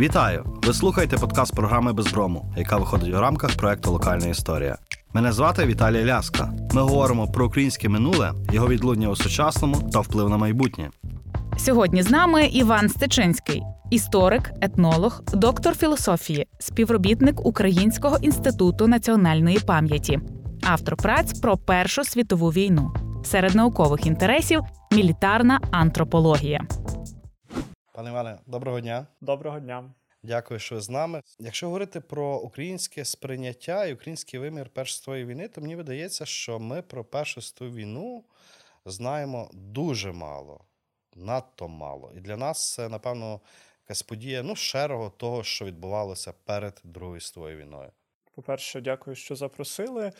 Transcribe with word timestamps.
Вітаю! 0.00 0.44
Ви 0.66 0.74
слухаєте 0.74 1.16
подкаст 1.16 1.54
програми 1.54 1.92
Безброму, 1.92 2.54
яка 2.56 2.76
виходить 2.76 3.14
у 3.14 3.20
рамках 3.20 3.56
проекту 3.56 3.92
Локальна 3.92 4.26
історія. 4.26 4.78
Мене 5.12 5.32
звати 5.32 5.66
Віталій 5.66 6.04
Ляска. 6.04 6.52
Ми 6.72 6.82
говоримо 6.82 7.28
про 7.28 7.46
українське 7.46 7.88
минуле, 7.88 8.32
його 8.52 8.68
відлуння 8.68 9.08
у 9.08 9.16
сучасному 9.16 9.90
та 9.92 10.00
вплив 10.00 10.28
на 10.28 10.36
майбутнє. 10.36 10.90
Сьогодні 11.58 12.02
з 12.02 12.10
нами 12.10 12.46
Іван 12.46 12.88
Стечинський, 12.88 13.62
історик, 13.90 14.52
етнолог, 14.60 15.22
доктор 15.32 15.76
філософії, 15.76 16.46
співробітник 16.58 17.46
Українського 17.46 18.16
інституту 18.16 18.86
національної 18.86 19.58
пам'яті, 19.58 20.20
автор 20.62 20.96
праць 20.96 21.40
про 21.40 21.56
Першу 21.56 22.04
світову 22.04 22.48
війну. 22.48 22.94
Серед 23.24 23.54
наукових 23.54 24.06
інтересів 24.06 24.60
мілітарна 24.92 25.60
антропологія. 25.70 26.60
Пане 28.00 28.10
Іване, 28.10 28.38
доброго 28.46 28.80
дня. 28.80 29.06
Доброго 29.20 29.60
дня. 29.60 29.94
Дякую, 30.22 30.60
що 30.60 30.74
ви 30.74 30.80
з 30.80 30.90
нами. 30.90 31.22
Якщо 31.38 31.66
говорити 31.66 32.00
про 32.00 32.38
українське 32.38 33.04
сприйняття 33.04 33.86
і 33.86 33.94
український 33.94 34.40
вимір 34.40 34.68
Першої 34.68 35.24
війни, 35.24 35.48
то 35.48 35.60
мені 35.60 35.76
видається, 35.76 36.26
що 36.26 36.58
ми 36.58 36.82
про 36.82 37.04
Першу 37.04 37.40
війну 37.60 38.24
знаємо 38.84 39.50
дуже 39.52 40.12
мало, 40.12 40.64
надто 41.14 41.68
мало. 41.68 42.12
І 42.16 42.20
для 42.20 42.36
нас 42.36 42.72
це, 42.74 42.88
напевно, 42.88 43.40
якась 43.84 44.02
подія 44.02 44.42
ну, 44.42 44.56
шерого 44.56 45.10
того, 45.10 45.44
що 45.44 45.64
відбувалося 45.64 46.34
перед 46.44 46.80
Другою 46.84 47.20
світовою 47.20 47.56
війною. 47.56 47.90
По-перше, 48.34 48.80
дякую, 48.80 49.16
що 49.16 49.36
запросили. 49.36 50.12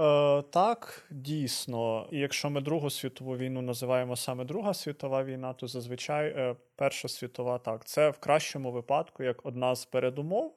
Е, 0.00 0.42
Так, 0.42 1.06
дійсно, 1.10 2.08
і 2.10 2.18
якщо 2.18 2.50
ми 2.50 2.60
Другу 2.60 2.90
світову 2.90 3.36
війну 3.36 3.62
називаємо 3.62 4.16
саме 4.16 4.44
Друга 4.44 4.74
світова 4.74 5.24
війна, 5.24 5.52
то 5.52 5.66
зазвичай 5.66 6.28
е, 6.28 6.56
Перша 6.76 7.08
світова 7.08 7.58
так. 7.58 7.84
Це 7.84 8.10
в 8.10 8.18
кращому 8.18 8.72
випадку 8.72 9.22
як 9.22 9.46
одна 9.46 9.74
з 9.74 9.84
передумов. 9.84 10.54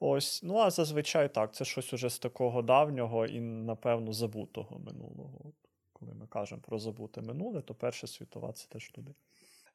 Ось, 0.00 0.42
ну 0.42 0.58
а 0.58 0.70
зазвичай 0.70 1.34
так, 1.34 1.54
це 1.54 1.64
щось 1.64 1.92
уже 1.92 2.10
з 2.10 2.18
такого 2.18 2.62
давнього 2.62 3.26
і, 3.26 3.40
напевно, 3.40 4.12
забутого 4.12 4.78
минулого. 4.78 5.52
Коли 5.92 6.14
ми 6.14 6.26
кажемо 6.26 6.60
про 6.66 6.78
забуте 6.78 7.22
минуле, 7.22 7.60
то 7.60 7.74
Перша 7.74 8.06
світова 8.06 8.52
це 8.52 8.68
теж 8.68 8.90
туди. 8.90 9.14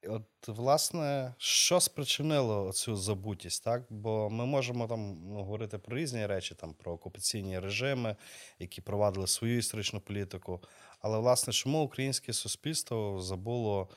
От, 0.07 0.47
власне, 0.47 1.33
що 1.37 1.79
спричинило 1.79 2.71
цю 2.71 2.95
забутість, 2.95 3.63
так? 3.63 3.83
Бо 3.89 4.29
ми 4.29 4.45
можемо 4.45 4.87
там 4.87 5.17
ну, 5.29 5.35
говорити 5.35 5.77
про 5.77 5.97
різні 5.97 6.25
речі, 6.25 6.55
там 6.55 6.73
про 6.73 6.91
окупаційні 6.91 7.59
режими, 7.59 8.15
які 8.59 8.81
провадили 8.81 9.27
свою 9.27 9.57
історичну 9.57 9.99
політику. 9.99 10.59
Але, 11.01 11.17
власне, 11.17 11.53
чому 11.53 11.83
українське 11.83 12.33
суспільство 12.33 13.21
забуло 13.21 13.87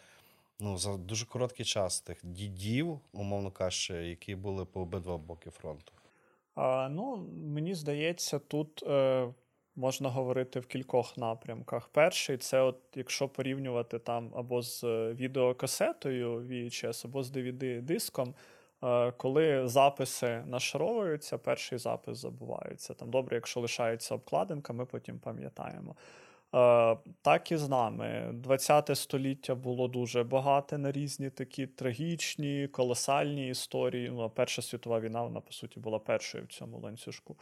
ну, 0.61 0.79
за 0.79 0.97
дуже 0.97 1.27
короткий 1.27 1.67
час 1.67 2.01
тих 2.01 2.21
дідів, 2.23 3.01
умовно 3.13 3.51
кажучи, 3.51 3.95
які 3.95 4.35
були 4.35 4.65
по 4.65 4.81
обидва 4.81 5.19
боки 5.19 5.51
фронту? 5.51 5.93
А, 6.55 6.89
Ну, 6.89 7.17
мені 7.35 7.75
здається, 7.75 8.39
тут. 8.39 8.83
Е... 8.83 9.29
Можна 9.77 10.09
говорити 10.09 10.61
в 10.61 10.67
кількох 10.67 11.19
напрямках. 11.19 11.89
Перший 11.89 12.37
це, 12.37 12.61
от 12.61 12.79
якщо 12.95 13.29
порівнювати 13.29 13.99
там 13.99 14.31
або 14.35 14.63
з 14.63 14.85
відеокасетою 15.13 16.41
VHS, 16.41 17.07
або 17.07 17.23
з 17.23 17.33
DVD-диском, 17.33 18.35
коли 19.17 19.69
записи 19.69 20.43
нашаровуються, 20.47 21.39
перший 21.39 21.79
запис 21.79 22.19
забувається. 22.19 22.95
Там 22.95 23.11
добре, 23.11 23.37
якщо 23.37 23.61
лишається 23.61 24.15
обкладинка, 24.15 24.73
ми 24.73 24.87
потім 24.87 25.19
пам'ятаємо. 25.19 25.97
Так 27.23 27.53
і 27.53 27.57
з 27.57 27.69
нами. 27.69 28.35
ХХ 28.49 28.97
століття 28.97 29.55
було 29.55 29.89
дуже 29.89 30.23
багате 30.23 30.79
на 30.79 30.93
різні 30.93 31.31
такі 31.31 31.67
трагічні, 31.67 32.69
колосальні 32.69 33.49
історії. 33.49 34.11
Ну, 34.11 34.31
Перша 34.31 34.63
світова 34.63 35.01
війна, 35.01 35.23
вона, 35.23 35.41
по 35.41 35.53
суті, 35.53 35.81
була 35.81 35.99
першою 35.99 36.45
в 36.45 36.47
цьому 36.47 36.81
ланцюжку. 36.81 37.37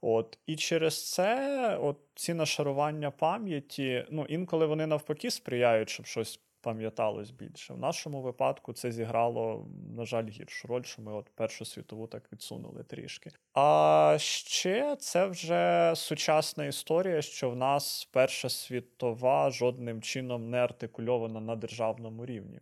От 0.00 0.38
І 0.46 0.56
через 0.56 1.12
це 1.12 1.78
от 1.82 1.98
ці 2.14 2.34
нашарування 2.34 3.10
пам'яті, 3.10 4.06
ну 4.10 4.26
інколи 4.28 4.66
вони 4.66 4.86
навпаки 4.86 5.30
сприяють, 5.30 5.88
щоб 5.88 6.06
щось 6.06 6.40
пам'яталось 6.60 7.30
більше. 7.30 7.74
В 7.74 7.78
нашому 7.78 8.22
випадку 8.22 8.72
це 8.72 8.92
зіграло, 8.92 9.66
на 9.96 10.04
жаль, 10.04 10.28
гіршу 10.28 10.68
роль, 10.68 10.82
що 10.82 11.02
ми 11.02 11.12
от 11.12 11.30
Першу 11.34 11.64
світову 11.64 12.06
так 12.06 12.32
відсунули 12.32 12.84
трішки. 12.84 13.30
А 13.54 14.16
ще 14.20 14.96
це 14.96 15.26
вже 15.26 15.92
сучасна 15.96 16.64
історія, 16.64 17.22
що 17.22 17.50
в 17.50 17.56
нас 17.56 18.08
Перша 18.12 18.48
світова 18.48 19.50
жодним 19.50 20.02
чином 20.02 20.50
не 20.50 20.58
артикульована 20.58 21.40
на 21.40 21.56
державному 21.56 22.26
рівні. 22.26 22.60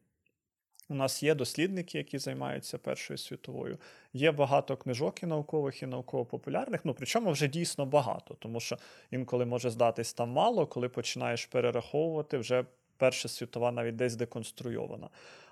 У 0.89 0.95
нас 0.95 1.23
є 1.23 1.35
дослідники, 1.35 1.99
які 1.99 2.19
займаються 2.19 2.79
Першою 2.79 3.19
світовою. 3.19 3.79
Є 4.13 4.33
багато 4.33 4.77
книжок 4.77 5.23
і 5.23 5.27
наукових, 5.27 5.83
і 5.83 5.87
науково-популярних. 5.87 6.85
Ну 6.85 6.95
причому 6.95 7.31
вже 7.31 7.49
дійсно 7.49 7.87
багато, 7.87 8.35
тому 8.35 8.61
що 8.61 8.79
інколи 9.11 9.45
може 9.45 9.71
здатись 9.71 10.13
там 10.13 10.31
мало, 10.31 10.67
коли 10.67 10.89
починаєш 10.89 11.47
перераховувати, 11.47 12.39
вже 12.39 12.65
Перша 12.97 13.29
світова 13.29 13.73
навіть 13.73 13.97
десь 13.97 14.17
деконструйована. 14.17 15.09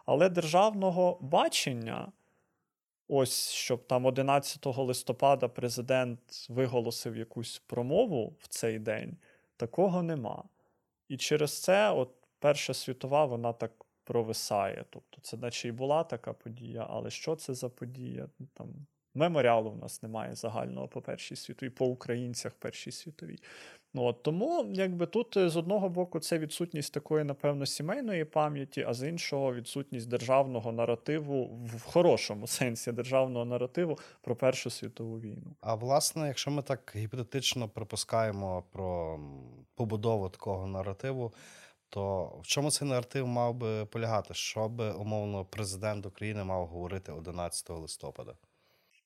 Але 0.06 0.28
державного 0.28 1.18
бачення, 1.20 2.12
ось 3.08 3.50
щоб 3.50 3.86
там 3.86 4.06
11 4.06 4.66
листопада 4.66 5.48
президент 5.48 6.20
виголосив 6.48 7.16
якусь 7.16 7.62
промову 7.66 8.36
в 8.40 8.48
цей 8.48 8.78
день, 8.78 9.16
такого 9.56 10.02
нема. 10.02 10.44
І 11.08 11.16
через 11.16 11.62
це, 11.62 11.90
от 11.90 12.10
Перша 12.38 12.74
світова, 12.74 13.24
вона 13.24 13.52
так 13.52 13.83
провисає. 14.04 14.84
Тобто, 14.90 15.20
це 15.22 15.36
наче 15.36 15.68
і 15.68 15.72
була 15.72 16.04
така 16.04 16.32
подія, 16.32 16.86
але 16.90 17.10
що 17.10 17.36
це 17.36 17.54
за 17.54 17.68
подія? 17.68 18.28
Там 18.54 18.86
Меморіалу 19.14 19.70
в 19.70 19.78
нас 19.78 20.02
немає 20.02 20.34
загального 20.34 20.88
по 20.88 21.00
першій 21.00 21.36
світовій, 21.36 21.70
по 21.70 21.86
українцях 21.86 22.52
Першій 22.54 22.92
світовій. 22.92 23.38
Ну, 23.94 24.02
от, 24.02 24.22
Тому 24.22 24.66
якби 24.72 25.06
тут 25.06 25.36
е, 25.36 25.48
з 25.48 25.56
одного 25.56 25.88
боку 25.88 26.20
це 26.20 26.38
відсутність 26.38 26.94
такої, 26.94 27.24
напевно, 27.24 27.66
сімейної 27.66 28.24
пам'яті, 28.24 28.84
а 28.88 28.94
з 28.94 29.08
іншого 29.08 29.54
відсутність 29.54 30.08
державного 30.08 30.72
наративу 30.72 31.60
в 31.66 31.82
хорошому 31.82 32.46
сенсі 32.46 32.92
державного 32.92 33.44
наративу 33.44 33.98
про 34.20 34.36
Першу 34.36 34.70
світову 34.70 35.20
війну. 35.20 35.56
А 35.60 35.74
власне, 35.74 36.26
якщо 36.26 36.50
ми 36.50 36.62
так 36.62 36.92
гіпотетично 36.96 37.68
припускаємо 37.68 38.64
про 38.72 39.20
побудову 39.74 40.28
такого 40.28 40.66
наративу, 40.66 41.32
то 41.94 42.32
в 42.42 42.46
чому 42.46 42.70
цей 42.70 42.88
наратив 42.88 43.26
мав 43.26 43.54
би 43.54 43.84
полягати? 43.86 44.34
Що 44.34 44.68
би 44.68 44.92
умовно 44.92 45.44
президент 45.44 46.06
України 46.06 46.44
мав 46.44 46.66
говорити 46.66 47.12
11 47.12 47.70
листопада? 47.70 48.34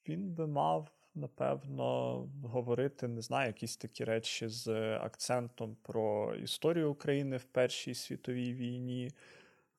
Він 0.08 0.30
би 0.30 0.46
мав, 0.46 0.88
напевно, 1.14 2.16
говорити, 2.44 3.08
не 3.08 3.22
знаю, 3.22 3.46
якісь 3.46 3.76
такі 3.76 4.04
речі 4.04 4.48
з 4.48 4.68
акцентом 4.96 5.76
про 5.82 6.34
історію 6.34 6.90
України 6.90 7.36
в 7.36 7.44
Першій 7.44 7.94
світовій 7.94 8.52
війні. 8.52 9.10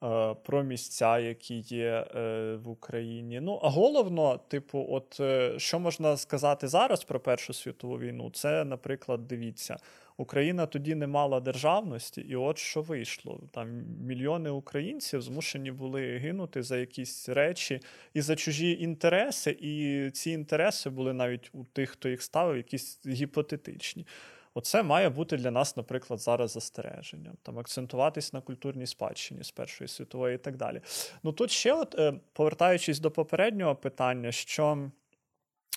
Е, 0.03 0.35
про 0.43 0.63
місця, 0.63 1.19
які 1.19 1.59
є 1.59 2.07
е, 2.15 2.55
в 2.63 2.69
Україні. 2.69 3.39
Ну, 3.39 3.59
а 3.63 3.69
головно, 3.69 4.37
типу, 4.37 4.85
от 4.89 5.17
е, 5.19 5.59
що 5.59 5.79
можна 5.79 6.17
сказати 6.17 6.67
зараз 6.67 7.03
про 7.03 7.19
Першу 7.19 7.53
світову 7.53 7.99
війну? 7.99 8.31
Це, 8.33 8.65
наприклад, 8.65 9.27
дивіться, 9.27 9.77
Україна 10.19 10.65
тоді 10.65 10.95
не 10.95 11.07
мала 11.07 11.39
державності, 11.39 12.21
і 12.21 12.35
от 12.35 12.57
що 12.57 12.81
вийшло. 12.81 13.41
Там 13.51 13.83
мільйони 14.01 14.49
українців 14.49 15.21
змушені 15.21 15.71
були 15.71 16.17
гинути 16.17 16.63
за 16.63 16.77
якісь 16.77 17.29
речі 17.29 17.79
і 18.13 18.21
за 18.21 18.35
чужі 18.35 18.71
інтереси, 18.81 19.57
і 19.59 20.09
ці 20.11 20.31
інтереси 20.31 20.89
були 20.89 21.13
навіть 21.13 21.49
у 21.53 21.63
тих, 21.63 21.89
хто 21.89 22.09
їх 22.09 22.23
ставив, 22.23 22.57
якісь 22.57 22.99
гіпотетичні. 23.07 24.07
Оце 24.53 24.83
має 24.83 25.09
бути 25.09 25.37
для 25.37 25.51
нас, 25.51 25.77
наприклад, 25.77 26.19
зараз 26.19 26.51
застереженням, 26.51 27.33
там 27.43 27.59
акцентуватись 27.59 28.33
на 28.33 28.41
культурній 28.41 28.87
спадщині 28.87 29.43
з 29.43 29.51
Першої 29.51 29.87
світової 29.87 30.35
і 30.35 30.37
так 30.37 30.57
далі. 30.57 30.81
Ну 31.23 31.31
тут 31.31 31.51
ще, 31.51 31.73
от, 31.73 31.95
е, 31.99 32.13
повертаючись 32.33 32.99
до 32.99 33.11
попереднього 33.11 33.75
питання, 33.75 34.31
що 34.31 34.91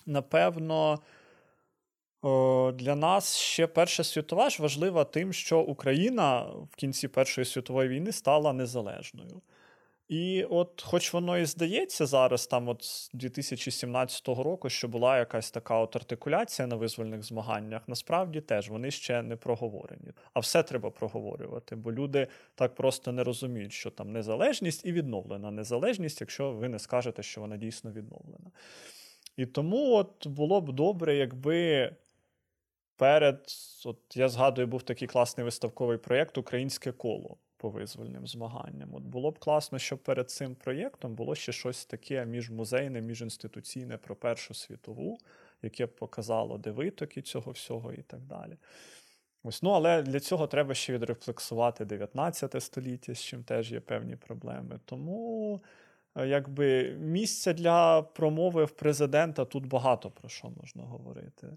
напевно. 0.05 0.99
Для 2.73 2.95
нас 2.95 3.37
ще 3.37 3.67
Перша 3.67 4.03
світова 4.03 4.49
ж 4.49 4.61
важлива 4.61 5.03
тим, 5.03 5.33
що 5.33 5.59
Україна 5.59 6.41
в 6.41 6.75
кінці 6.75 7.07
Першої 7.07 7.45
світової 7.45 7.89
війни 7.89 8.11
стала 8.11 8.53
незалежною. 8.53 9.41
І 10.07 10.43
от, 10.43 10.81
хоч 10.81 11.13
воно 11.13 11.37
і 11.37 11.45
здається 11.45 12.05
зараз, 12.05 12.47
там 12.47 12.69
от 12.69 12.83
з 12.83 13.09
2017 13.13 14.27
року, 14.27 14.69
що 14.69 14.87
була 14.87 15.17
якась 15.17 15.51
така 15.51 15.79
от 15.79 15.95
артикуляція 15.95 16.67
на 16.67 16.75
визвольних 16.75 17.23
змаганнях, 17.23 17.81
насправді 17.87 18.41
теж 18.41 18.69
вони 18.69 18.91
ще 18.91 19.21
не 19.21 19.35
проговорені. 19.35 20.11
А 20.33 20.39
все 20.39 20.63
треба 20.63 20.89
проговорювати, 20.89 21.75
бо 21.75 21.91
люди 21.91 22.27
так 22.55 22.75
просто 22.75 23.11
не 23.11 23.23
розуміють, 23.23 23.73
що 23.73 23.89
там 23.89 24.11
незалежність 24.11 24.85
і 24.85 24.91
відновлена 24.91 25.51
незалежність, 25.51 26.21
якщо 26.21 26.51
ви 26.51 26.69
не 26.69 26.79
скажете, 26.79 27.23
що 27.23 27.41
вона 27.41 27.57
дійсно 27.57 27.91
відновлена. 27.91 28.51
І 29.37 29.45
тому 29.45 29.93
от 29.93 30.27
було 30.27 30.61
б 30.61 30.71
добре, 30.71 31.15
якби 31.15 31.91
перед, 32.95 33.45
от 33.85 33.97
я 34.13 34.29
згадую, 34.29 34.67
був 34.67 34.83
такий 34.83 35.07
класний 35.07 35.45
виставковий 35.45 35.97
проєкт 35.97 36.37
Українське 36.37 36.91
коло 36.91 37.37
по 37.57 37.69
визвольним 37.69 38.27
змаганням. 38.27 38.95
От 38.95 39.03
було 39.03 39.31
б 39.31 39.39
класно, 39.39 39.79
щоб 39.79 39.99
перед 39.99 40.29
цим 40.29 40.55
проєктом 40.55 41.15
було 41.15 41.35
ще 41.35 41.51
щось 41.51 41.85
таке 41.85 42.25
міжмузейне, 42.25 43.01
міжінституційне 43.01 43.97
про 43.97 44.15
Першу 44.15 44.53
світову, 44.53 45.17
яке 45.61 45.85
б 45.85 45.95
показало, 45.95 46.57
де 46.57 46.71
витоки 46.71 47.21
цього 47.21 47.51
всього 47.51 47.93
і 47.93 48.01
так 48.01 48.21
далі. 48.21 48.57
Ось, 49.43 49.63
ну, 49.63 49.69
Але 49.69 50.01
для 50.01 50.19
цього 50.19 50.47
треба 50.47 50.73
ще 50.73 50.93
відрефлексувати 50.93 51.85
19 51.85 52.63
століття, 52.63 53.13
з 53.13 53.19
чим 53.23 53.43
теж 53.43 53.71
є 53.71 53.79
певні 53.79 54.15
проблеми. 54.15 54.79
Тому 54.85 55.61
е, 56.15 56.27
якби 56.27 56.91
місця 56.99 57.53
для 57.53 58.01
промови 58.01 58.65
в 58.65 58.71
президента 58.71 59.45
тут 59.45 59.65
багато 59.65 60.11
про 60.11 60.29
що 60.29 60.49
можна 60.49 60.83
говорити. 60.83 61.47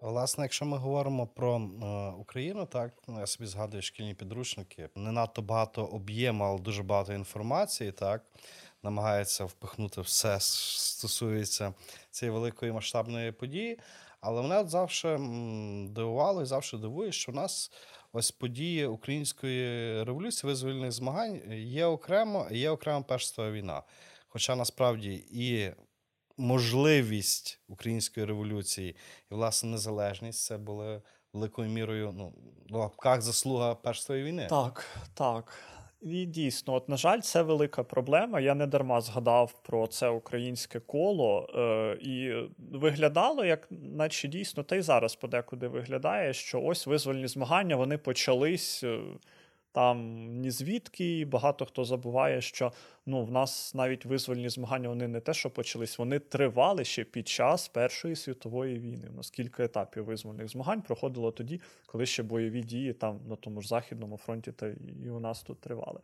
Власне, 0.00 0.44
якщо 0.44 0.64
ми 0.64 0.76
говоримо 0.76 1.26
про 1.26 1.56
е, 1.56 1.86
Україну, 2.20 2.66
так 2.66 2.92
ну, 3.08 3.20
я 3.20 3.26
собі 3.26 3.46
згадую 3.46 3.82
шкільні 3.82 4.14
підручники. 4.14 4.88
Не 4.94 5.12
надто 5.12 5.42
багато 5.42 5.84
об'єму, 5.84 6.44
але 6.44 6.58
дуже 6.58 6.82
багато 6.82 7.12
інформації, 7.12 7.92
так 7.92 8.22
намагається 8.82 9.44
впихнути 9.44 10.00
все, 10.00 10.40
що 10.40 10.78
стосується 10.78 11.74
цієї 12.10 12.34
великої 12.34 12.72
масштабної 12.72 13.32
події. 13.32 13.78
Але 14.20 14.42
мене 14.42 14.68
завжди 14.68 15.16
дивувало 15.88 16.42
і 16.42 16.46
завжди 16.46 16.78
дивує, 16.78 17.12
що 17.12 17.32
в 17.32 17.34
нас 17.34 17.72
ось 18.12 18.30
події 18.30 18.86
української 18.86 20.02
революції, 20.04 20.48
визвольних 20.48 20.92
змагань 20.92 21.40
є 21.52 21.86
окремо, 21.86 22.46
є 22.50 22.70
окремо 22.70 23.04
Перша 23.04 23.50
війна. 23.50 23.82
Хоча 24.28 24.56
насправді 24.56 25.24
і 25.30 25.70
можливість 26.38 27.60
української 27.68 28.26
революції 28.26 28.96
і 29.30 29.34
власне 29.34 29.70
незалежність 29.70 30.44
це 30.44 30.58
були 30.58 31.02
великою 31.32 31.68
мірою 31.68 32.14
ну, 32.16 32.32
в 32.70 32.74
лапках 32.76 33.22
заслуга 33.22 33.74
Першої 33.74 34.24
війни. 34.24 34.46
Так, 34.50 34.86
так. 35.14 35.58
І 36.00 36.26
дійсно, 36.26 36.74
от, 36.74 36.88
на 36.88 36.96
жаль, 36.96 37.20
це 37.20 37.42
велика 37.42 37.84
проблема. 37.84 38.40
Я 38.40 38.54
не 38.54 38.66
дарма 38.66 39.00
згадав 39.00 39.62
про 39.62 39.86
це 39.86 40.08
українське 40.08 40.80
коло, 40.80 41.48
е, 41.54 41.98
і 42.00 42.32
виглядало, 42.58 43.44
як 43.44 43.68
наче 43.70 44.28
дійсно, 44.28 44.62
та 44.62 44.76
й 44.76 44.80
зараз 44.80 45.14
подекуди 45.14 45.68
виглядає, 45.68 46.32
що 46.32 46.62
ось 46.62 46.86
визвольні 46.86 47.26
змагання 47.26 47.76
вони 47.76 47.98
почались. 47.98 48.84
Там 49.72 50.26
ні 50.40 50.50
звідки, 50.50 51.18
і 51.18 51.24
багато 51.24 51.64
хто 51.64 51.84
забуває, 51.84 52.40
що 52.40 52.72
ну, 53.06 53.24
в 53.24 53.30
нас 53.30 53.74
навіть 53.74 54.04
визвольні 54.04 54.48
змагання 54.48 54.88
вони 54.88 55.08
не 55.08 55.20
те, 55.20 55.34
що 55.34 55.50
почались, 55.50 55.98
вони 55.98 56.18
тривали 56.18 56.84
ще 56.84 57.04
під 57.04 57.28
час 57.28 57.68
Першої 57.68 58.16
світової 58.16 58.78
війни. 58.78 59.08
У 59.12 59.16
нас 59.16 59.30
кілька 59.30 59.64
етапів 59.64 60.04
визвольних 60.04 60.48
змагань 60.48 60.82
проходило 60.82 61.32
тоді, 61.32 61.60
коли 61.86 62.06
ще 62.06 62.22
бойові 62.22 62.62
дії 62.62 62.92
там 62.92 63.20
на 63.28 63.36
тому 63.36 63.60
ж 63.60 63.68
Західному 63.68 64.16
фронті 64.16 64.52
та 64.52 64.68
і 65.04 65.10
у 65.10 65.20
нас 65.20 65.42
тут 65.42 65.60
тривали. 65.60 66.00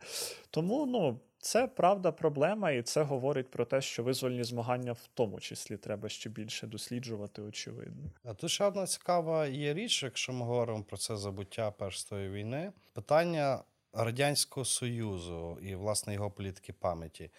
Тому 0.49 0.85
ну, 0.85 1.19
це 1.45 1.67
правда 1.67 2.11
проблема, 2.11 2.71
і 2.71 2.81
це 2.81 3.03
говорить 3.03 3.51
про 3.51 3.65
те, 3.65 3.81
що 3.81 4.03
визвольні 4.03 4.43
змагання 4.43 4.91
в 4.91 5.09
тому 5.13 5.39
числі 5.39 5.77
треба 5.77 6.09
ще 6.09 6.29
більше 6.29 6.67
досліджувати, 6.67 7.41
очевидно. 7.41 8.11
А 8.23 8.33
тут 8.33 8.51
ще 8.51 8.65
одна 8.65 8.87
цікава 8.87 9.47
є 9.47 9.73
річ, 9.73 10.03
якщо 10.03 10.33
ми 10.33 10.45
говоримо 10.45 10.83
про 10.83 10.97
це 10.97 11.17
забуття 11.17 11.71
Першої 11.71 12.29
війни. 12.29 12.71
Питання 12.93 13.63
Радянського 13.93 14.65
Союзу 14.65 15.59
і 15.61 15.75
власне 15.75 16.13
його 16.13 16.31
політики 16.31 16.73
пам'яті. 16.73 17.31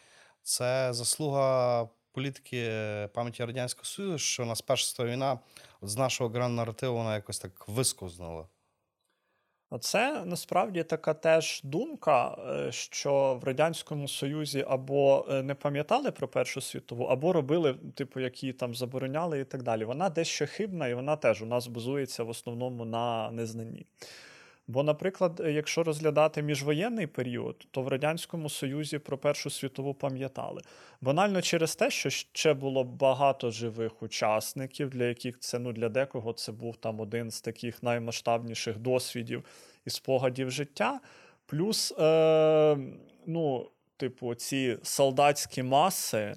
Це 0.42 0.92
заслуга 0.92 1.88
політики 2.12 2.70
пам'яті 3.14 3.44
Радянського 3.44 3.84
Союзу, 3.84 4.18
що 4.18 4.42
у 4.42 4.46
нас 4.46 4.62
Перша 4.62 5.04
війна 5.04 5.38
з 5.82 5.96
нашого 5.96 6.30
гран-наративу 6.30 6.96
вона 6.96 7.14
якось 7.14 7.38
так 7.38 7.68
вискознула. 7.68 8.46
Це 9.80 10.24
насправді 10.24 10.82
така 10.82 11.14
теж 11.14 11.60
думка, 11.64 12.38
е, 12.48 12.72
що 12.72 13.38
в 13.42 13.44
Радянському 13.44 14.08
Союзі 14.08 14.64
або 14.68 15.26
е, 15.30 15.42
не 15.42 15.54
пам'ятали 15.54 16.10
про 16.10 16.28
Першу 16.28 16.60
світову, 16.60 17.04
або 17.04 17.32
робили, 17.32 17.74
типу, 17.94 18.20
які 18.20 18.52
там 18.52 18.74
забороняли 18.74 19.40
і 19.40 19.44
так 19.44 19.62
далі. 19.62 19.84
Вона 19.84 20.08
дещо 20.08 20.46
хибна, 20.46 20.88
і 20.88 20.94
вона 20.94 21.16
теж 21.16 21.42
у 21.42 21.46
нас 21.46 21.66
базується 21.66 22.22
в 22.22 22.28
основному 22.28 22.84
на 22.84 23.30
незнанні. 23.30 23.86
Бо, 24.68 24.82
наприклад, 24.82 25.42
якщо 25.46 25.82
розглядати 25.82 26.42
міжвоєнний 26.42 27.06
період, 27.06 27.66
то 27.70 27.82
в 27.82 27.88
Радянському 27.88 28.48
Союзі 28.48 28.98
про 28.98 29.18
Першу 29.18 29.50
світову 29.50 29.94
пам'ятали. 29.94 30.62
Банально 31.00 31.42
через 31.42 31.76
те, 31.76 31.90
що 31.90 32.10
ще 32.10 32.54
було 32.54 32.84
багато 32.84 33.50
живих 33.50 34.02
учасників, 34.02 34.90
для 34.90 35.04
яких 35.04 35.38
це 35.38 35.58
ну 35.58 35.72
для 35.72 35.88
декого 35.88 36.32
це 36.32 36.52
був 36.52 36.76
там 36.76 37.00
один 37.00 37.30
з 37.30 37.40
таких 37.40 37.82
наймасштабніших 37.82 38.78
досвідів 38.78 39.44
і 39.84 39.90
спогадів 39.90 40.50
життя. 40.50 41.00
Плюс, 41.46 41.92
е, 41.98 42.76
ну, 43.26 43.70
типу, 43.96 44.34
ці 44.34 44.78
солдатські 44.82 45.62
маси 45.62 46.34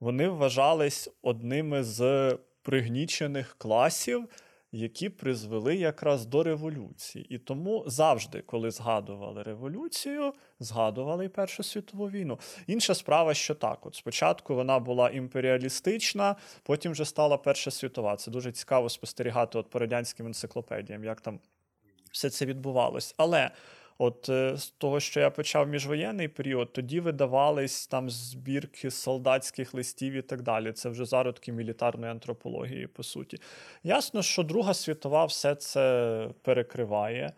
вони 0.00 0.28
вважались 0.28 1.10
одними 1.22 1.84
з 1.84 2.32
пригнічених 2.62 3.54
класів 3.58 4.28
які 4.72 5.08
призвели 5.08 5.76
якраз 5.76 6.26
до 6.26 6.42
революції. 6.42 7.26
І 7.34 7.38
тому 7.38 7.84
завжди, 7.86 8.40
коли 8.40 8.70
згадували 8.70 9.42
революцію, 9.42 10.32
згадували 10.60 11.24
і 11.24 11.28
Першу 11.28 11.62
світову 11.62 12.10
війну. 12.10 12.38
Інша 12.66 12.94
справа, 12.94 13.34
що 13.34 13.54
так: 13.54 13.86
от 13.86 13.94
спочатку 13.94 14.54
вона 14.54 14.78
була 14.78 15.10
імперіалістична, 15.10 16.36
потім 16.62 16.92
вже 16.92 17.04
стала 17.04 17.36
Перша 17.36 17.70
світова. 17.70 18.16
Це 18.16 18.30
дуже 18.30 18.52
цікаво 18.52 18.88
спостерігати 18.88 19.58
от 19.58 19.70
по 19.70 19.78
радянським 19.78 20.26
енциклопедіям, 20.26 21.04
як 21.04 21.20
там 21.20 21.40
все 22.12 22.30
це 22.30 22.46
відбувалось. 22.46 23.14
Але. 23.16 23.50
От 23.98 24.28
е, 24.28 24.56
з 24.56 24.70
того, 24.70 25.00
що 25.00 25.20
я 25.20 25.30
почав 25.30 25.68
міжвоєнний 25.68 26.28
період, 26.28 26.72
тоді 26.72 27.00
видавались 27.00 27.86
там 27.86 28.10
збірки 28.10 28.90
солдатських 28.90 29.74
листів 29.74 30.12
і 30.12 30.22
так 30.22 30.42
далі. 30.42 30.72
Це 30.72 30.88
вже 30.88 31.04
зародки 31.04 31.52
мілітарної 31.52 32.12
антропології, 32.12 32.86
по 32.86 33.02
суті. 33.02 33.38
Ясно, 33.84 34.22
що 34.22 34.42
Друга 34.42 34.74
світова 34.74 35.24
все 35.24 35.54
це 35.54 36.28
перекриває. 36.42 37.32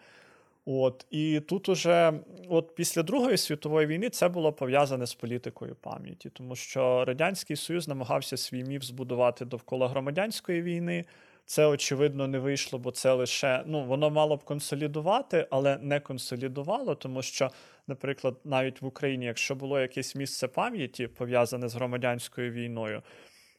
От 0.66 1.06
І 1.10 1.40
тут 1.40 1.68
уже, 1.68 2.12
от 2.48 2.74
після 2.74 3.02
Другої 3.02 3.36
світової 3.36 3.86
війни, 3.86 4.10
це 4.10 4.28
було 4.28 4.52
пов'язане 4.52 5.06
з 5.06 5.14
політикою 5.14 5.76
пам'яті, 5.80 6.30
тому 6.30 6.56
що 6.56 7.04
Радянський 7.04 7.56
Союз 7.56 7.88
намагався 7.88 8.36
свій 8.36 8.64
міф 8.64 8.82
збудувати 8.82 9.44
довкола 9.44 9.88
громадянської 9.88 10.62
війни. 10.62 11.04
Це, 11.46 11.66
очевидно, 11.66 12.26
не 12.26 12.38
вийшло, 12.38 12.78
бо 12.78 12.90
це 12.90 13.12
лише 13.12 13.62
ну, 13.66 13.84
воно 13.84 14.10
мало 14.10 14.36
б 14.36 14.44
консолідувати, 14.44 15.46
але 15.50 15.78
не 15.78 16.00
консолідувало, 16.00 16.94
тому 16.94 17.22
що, 17.22 17.50
наприклад, 17.86 18.36
навіть 18.44 18.82
в 18.82 18.86
Україні, 18.86 19.24
якщо 19.24 19.54
було 19.54 19.80
якесь 19.80 20.14
місце 20.14 20.48
пам'яті 20.48 21.06
пов'язане 21.06 21.68
з 21.68 21.74
громадянською 21.74 22.50
війною, 22.50 23.02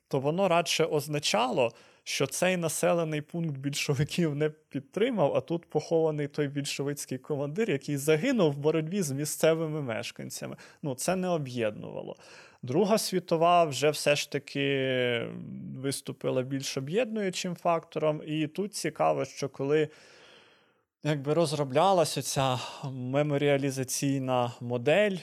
то 0.08 0.20
воно 0.20 0.48
радше 0.48 0.84
означало, 0.84 1.72
що 2.04 2.28
цей 2.28 2.58
населений 2.58 3.22
пункт 3.22 3.58
більшовиків 3.58 4.36
не 4.36 4.50
підтримав, 4.50 5.36
а 5.36 5.42
тут 5.42 5.70
похований 5.70 6.28
той 6.28 6.48
більшовицький 6.48 7.18
командир, 7.18 7.70
який 7.72 7.98
загинув 7.98 8.52
в 8.52 8.58
боротьбі 8.58 9.02
з 9.02 9.12
місцевими 9.12 9.82
мешканцями. 9.82 10.56
Ну, 10.82 10.96
це 10.96 11.16
не 11.16 11.28
об'єднувало. 11.28 12.16
Друга 12.66 12.98
світова 12.98 13.64
вже 13.64 13.90
все 13.90 14.16
ж 14.16 14.32
таки 14.32 15.28
виступила 15.78 16.42
більш 16.42 16.78
об'єднуючим 16.78 17.56
фактором. 17.56 18.22
І 18.28 18.48
тут 18.48 18.74
цікаво, 18.74 19.26
що 19.26 19.50
коли 19.50 19.90
якби 21.04 21.34
розроблялася 21.34 22.22
ця 22.22 22.60
меморіалізаційна 22.92 24.52
модель, 24.62 25.18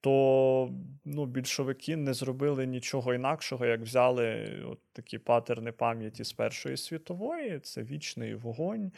то 0.00 0.70
ну, 1.04 1.26
більшовики 1.26 1.96
не 1.96 2.14
зробили 2.14 2.66
нічого 2.66 3.14
інакшого, 3.14 3.66
як 3.66 3.80
взяли 3.80 4.46
от 4.70 4.78
такі 4.92 5.18
патерни 5.18 5.72
пам'яті 5.72 6.24
з 6.24 6.32
Першої 6.32 6.76
світової: 6.76 7.60
це 7.60 7.82
вічний 7.82 8.34
вогонь. 8.34 8.92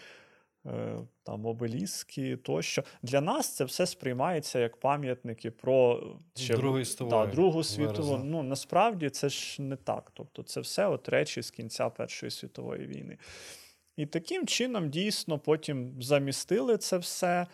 Е, 0.67 0.97
там 1.23 1.47
обеліски 1.47 2.37
тощо. 2.37 2.83
Для 3.03 3.21
нас 3.21 3.55
це 3.57 3.65
все 3.65 3.87
сприймається 3.87 4.59
як 4.59 4.77
пам'ятники 4.77 5.51
про 5.51 6.03
ще, 6.37 6.57
Другу, 6.57 6.79
да, 7.01 7.27
Другу 7.27 7.65
світову. 7.65 8.21
Ну 8.25 8.43
насправді 8.43 9.11
це 9.11 9.29
ж 9.29 9.63
не 9.63 9.77
так. 9.77 10.11
Тобто, 10.15 10.43
це 10.43 10.61
все 10.61 10.89
от 10.89 11.09
речі 11.09 11.43
з 11.43 11.51
кінця 11.51 11.91
Першої 11.91 12.31
світової 12.31 12.87
війни. 12.87 13.19
І 13.97 14.07
таким 14.07 14.47
чином 14.47 14.91
дійсно 14.91 15.39
потім 15.39 16.03
замістили 16.03 16.79
це 16.79 16.99
все. 16.99 17.47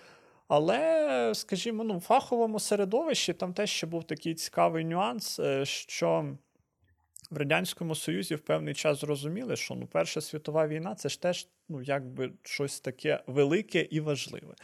Але, 0.49 1.33
скажімо, 1.35 1.85
ну, 1.85 1.99
в 1.99 2.01
фаховому 2.01 2.61
середовищі 2.61 3.33
там 3.33 3.53
теж 3.53 3.71
ще 3.71 3.87
був 3.87 4.05
такий 4.05 4.35
цікавий 4.35 4.85
нюанс, 4.85 5.39
е, 5.39 5.65
що 5.65 6.37
в 7.35 7.37
Радянському 7.37 7.95
Союзі 7.95 8.35
в 8.35 8.41
певний 8.41 8.75
час 8.75 9.01
зрозуміли, 9.01 9.57
що 9.57 9.75
ну, 9.75 9.87
Перша 9.87 10.21
світова 10.21 10.69
війна 10.69 10.95
це 10.95 11.09
ж 11.09 11.23
теж 11.23 11.49
ну, 11.69 11.83
якби 11.83 12.33
щось 12.43 12.81
таке 12.81 13.23
велике 13.27 13.83
і 13.91 14.01
важливе. 14.01 14.55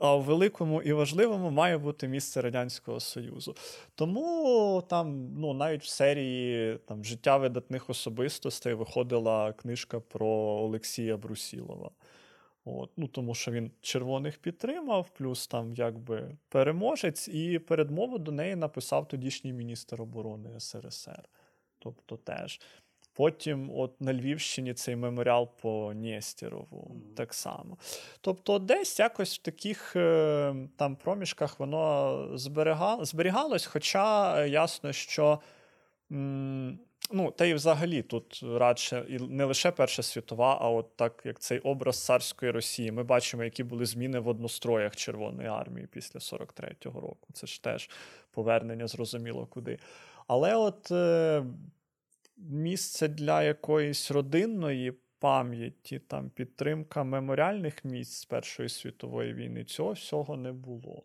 А 0.00 0.14
в 0.14 0.22
великому 0.22 0.82
і 0.82 0.92
важливому 0.92 1.50
має 1.50 1.78
бути 1.78 2.08
місце 2.08 2.40
Радянського 2.40 3.00
Союзу. 3.00 3.56
Тому 3.94 4.84
там, 4.88 5.34
ну, 5.38 5.54
навіть 5.54 5.82
в 5.82 5.88
серії 5.88 6.78
там, 6.86 7.04
життя 7.04 7.36
видатних 7.36 7.90
особистостей 7.90 8.74
виходила 8.74 9.52
книжка 9.52 10.00
про 10.00 10.28
Олексія 10.36 11.16
Брусілова. 11.16 11.90
От, 12.64 12.90
ну, 12.96 13.08
Тому 13.08 13.34
що 13.34 13.50
він 13.50 13.70
червоних 13.80 14.38
підтримав, 14.38 15.10
плюс 15.10 15.46
там 15.46 15.74
якби 15.74 16.36
переможець, 16.48 17.28
і 17.28 17.58
передмову 17.58 18.18
до 18.18 18.32
неї 18.32 18.56
написав 18.56 19.08
тодішній 19.08 19.52
міністр 19.52 20.02
оборони 20.02 20.60
СРСР. 20.60 21.28
Тобто 21.78 22.16
теж. 22.16 22.60
Потім, 23.12 23.70
от 23.74 24.00
на 24.00 24.14
Львівщині 24.14 24.74
цей 24.74 24.96
меморіал 24.96 25.48
по 25.60 25.92
Нєстєрову 25.94 26.90
mm-hmm. 26.90 27.14
так 27.14 27.34
само. 27.34 27.78
Тобто, 28.20 28.58
десь 28.58 28.98
якось 28.98 29.38
в 29.38 29.42
таких 29.42 29.96
е, 29.96 30.54
там 30.76 30.96
проміжках 30.96 31.60
воно 31.60 32.28
зберігало, 32.34 33.04
зберігалось, 33.04 33.66
хоча 33.66 34.44
ясно, 34.44 34.92
що. 34.92 35.40
М- 36.12 36.78
Ну, 37.10 37.30
та 37.30 37.44
й 37.44 37.54
взагалі 37.54 38.02
тут 38.02 38.40
радше 38.42 39.04
і 39.08 39.18
не 39.18 39.44
лише 39.44 39.70
Перша 39.70 40.02
світова, 40.02 40.58
а 40.60 40.70
от 40.70 40.96
так 40.96 41.22
як 41.24 41.38
цей 41.38 41.58
образ 41.58 42.04
царської 42.04 42.52
Росії. 42.52 42.92
Ми 42.92 43.02
бачимо, 43.02 43.44
які 43.44 43.64
були 43.64 43.86
зміни 43.86 44.18
в 44.18 44.28
одностроях 44.28 44.96
Червоної 44.96 45.48
армії 45.48 45.86
після 45.86 46.20
43-го 46.20 47.00
року. 47.00 47.28
Це 47.32 47.46
ж 47.46 47.62
теж 47.62 47.90
повернення, 48.30 48.86
зрозуміло 48.86 49.46
куди. 49.46 49.78
Але 50.26 50.56
от 50.56 50.90
е, 50.90 51.44
місце 52.36 53.08
для 53.08 53.42
якоїсь 53.42 54.10
родинної 54.10 54.92
пам'яті, 55.18 55.98
там 55.98 56.30
підтримка 56.30 57.04
меморіальних 57.04 57.84
місць 57.84 58.24
Першої 58.24 58.68
світової 58.68 59.34
війни, 59.34 59.64
цього 59.64 59.92
всього 59.92 60.36
не 60.36 60.52
було. 60.52 61.02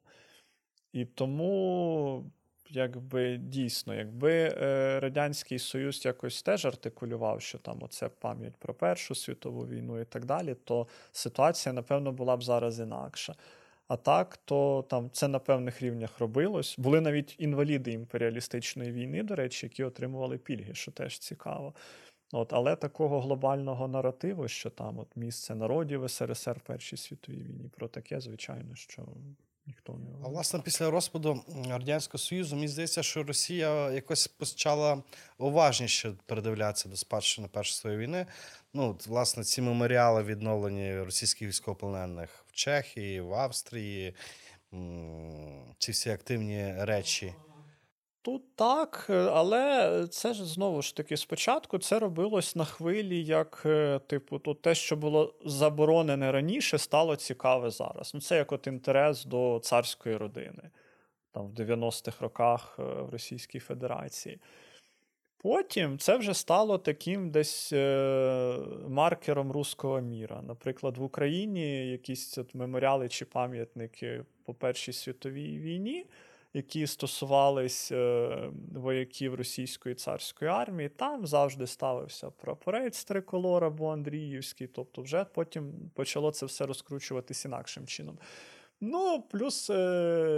І 0.94 1.06
тому 1.06 2.32
якби 2.70 3.38
дійсно, 3.38 3.96
якби 3.96 4.32
е, 4.32 5.00
Радянський 5.00 5.60
Союз 5.60 6.06
якось 6.06 6.44
теж 6.44 6.66
артикулював, 6.66 7.42
що 7.42 7.58
там 7.58 7.80
оце 7.82 8.10
пам'ять 8.10 8.56
про 8.60 8.74
Першу 8.74 9.16
світову 9.16 9.68
війну 9.68 10.02
і 10.02 10.06
так 10.06 10.26
далі, 10.26 10.56
то 10.64 10.88
ситуація, 11.12 11.74
напевно, 11.74 12.12
була 12.12 12.38
б 12.38 12.44
зараз 12.44 12.80
інакша. 12.80 13.36
А 13.88 13.98
так, 13.98 14.38
то 14.46 14.86
там 14.90 15.10
це 15.12 15.28
на 15.28 15.40
певних 15.40 15.82
рівнях 15.82 16.20
робилось. 16.20 16.76
Були 16.78 17.02
навіть 17.02 17.36
інваліди 17.40 17.92
імперіалістичної 17.92 18.92
війни, 18.92 19.24
до 19.24 19.36
речі, 19.36 19.66
які 19.66 19.84
отримували 19.84 20.38
пільги, 20.38 20.74
що 20.74 20.92
теж 20.92 21.20
цікаво. 21.20 21.74
От, 22.32 22.54
Але 22.54 22.76
такого 22.76 23.22
глобального 23.22 23.88
наративу, 23.88 24.48
що 24.48 24.70
там 24.70 25.00
от 25.00 25.08
місце 25.16 25.56
народів 25.56 26.10
СРСР 26.10 26.58
в 26.58 26.62
Першій 26.62 26.98
світовій 26.98 27.44
війні, 27.44 27.70
про 27.78 27.88
таке, 27.88 28.20
звичайно, 28.20 28.76
що 28.76 29.06
ніхто 29.68 29.94
не 29.94 30.26
А 30.26 30.28
власне 30.28 30.60
після 30.60 30.90
розпаду 30.90 31.44
радянського 31.70 32.18
союзу 32.18 32.56
мені 32.56 32.68
здається, 32.68 33.04
що 33.04 33.24
Росія 33.24 33.92
якось 33.92 34.28
почала 34.28 35.04
уважніше 35.38 36.14
передивлятися 36.26 36.90
до 36.90 36.96
спадщини 36.96 37.48
першої 37.48 37.80
своєї 37.82 38.02
війни. 38.02 38.26
Ну, 38.74 38.98
власне, 39.08 39.44
ці 39.44 39.62
меморіали 39.62 40.24
відновлені 40.24 41.00
російських 41.00 41.48
військовополонених 41.48 42.46
в 42.48 42.52
Чехії, 42.52 43.22
в 43.22 43.34
Австрії, 43.34 44.16
ці 45.78 45.92
всі 45.92 46.10
активні 46.10 46.74
речі. 46.78 47.34
Тут 48.24 48.56
так, 48.56 49.08
е, 49.10 49.14
але 49.14 50.08
це 50.10 50.34
ж 50.34 50.46
знову 50.46 50.82
ж 50.82 50.96
таки 50.96 51.18
спочатку 51.18 51.78
це 51.78 52.00
робилось 52.00 52.56
на 52.56 52.66
хвилі, 52.66 53.24
як, 53.24 53.64
е, 53.66 54.00
типу, 54.08 54.40
то 54.40 54.54
те, 54.54 54.76
що 54.76 54.96
було 54.96 55.34
заборонене 55.46 56.32
раніше, 56.32 56.78
стало 56.78 57.16
цікаве 57.16 57.70
зараз. 57.70 58.12
Ну, 58.14 58.22
Це 58.22 58.38
як 58.38 58.52
от 58.52 58.68
інтерес 58.68 59.26
до 59.26 59.60
царської 59.64 60.18
родини 60.18 60.70
там 61.32 61.48
в 61.48 61.54
90-х 61.54 62.22
роках 62.22 62.76
е, 62.80 62.84
в 62.84 63.10
Російській 63.10 63.60
Федерації. 63.60 64.40
Потім 65.38 65.98
це 65.98 66.18
вже 66.18 66.34
стало 66.34 66.78
таким 66.78 67.32
десь 67.32 67.74
маркером 68.88 69.52
руського 69.52 70.02
міра. 70.02 70.42
Наприклад, 70.42 70.98
в 70.98 71.04
Україні 71.04 71.92
якісь 71.92 72.38
от 72.38 72.56
меморіали 72.56 73.10
чи 73.10 73.26
пам'ятники 73.26 74.26
по 74.46 74.54
Першій 74.54 74.94
світовій 74.94 75.60
війні 75.60 76.06
які 76.54 76.88
стосувались 76.88 77.92
е, 77.92 78.50
вояків 78.74 79.36
російської 79.36 79.96
царської 79.96 80.52
армії, 80.52 80.90
там 80.90 81.28
завжди 81.28 81.68
ставився 81.68 82.30
прапорець 82.30 83.04
триколор 83.04 83.66
або 83.66 83.92
Андріївський. 83.92 84.68
Тобто, 84.68 85.02
вже 85.02 85.26
потім 85.26 85.74
почало 85.94 86.32
це 86.32 86.46
все 86.46 86.66
розкручуватись 86.66 87.46
інакшим 87.46 87.88
чином. 87.88 88.18
Ну, 88.82 89.24
плюс 89.32 89.70
е, 89.70 89.74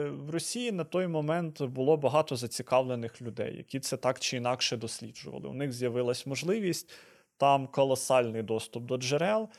в 0.10 0.30
Росії 0.30 0.72
на 0.72 0.84
той 0.84 1.08
момент 1.08 1.62
було 1.62 1.98
багато 1.98 2.36
зацікавлених 2.36 3.22
людей, 3.22 3.58
які 3.58 3.80
це 3.80 3.98
так 3.98 4.20
чи 4.20 4.38
інакше 4.38 4.78
досліджували. 4.78 5.50
У 5.50 5.54
них 5.54 5.72
з'явилась 5.72 6.26
можливість 6.26 6.94
там 7.38 7.68
колосальний 7.68 8.44
доступ 8.44 8.84
до 8.84 8.98
джерел. 8.98 9.50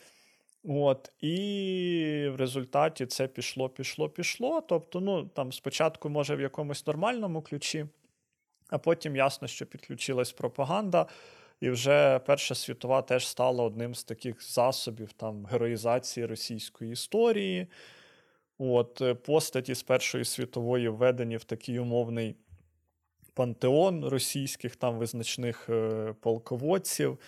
От, 0.68 1.12
І 1.20 2.28
в 2.32 2.36
результаті 2.36 3.06
це 3.06 3.28
пішло, 3.28 3.68
пішло, 3.68 4.08
пішло. 4.08 4.60
Тобто, 4.60 5.00
ну, 5.00 5.24
там 5.24 5.52
спочатку, 5.52 6.08
може, 6.08 6.36
в 6.36 6.40
якомусь 6.40 6.86
нормальному 6.86 7.42
ключі, 7.42 7.86
а 8.68 8.78
потім 8.78 9.16
ясно, 9.16 9.48
що 9.48 9.66
підключилась 9.66 10.32
пропаганда. 10.32 11.06
І 11.60 11.70
вже 11.70 12.18
Перша 12.18 12.54
світова 12.54 13.02
теж 13.02 13.28
стала 13.28 13.64
одним 13.64 13.94
з 13.94 14.04
таких 14.04 14.42
засобів 14.42 15.12
там, 15.12 15.46
героїзації 15.46 16.26
російської 16.26 16.92
історії. 16.92 17.66
От, 18.58 19.02
Постаті 19.24 19.74
з 19.74 19.82
Першої 19.82 20.24
світової 20.24 20.88
введені 20.88 21.36
в 21.36 21.44
такий 21.44 21.78
умовний 21.78 22.36
пантеон 23.34 24.04
російських 24.04 24.76
там 24.76 24.98
визначних 24.98 25.68
е, 25.68 26.14
полководців. 26.20 27.18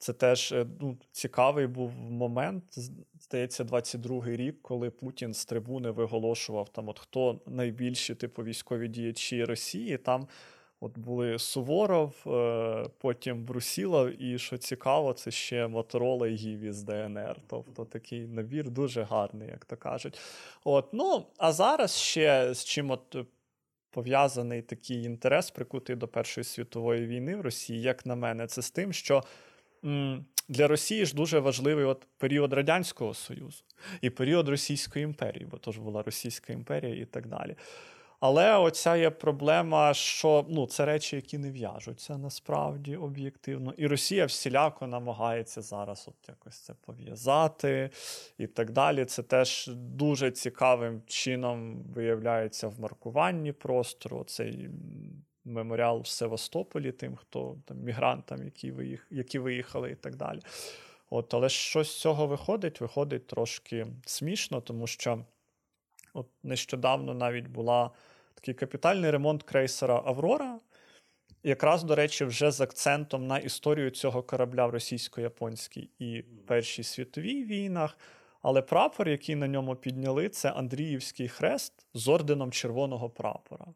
Це 0.00 0.12
теж 0.12 0.52
е, 0.52 0.66
ну, 0.80 0.96
цікавий 1.12 1.66
був 1.66 1.92
момент. 1.98 2.64
Здається, 3.20 3.64
22-й 3.64 4.36
рік, 4.36 4.62
коли 4.62 4.90
Путін 4.90 5.34
з 5.34 5.44
трибуни 5.44 5.90
виголошував 5.90 6.68
там, 6.68 6.88
от 6.88 6.98
хто 6.98 7.40
найбільші 7.46 8.14
типу 8.14 8.42
військові 8.42 8.88
діячі 8.88 9.44
Росії. 9.44 9.98
Там 9.98 10.28
от 10.80 10.98
були 10.98 11.38
Суворов, 11.38 12.14
е, 12.26 12.88
потім 12.98 13.44
Брусілов, 13.44 14.22
і 14.22 14.38
що 14.38 14.58
цікаво, 14.58 15.12
це 15.12 15.30
ще 15.30 15.66
Моторола 15.68 16.28
і 16.28 16.34
Гіві 16.34 16.72
з 16.72 16.82
ДНР. 16.82 17.36
Тобто 17.46 17.84
такий 17.84 18.26
набір 18.26 18.70
дуже 18.70 19.02
гарний, 19.02 19.48
як 19.48 19.64
то 19.64 19.76
кажуть. 19.76 20.20
От, 20.64 20.88
ну, 20.92 21.26
А 21.38 21.52
зараз 21.52 21.96
ще 21.96 22.54
з 22.54 22.64
чим 22.64 22.90
от 22.90 23.16
пов'язаний 23.90 24.62
такий 24.62 25.02
інтерес, 25.02 25.50
прикутий 25.50 25.96
до 25.96 26.08
Першої 26.08 26.44
світової 26.44 27.06
війни 27.06 27.36
в 27.36 27.40
Росії, 27.40 27.82
як 27.82 28.06
на 28.06 28.14
мене, 28.14 28.46
це 28.46 28.62
з 28.62 28.70
тим, 28.70 28.92
що 28.92 29.22
для 30.48 30.68
Росії 30.68 31.06
ж 31.06 31.14
дуже 31.14 31.38
важливий 31.38 31.84
от 31.84 32.06
період 32.18 32.52
Радянського 32.52 33.14
Союзу 33.14 33.64
і 34.00 34.10
період 34.10 34.48
Російської 34.48 35.04
імперії, 35.04 35.46
бо 35.50 35.56
то 35.56 35.72
ж 35.72 35.80
була 35.80 36.02
Російська 36.02 36.52
імперія 36.52 37.02
і 37.02 37.04
так 37.04 37.26
далі. 37.26 37.56
Але 38.20 38.56
оця 38.56 38.96
є 38.96 39.10
проблема, 39.10 39.94
що 39.94 40.46
ну, 40.48 40.66
це 40.66 40.84
речі, 40.84 41.16
які 41.16 41.38
не 41.38 41.50
в'яжуться 41.50 42.18
насправді 42.18 42.96
об'єктивно. 42.96 43.74
І 43.76 43.86
Росія 43.86 44.26
всіляко 44.26 44.86
намагається 44.86 45.62
зараз 45.62 46.04
от 46.08 46.28
якось 46.28 46.58
це 46.58 46.74
пов'язати 46.74 47.90
і 48.38 48.46
так 48.46 48.70
далі. 48.70 49.04
Це 49.04 49.22
теж 49.22 49.70
дуже 49.74 50.30
цікавим 50.30 51.02
чином 51.06 51.82
виявляється 51.82 52.68
в 52.68 52.80
маркуванні 52.80 53.52
простору. 53.52 54.24
Цей 54.24 54.70
меморіал 55.44 56.00
в 56.00 56.06
Севастополі, 56.06 56.92
тим, 56.92 57.16
хто 57.16 57.56
там 57.64 57.76
мігрантам, 57.76 58.44
які 58.44 58.72
виїх, 58.72 59.06
які 59.10 59.38
виїхали, 59.38 59.90
і 59.90 59.94
так 59.94 60.16
далі. 60.16 60.40
От, 61.10 61.34
Але 61.34 61.48
щось 61.48 61.90
з 61.90 62.00
цього 62.00 62.26
виходить, 62.26 62.80
виходить 62.80 63.26
трошки 63.26 63.86
смішно, 64.06 64.60
тому 64.60 64.86
що 64.86 65.24
от 66.14 66.26
нещодавно 66.42 67.14
навіть 67.14 67.48
була 67.48 67.90
такий 68.34 68.54
капітальний 68.54 69.10
ремонт 69.10 69.42
крейсера 69.42 70.02
Аврора. 70.04 70.60
Якраз, 71.42 71.84
до 71.84 71.94
речі, 71.94 72.24
вже 72.24 72.50
з 72.50 72.60
акцентом 72.60 73.26
на 73.26 73.38
історію 73.38 73.90
цього 73.90 74.22
корабля 74.22 74.66
в 74.66 74.70
російсько-японській 74.70 75.88
і 75.98 76.22
Першій 76.46 76.82
світовій 76.82 77.44
війнах. 77.44 77.98
Але 78.42 78.62
прапор, 78.62 79.08
який 79.08 79.34
на 79.34 79.48
ньому 79.48 79.76
підняли, 79.76 80.28
це 80.28 80.50
Андріївський 80.50 81.28
хрест 81.28 81.86
з 81.94 82.08
орденом 82.08 82.52
червоного 82.52 83.10
прапора. 83.10 83.66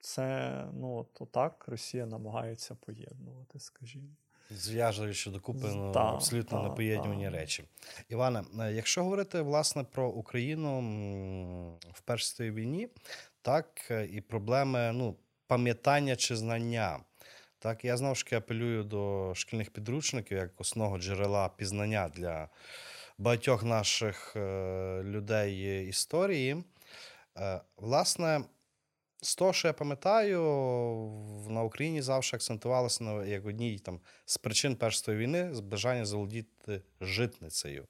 Це 0.00 0.52
ну, 0.72 1.06
то 1.12 1.26
так 1.26 1.64
Росія 1.68 2.06
намагається 2.06 2.74
поєднувати, 2.74 3.60
скажімо. 3.60 4.08
Зв'яжуючи 4.50 5.30
докупи 5.30 5.68
ну, 5.74 5.92
та, 5.92 6.00
абсолютно 6.00 6.58
та, 6.58 6.68
непоєднувані 6.68 7.24
та. 7.24 7.30
речі. 7.30 7.64
Іване, 8.08 8.44
е, 8.60 8.72
якщо 8.72 9.02
говорити 9.02 9.40
власне 9.42 9.84
про 9.84 10.08
Україну 10.08 10.80
в 11.92 12.00
Першій 12.00 12.50
війні, 12.50 12.88
так 13.42 13.66
е, 13.90 14.06
і 14.06 14.20
проблеми 14.20 14.92
ну, 14.94 15.16
пам'ятання 15.46 16.16
чи 16.16 16.36
знання. 16.36 17.00
Так, 17.58 17.84
я 17.84 17.96
знову 17.96 18.14
ж 18.14 18.24
таки 18.24 18.36
апелюю 18.36 18.84
до 18.84 19.32
шкільних 19.34 19.70
підручників 19.70 20.38
як 20.38 20.60
основного 20.60 20.98
джерела 20.98 21.48
пізнання 21.48 22.08
для 22.08 22.48
багатьох 23.18 23.64
наших 23.64 24.36
е, 24.36 25.02
людей 25.04 25.88
історії. 25.88 26.64
Власне. 27.76 28.40
З 29.22 29.34
того, 29.34 29.52
що 29.52 29.68
я 29.68 29.74
пам'ятаю, 29.74 30.40
на 31.48 31.62
Україні 31.62 32.02
завжди 32.02 32.36
акцентувалося 32.36 33.04
на 33.04 33.24
як 33.24 33.46
одній 33.46 33.78
там 33.78 34.00
з 34.24 34.38
причин 34.38 34.76
Першої 34.76 35.18
війни 35.18 35.54
з 35.54 35.60
бажання 35.60 36.04
заволодіти 36.04 36.82
житницею. 37.00 37.86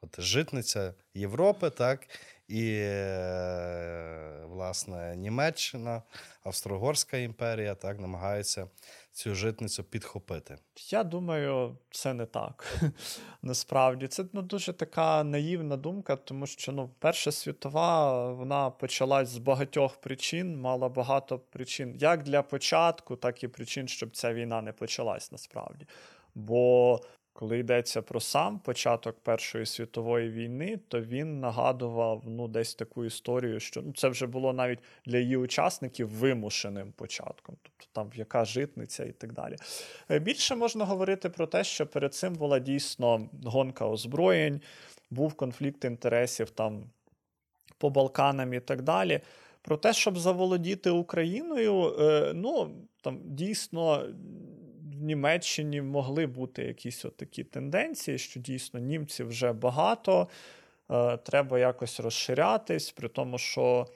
От 0.00 0.20
житниця 0.20 0.94
Європи, 1.14 1.70
так, 1.70 2.08
і, 2.48 2.74
е, 2.80 4.44
власне, 4.46 5.16
Німеччина, 5.16 6.02
Австро-Угорська 6.44 7.16
імперія 7.16 7.74
так, 7.74 8.00
намагаються 8.00 8.68
цю 9.18 9.34
житницю 9.34 9.84
підхопити. 9.84 10.58
Я 10.90 11.04
думаю, 11.04 11.78
це 11.90 12.14
не 12.14 12.26
так. 12.26 12.80
Насправді, 13.42 14.08
це 14.08 14.24
ну, 14.32 14.42
дуже 14.42 14.72
така 14.72 15.24
наївна 15.24 15.76
думка, 15.76 16.16
тому 16.16 16.46
що 16.46 16.72
ну, 16.72 16.90
Перша 16.98 17.32
світова 17.32 18.32
вона 18.32 18.70
почалась 18.70 19.28
з 19.28 19.38
багатьох 19.38 19.96
причин, 19.96 20.60
мала 20.60 20.88
багато 20.88 21.38
причин, 21.38 21.96
як 21.98 22.22
для 22.22 22.42
початку, 22.42 23.16
так 23.16 23.44
і 23.44 23.48
причин, 23.48 23.88
щоб 23.88 24.10
ця 24.10 24.34
війна 24.34 24.62
не 24.62 24.72
почалась 24.72 25.32
насправді. 25.32 25.86
Бо 26.34 27.00
коли 27.38 27.58
йдеться 27.58 28.02
про 28.02 28.20
сам 28.20 28.58
початок 28.58 29.20
Першої 29.20 29.66
світової 29.66 30.30
війни, 30.30 30.78
то 30.88 31.00
він 31.00 31.40
нагадував 31.40 32.22
ну, 32.26 32.48
десь 32.48 32.74
таку 32.74 33.04
історію, 33.04 33.60
що 33.60 33.82
ну, 33.82 33.92
це 33.92 34.08
вже 34.08 34.26
було 34.26 34.52
навіть 34.52 34.78
для 35.06 35.18
її 35.18 35.36
учасників 35.36 36.08
вимушеним 36.08 36.92
початком, 36.92 37.56
тобто 37.62 37.86
там 37.92 38.10
яка 38.14 38.44
житниця 38.44 39.04
і 39.04 39.12
так 39.12 39.32
далі. 39.32 39.56
Е, 40.10 40.18
Більше 40.18 40.56
можна 40.56 40.84
говорити 40.84 41.28
про 41.28 41.46
те, 41.46 41.64
що 41.64 41.86
перед 41.86 42.14
цим 42.14 42.34
була 42.34 42.58
дійсно 42.58 43.28
гонка 43.44 43.86
озброєнь, 43.86 44.60
був 45.10 45.34
конфлікт 45.34 45.84
інтересів 45.84 46.50
там 46.50 46.84
по 47.78 47.90
Балканам 47.90 48.54
і 48.54 48.60
так 48.60 48.82
далі. 48.82 49.20
Про 49.62 49.76
те, 49.76 49.92
щоб 49.92 50.18
заволодіти 50.18 50.90
Україною, 50.90 51.96
е, 52.00 52.32
ну 52.34 52.70
там 53.00 53.20
дійсно 53.24 54.06
в 54.98 55.02
Німеччині 55.02 55.82
могли 55.82 56.26
бути 56.26 56.62
якісь 56.62 57.04
от 57.04 57.16
такі 57.16 57.44
тенденції, 57.44 58.18
що 58.18 58.40
дійсно 58.40 58.80
німців 58.80 59.28
вже 59.28 59.52
багато, 59.52 60.28
е, 60.90 61.16
треба 61.16 61.58
якось 61.58 62.00
розширятись, 62.00 62.90
при 62.90 63.08
тому, 63.08 63.38
що 63.38 63.86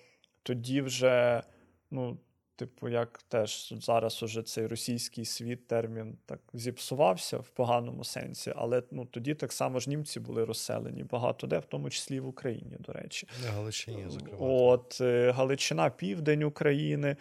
тоді 0.42 0.82
вже, 0.82 1.42
ну, 1.90 2.18
типу, 2.56 2.88
як 2.88 3.20
теж 3.28 3.74
зараз 3.80 4.22
уже 4.22 4.42
цей 4.42 4.66
російський 4.66 5.24
світ 5.24 5.66
термін 5.66 6.18
так 6.26 6.40
зіпсувався 6.52 7.38
в 7.38 7.48
поганому 7.48 8.04
сенсі, 8.04 8.52
але 8.56 8.82
ну, 8.90 9.04
тоді 9.04 9.34
так 9.34 9.52
само 9.52 9.80
ж 9.80 9.90
німці 9.90 10.20
були 10.20 10.44
розселені 10.44 11.04
багато 11.04 11.46
де, 11.46 11.58
в 11.58 11.64
тому 11.64 11.90
числі 11.90 12.16
і 12.16 12.20
в 12.20 12.26
Україні, 12.26 12.76
до 12.80 12.92
речі. 12.92 13.28
Галичині, 13.54 14.04
зокрема. 14.08 14.38
От 14.40 14.98
е, 15.00 15.30
Галичина, 15.30 15.90
південь 15.90 16.42
України. 16.42 17.16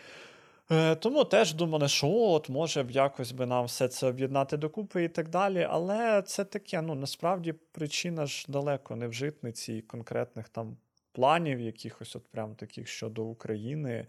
Е, 0.71 0.95
Тому 0.95 1.25
теж 1.25 1.53
думали, 1.53 1.87
що 1.87 2.07
от 2.09 2.49
може 2.49 2.83
б 2.83 2.91
якось 2.91 3.31
би 3.31 3.45
нам 3.45 3.65
все 3.65 3.87
це 3.87 4.07
об'єднати 4.07 4.57
докупи 4.57 5.03
і 5.03 5.09
так 5.09 5.29
далі. 5.29 5.67
Але 5.69 6.21
це 6.21 6.45
таке, 6.45 6.81
ну 6.81 6.95
насправді 6.95 7.53
причина 7.71 8.25
ж 8.25 8.45
далеко 8.47 8.95
не 8.95 9.07
в 9.07 9.13
житниці 9.13 9.73
і 9.73 9.81
конкретних 9.81 10.49
там 10.49 10.77
планів, 11.11 11.59
якихось 11.59 12.15
от 12.15 12.27
прям 12.27 12.55
таких 12.55 12.87
щодо 12.87 13.23
України. 13.23 14.07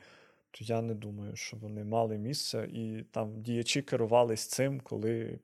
То 0.50 0.64
я 0.64 0.82
не 0.82 0.94
думаю, 0.94 1.36
що 1.36 1.56
вони 1.56 1.84
мали 1.84 2.18
місце 2.18 2.68
і 2.72 3.04
там 3.10 3.42
діячі 3.42 3.82
керувались 3.82 4.46
цим, 4.46 4.80
коли 4.80 5.38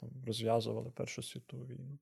там, 0.00 0.10
розв'язували 0.26 0.90
Першу 0.90 1.22
світову 1.22 1.64
війну. 1.64 1.98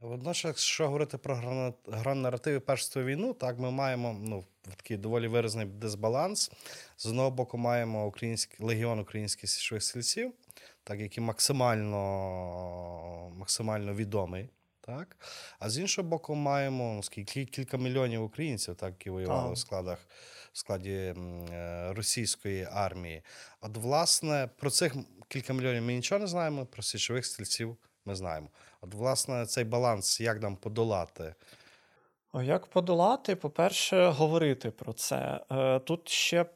Водночас, 0.00 0.44
якщо 0.44 0.84
говорити 0.86 1.18
про 1.18 1.34
гран- 1.34 1.74
гран-наративи 1.86 2.60
Першої 2.60 3.06
війну, 3.06 3.34
так 3.34 3.58
ми 3.58 3.70
маємо 3.70 4.16
ну, 4.20 4.44
такий 4.76 4.96
доволі 4.96 5.28
виразний 5.28 5.66
дисбаланс. 5.66 6.50
З 6.96 7.06
одного 7.06 7.30
боку, 7.30 7.58
маємо 7.58 8.06
український 8.06 8.66
легіон 8.66 8.98
українських 8.98 9.50
січових 9.50 9.82
стрільців, 9.82 10.32
так, 10.84 11.00
який 11.00 11.24
максимально, 11.24 12.00
максимально 13.36 13.94
відомий. 13.94 14.48
Так? 14.80 15.16
А 15.58 15.70
з 15.70 15.78
іншого 15.78 16.08
боку, 16.08 16.34
маємо 16.34 16.92
ну, 16.94 17.02
скільки, 17.02 17.44
кілька 17.44 17.76
мільйонів 17.76 18.22
українців, 18.22 18.74
так, 18.74 18.90
які 18.90 19.10
воювали 19.10 19.40
Ага. 19.40 19.52
в 19.52 19.58
складах 19.58 19.98
в 20.52 20.58
складі 20.58 20.90
е, 20.90 21.92
російської 21.92 22.68
армії. 22.72 23.22
От, 23.60 23.76
власне, 23.76 24.48
про 24.56 24.70
цих 24.70 24.96
кілька 25.28 25.52
мільйонів 25.52 25.82
ми 25.82 25.94
нічого 25.94 26.18
не 26.18 26.26
знаємо, 26.26 26.66
про 26.66 26.82
січових 26.82 27.26
стрільців 27.26 27.76
ми 28.04 28.14
знаємо. 28.14 28.48
От, 28.80 28.94
власне, 28.94 29.46
цей 29.46 29.64
баланс, 29.64 30.20
як 30.20 30.42
нам 30.42 30.56
подолати? 30.56 31.34
Як 32.34 32.66
подолати? 32.66 33.36
По-перше, 33.36 34.06
говорити 34.06 34.70
про 34.70 34.92
це. 34.92 35.40
Е, 35.50 35.78
Тут 35.78 36.08
ще 36.08 36.46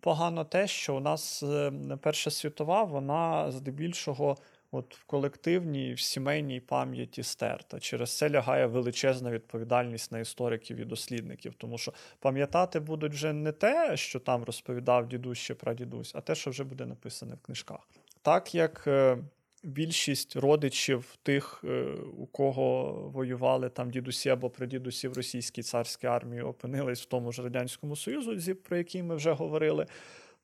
погано 0.00 0.44
те, 0.44 0.66
що 0.66 0.96
у 0.96 1.00
нас 1.00 1.42
е, 1.42 1.72
Перша 2.02 2.30
світова, 2.30 2.82
вона 2.82 3.50
здебільшого 3.50 4.36
от 4.72 4.96
в 4.96 5.04
колективній, 5.04 5.94
в 5.94 6.00
сімейній 6.00 6.60
пам'яті 6.60 7.22
стерта. 7.22 7.80
Через 7.80 8.16
це 8.18 8.30
лягає 8.30 8.66
величезна 8.66 9.30
відповідальність 9.30 10.12
на 10.12 10.18
істориків 10.18 10.76
і 10.76 10.84
дослідників, 10.84 11.54
тому 11.54 11.78
що 11.78 11.92
пам'ятати 12.20 12.80
будуть 12.80 13.12
вже 13.12 13.32
не 13.32 13.52
те, 13.52 13.96
що 13.96 14.20
там 14.20 14.44
розповідав 14.44 15.08
дідусь 15.08 15.38
чи 15.38 15.54
прадідусь, 15.54 16.14
а 16.14 16.20
те, 16.20 16.34
що 16.34 16.50
вже 16.50 16.64
буде 16.64 16.86
написане 16.86 17.34
в 17.34 17.46
книжках. 17.46 17.88
Так 18.22 18.54
як 18.54 18.84
е, 18.86 19.18
більшість 19.62 20.36
родичів 20.36 21.18
тих, 21.22 21.64
е, 21.64 21.84
у 22.18 22.26
кого 22.26 22.92
воювали 23.14 23.68
там 23.68 23.90
дідусі 23.90 24.28
або 24.28 24.50
прадідусі 24.50 25.08
в 25.08 25.12
російській 25.12 25.62
царській 25.62 26.06
армії, 26.06 26.42
опинились 26.42 27.02
в 27.02 27.04
тому 27.04 27.32
ж 27.32 27.42
Радянському 27.42 27.96
Союзу, 27.96 28.54
про 28.54 28.76
який 28.76 29.02
ми 29.02 29.16
вже 29.16 29.32
говорили, 29.32 29.86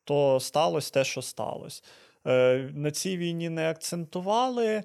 то 0.04 0.40
сталося 0.40 0.92
те, 0.92 1.04
що 1.04 1.22
сталося. 1.22 1.82
Е, 2.26 2.70
На 2.74 2.90
цій 2.90 3.16
війні 3.16 3.48
не 3.48 3.70
акцентували. 3.70 4.82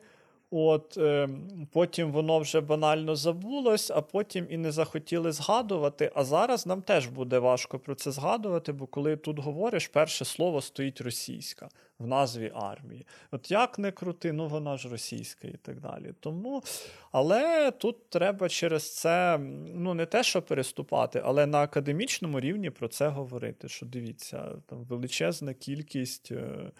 От 0.55 0.97
е, 0.97 1.29
потім 1.71 2.11
воно 2.11 2.39
вже 2.39 2.61
банально 2.61 3.15
забулось, 3.15 3.91
а 3.91 4.01
потім 4.01 4.47
і 4.49 4.57
не 4.57 4.71
захотіли 4.71 5.31
згадувати. 5.31 6.11
А 6.15 6.23
зараз 6.23 6.65
нам 6.65 6.81
теж 6.81 7.07
буде 7.07 7.39
важко 7.39 7.79
про 7.79 7.95
це 7.95 8.11
згадувати, 8.11 8.71
бо 8.71 8.87
коли 8.87 9.17
тут 9.17 9.39
говориш, 9.39 9.87
перше 9.87 10.25
слово 10.25 10.61
стоїть 10.61 11.01
російська 11.01 11.69
в 11.99 12.07
назві 12.07 12.51
армії. 12.55 13.07
От 13.31 13.51
як 13.51 13.79
не 13.79 13.91
крути, 13.91 14.33
ну 14.33 14.47
вона 14.47 14.77
ж 14.77 14.89
російська 14.89 15.47
і 15.47 15.57
так 15.61 15.79
далі. 15.79 16.13
Тому, 16.19 16.63
але 17.11 17.71
тут 17.71 18.09
треба 18.09 18.49
через 18.49 18.95
це 18.95 19.37
ну 19.75 19.93
не 19.93 20.05
те, 20.05 20.23
що 20.23 20.41
переступати, 20.41 21.21
але 21.25 21.45
на 21.45 21.61
академічному 21.61 22.39
рівні 22.39 22.69
про 22.69 22.87
це 22.87 23.07
говорити. 23.07 23.69
Що 23.69 23.85
дивіться, 23.85 24.51
там 24.65 24.83
величезна 24.83 25.53
кількість. 25.53 26.31
е, 26.31 26.71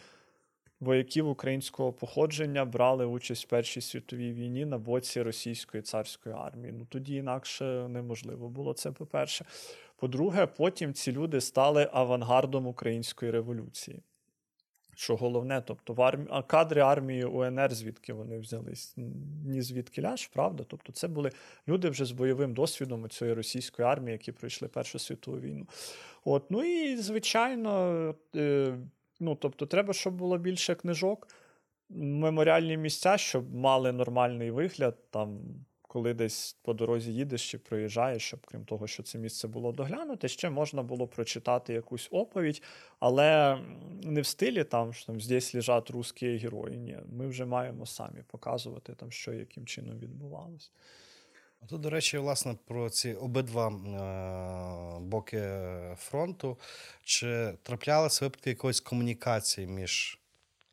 Вояків 0.84 1.28
українського 1.28 1.94
походження 1.94 2.66
брали 2.66 3.06
участь 3.06 3.46
в 3.46 3.50
Першій 3.50 3.82
світовій 3.82 4.34
війні 4.34 4.66
на 4.66 4.78
боці 4.78 5.22
російської 5.22 5.84
царської 5.84 6.36
армії. 6.36 6.74
Ну 6.78 6.86
тоді 6.90 7.16
інакше 7.16 7.88
неможливо 7.90 8.50
було 8.50 8.74
це, 8.74 8.92
по-перше. 8.92 9.46
По-друге, 9.96 10.46
потім 10.46 10.94
ці 10.94 11.12
люди 11.12 11.42
стали 11.42 11.90
авангардом 11.94 12.68
української 12.68 13.32
революції. 13.32 14.00
Що 14.96 15.16
головне, 15.16 15.64
тобто 15.66 15.94
в 15.94 16.02
армі... 16.02 16.26
а 16.30 16.42
кадри 16.42 16.82
армії 16.82 17.26
УНР, 17.26 17.74
звідки 17.74 18.14
вони 18.14 18.40
взялись? 18.40 18.94
Ні 19.46 19.62
звідки 19.62 20.02
ляж, 20.02 20.28
правда? 20.28 20.64
Тобто, 20.68 20.94
це 20.94 21.08
були 21.08 21.32
люди 21.68 21.90
вже 21.90 22.06
з 22.06 22.12
бойовим 22.12 22.54
досвідом 22.54 23.10
цієї 23.10 23.36
російської 23.36 23.88
армії, 23.88 24.12
які 24.12 24.32
пройшли 24.32 24.68
Першу 24.68 25.00
світову 25.00 25.40
війну. 25.40 25.68
От, 26.26 26.52
ну 26.52 26.64
і 26.64 26.98
звичайно, 26.98 28.16
е, 28.36 28.78
ну 29.24 29.36
тобто, 29.36 29.66
треба, 29.66 29.94
щоб 29.94 30.14
було 30.14 30.38
більше 30.38 30.76
книжок, 30.76 31.28
меморіальні 31.90 32.78
місця, 32.78 33.18
щоб 33.18 33.56
мали 33.56 33.92
нормальний 33.92 34.52
вигляд, 34.52 34.98
там, 35.10 35.40
коли 35.82 36.14
десь 36.14 36.58
по 36.62 36.74
дорозі 36.74 37.14
їдеш 37.14 37.52
чи 37.52 37.58
проїжджаєш, 37.58 38.24
щоб 38.24 38.48
крім 38.48 38.66
того, 38.66 38.88
що 38.88 39.04
це 39.04 39.18
місце 39.18 39.48
було 39.48 39.72
доглянуте, 39.72 40.28
ще 40.28 40.50
можна 40.50 40.84
було 40.84 41.08
прочитати 41.08 41.74
якусь 41.74 42.08
оповідь, 42.12 42.62
але 43.00 43.60
не 44.04 44.22
в 44.22 44.26
стилі 44.26 44.64
там, 44.64 44.94
що 44.94 45.06
там 45.06 45.22
здесь 45.22 45.56
лежать 45.56 45.90
русські 45.90 46.38
герої. 46.38 46.78
Ні, 46.78 46.98
ми 47.12 47.28
вже 47.28 47.46
маємо 47.46 47.86
самі 47.86 48.24
показувати, 48.28 48.94
там, 48.94 49.12
що 49.12 49.34
яким 49.34 49.66
чином 49.66 50.00
відбувалося. 50.00 50.70
Тут, 51.68 51.82
до 51.82 51.90
речі, 51.90 52.18
власне, 52.18 52.56
про 52.66 52.90
ці 52.90 53.14
обидва 53.14 53.68
е- 53.68 55.00
боки 55.00 55.42
фронту. 55.98 56.58
Чи 57.04 57.54
траплялися 57.64 58.26
випадки 58.26 58.50
якоїсь 58.50 58.80
комунікації 58.80 59.68
між 59.68 60.20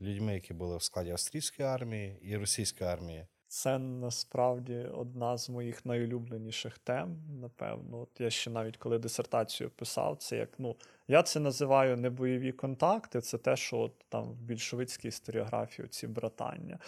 людьми, 0.00 0.34
які 0.34 0.54
були 0.54 0.76
в 0.76 0.82
складі 0.82 1.10
австрійської 1.10 1.68
армії 1.68 2.18
і 2.22 2.36
російської 2.36 2.90
армії? 2.90 3.26
Це 3.48 3.78
насправді 3.78 4.76
одна 4.76 5.38
з 5.38 5.48
моїх 5.48 5.86
найулюбленіших 5.86 6.78
тем, 6.78 7.16
напевно. 7.40 8.00
От 8.00 8.20
я 8.20 8.30
ще 8.30 8.50
навіть 8.50 8.76
коли 8.76 8.98
дисертацію 8.98 9.70
писав, 9.70 10.16
це 10.16 10.36
як 10.36 10.48
ну 10.58 10.76
я 11.10 11.22
це 11.22 11.40
називаю 11.40 11.96
не 11.96 12.10
бойові 12.10 12.52
контакти, 12.52 13.20
це 13.20 13.38
те, 13.38 13.56
що 13.56 13.78
от 13.78 13.92
там 14.08 14.24
в 14.24 14.42
більшовицькій 14.42 15.08
історіографії 15.08 15.88
ці 15.88 16.06
братання. 16.06 16.78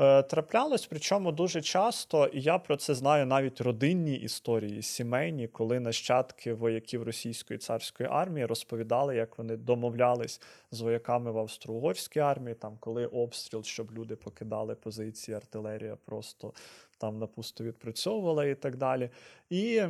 Е, 0.00 0.22
траплялось, 0.22 0.86
причому 0.86 1.32
дуже 1.32 1.62
часто, 1.62 2.26
і 2.26 2.40
я 2.40 2.58
про 2.58 2.76
це 2.76 2.94
знаю 2.94 3.26
навіть 3.26 3.60
родинні 3.60 4.16
історії, 4.16 4.82
сімейні, 4.82 5.48
коли 5.48 5.80
нащадки 5.80 6.54
вояків 6.54 7.02
російської 7.02 7.58
царської 7.58 8.08
армії 8.12 8.46
розповідали, 8.46 9.16
як 9.16 9.38
вони 9.38 9.56
домовлялись 9.56 10.40
з 10.70 10.80
вояками 10.80 11.30
в 11.30 11.38
австро-угорській 11.38 12.20
армії, 12.20 12.54
там 12.54 12.76
коли 12.80 13.06
обстріл, 13.06 13.62
щоб 13.62 13.92
люди 13.92 14.16
покидали 14.16 14.74
позиції, 14.74 15.36
артилерія 15.36 15.96
просто 16.04 16.52
там 16.98 17.18
напусто 17.18 17.64
відпрацьовувала 17.64 18.44
і 18.44 18.54
так 18.54 18.76
далі. 18.76 19.10
І 19.50 19.82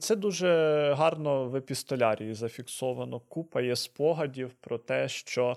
це 0.00 0.16
дуже 0.16 0.48
гарно 0.98 1.48
в 1.48 1.56
епістолярії 1.56 2.34
зафіксовано. 2.34 3.20
Купа 3.20 3.60
є 3.60 3.76
спогадів 3.76 4.50
про 4.60 4.78
те, 4.78 5.08
що. 5.08 5.56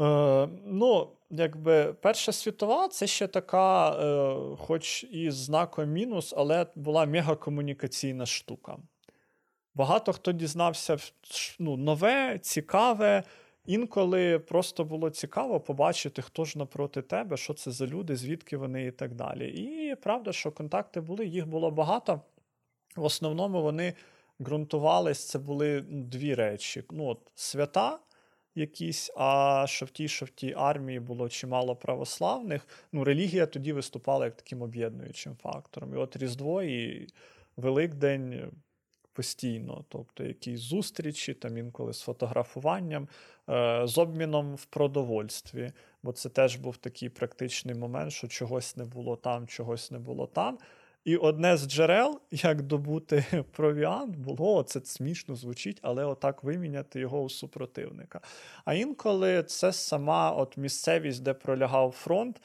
Е, 0.00 0.48
ну, 0.66 1.08
якби 1.30 1.92
Перша 1.92 2.32
світова 2.32 2.88
це 2.88 3.06
ще 3.06 3.26
така, 3.26 3.90
е, 3.90 4.36
хоч 4.58 5.04
і 5.04 5.30
знаком 5.30 5.90
мінус, 5.90 6.34
але 6.36 6.66
була 6.74 7.06
мегакомунікаційна 7.06 8.26
штука. 8.26 8.76
Багато 9.74 10.12
хто 10.12 10.32
дізнався 10.32 10.96
ну, 11.58 11.76
нове, 11.76 12.38
цікаве. 12.38 13.22
Інколи 13.66 14.38
просто 14.38 14.84
було 14.84 15.10
цікаво 15.10 15.60
побачити, 15.60 16.22
хто 16.22 16.44
ж 16.44 16.58
напроти 16.58 17.02
тебе, 17.02 17.36
що 17.36 17.54
це 17.54 17.70
за 17.70 17.86
люди, 17.86 18.16
звідки 18.16 18.56
вони 18.56 18.86
і 18.86 18.90
так 18.90 19.14
далі. 19.14 19.48
І 19.50 19.94
правда, 19.94 20.32
що 20.32 20.52
контакти 20.52 21.00
були, 21.00 21.26
їх 21.26 21.46
було 21.46 21.70
багато. 21.70 22.20
В 22.96 23.04
основному 23.04 23.62
вони 23.62 23.94
ґрунтувались, 24.40 25.28
це 25.28 25.38
були 25.38 25.80
дві 25.88 26.34
речі: 26.34 26.84
Ну, 26.90 27.06
от, 27.06 27.20
свята 27.34 27.98
якісь, 28.54 29.10
а 29.16 29.64
що 29.68 29.86
в 29.86 29.90
тій, 29.90 30.08
що 30.08 30.26
в 30.26 30.30
тій 30.30 30.54
армії 30.56 31.00
було 31.00 31.28
чимало 31.28 31.76
православних. 31.76 32.68
Ну, 32.92 33.04
релігія 33.04 33.46
тоді 33.46 33.72
виступала 33.72 34.24
як 34.24 34.36
таким 34.36 34.62
об'єднуючим 34.62 35.36
фактором. 35.36 35.94
І 35.94 35.96
от 35.96 36.16
Різдво 36.16 36.62
і 36.62 37.08
Великдень 37.56 38.52
постійно, 39.16 39.84
тобто 39.88 40.24
якісь 40.24 40.60
зустрічі, 40.60 41.34
там 41.34 41.58
інколи 41.58 41.92
з 41.92 42.00
фотографуванням, 42.00 43.08
е, 43.48 43.82
з 43.86 43.98
обміном 43.98 44.54
в 44.54 44.64
продовольстві. 44.64 45.72
Бо 46.02 46.12
це 46.12 46.28
теж 46.28 46.56
був 46.56 46.76
такий 46.76 47.08
практичний 47.08 47.74
момент, 47.74 48.12
що 48.12 48.28
чогось 48.28 48.76
не 48.76 48.84
було 48.84 49.16
там, 49.16 49.46
чогось 49.46 49.90
не 49.90 49.98
було 49.98 50.26
там. 50.26 50.58
І 51.04 51.16
одне 51.16 51.56
з 51.56 51.68
джерел, 51.68 52.20
як 52.30 52.62
добути 52.62 53.24
провіант, 53.52 54.16
було 54.16 54.62
це 54.62 54.80
смішно 54.84 55.34
звучить, 55.34 55.78
але 55.82 56.04
отак 56.04 56.44
виміняти 56.44 57.00
його 57.00 57.22
у 57.22 57.28
супротивника. 57.28 58.20
А 58.64 58.74
інколи 58.74 59.42
це 59.42 59.72
сама 59.72 60.30
от 60.30 60.56
місцевість, 60.56 61.22
де 61.22 61.34
пролягав 61.34 61.90
фронт 61.90 62.40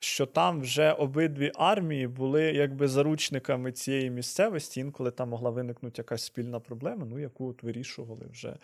що 0.00 0.26
там 0.26 0.60
вже 0.60 0.92
обидві 0.92 1.52
армії 1.54 2.06
були 2.06 2.42
якби 2.42 2.88
заручниками 2.88 3.72
цієї 3.72 4.10
місцевості, 4.10 4.80
інколи 4.80 5.10
там 5.10 5.28
могла 5.28 5.50
виникнути 5.50 6.00
якась 6.00 6.24
спільна 6.24 6.60
проблема, 6.60 7.06
ну 7.06 7.18
яку 7.18 7.48
от 7.48 7.62
вирішували 7.62 8.26
вже 8.30 8.56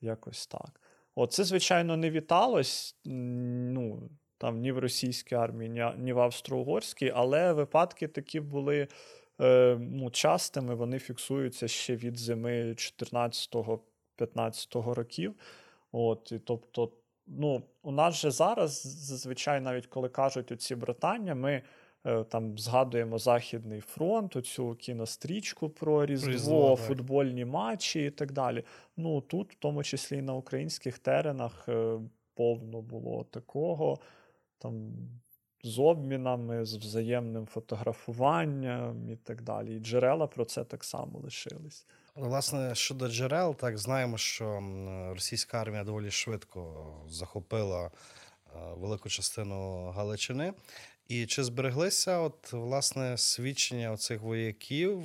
якось 0.00 0.46
так. 0.46 0.80
От 1.14 1.32
це, 1.32 1.44
звичайно, 1.44 1.96
не 1.96 2.10
віталось 2.10 2.96
ну, 3.04 4.10
там 4.38 4.60
ні 4.60 4.72
в 4.72 4.78
російській 4.78 5.34
армії, 5.34 5.92
ні, 5.98 6.12
в 6.12 6.18
австро-угорській, 6.18 7.12
але 7.14 7.52
випадки 7.52 8.08
такі 8.08 8.40
були 8.40 8.88
е, 9.40 9.76
ну, 9.80 10.10
частими, 10.10 10.74
вони 10.74 10.98
фіксуються 10.98 11.68
ще 11.68 11.96
від 11.96 12.18
зими 12.18 12.62
14-15 12.62 14.94
років. 14.94 15.34
От, 15.92 16.32
і 16.32 16.38
тобто 16.38 16.92
ну, 17.26 17.62
у 17.82 17.90
нас 17.90 18.14
же 18.14 18.30
зараз 18.30 18.86
зазвичай, 18.86 19.60
навіть 19.60 19.86
коли 19.86 20.08
кажуть 20.08 20.52
оці 20.52 20.74
братання, 20.74 21.34
ми 21.34 21.62
е, 22.06 22.24
там 22.24 22.58
згадуємо 22.58 23.18
Західний 23.18 23.80
фронт, 23.80 24.36
оцю 24.36 24.74
кінострічку 24.74 25.68
про 25.68 26.06
Різдво, 26.06 26.32
Різдво 26.32 26.76
футбольні 26.76 27.44
матчі 27.44 28.04
і 28.04 28.10
так 28.10 28.32
далі. 28.32 28.64
Ну 28.96 29.20
тут, 29.20 29.52
в 29.52 29.56
тому 29.58 29.84
числі 29.84 30.16
і 30.16 30.22
на 30.22 30.34
українських 30.34 30.98
теренах, 30.98 31.68
е, 31.68 31.98
повно 32.34 32.82
було 32.82 33.24
такого. 33.24 33.98
там 34.58 34.92
з 35.62 35.78
обмінами, 35.78 36.64
з 36.64 36.76
взаємним 36.76 37.46
фотографуванням 37.46 39.10
і 39.10 39.16
так 39.16 39.42
далі. 39.42 39.76
І 39.76 39.80
джерела 39.80 40.26
про 40.26 40.44
це 40.44 40.64
так 40.64 40.84
само 40.84 41.18
лишились. 41.18 41.86
Власне, 42.14 42.74
щодо 42.74 43.08
джерел, 43.08 43.56
так 43.56 43.78
знаємо, 43.78 44.18
що 44.18 44.62
російська 45.12 45.60
армія 45.60 45.84
доволі 45.84 46.10
швидко 46.10 46.86
захопила 47.08 47.86
е, 47.86 47.90
велику 48.76 49.08
частину 49.08 49.90
Галичини. 49.90 50.52
І 51.08 51.26
чи 51.26 51.44
збереглися 51.44 52.18
от 52.18 52.52
власне 52.52 53.18
свідчення 53.18 53.92
оцих 53.92 54.20
вояків 54.20 55.00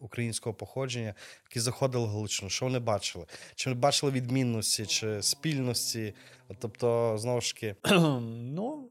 українського 0.00 0.54
походження, 0.54 1.14
які 1.48 1.60
заходили 1.60 2.06
в 2.06 2.08
Галичину? 2.08 2.50
Що 2.50 2.66
вони 2.66 2.78
бачили? 2.78 3.26
Чи 3.54 3.70
вони 3.70 3.80
бачили 3.80 4.12
відмінності 4.12 4.86
чи 4.86 5.22
спільності? 5.22 6.14
Тобто, 6.58 7.18
знову 7.18 7.40
ж 7.40 7.54
таки, 7.54 7.74
ну 8.30 8.88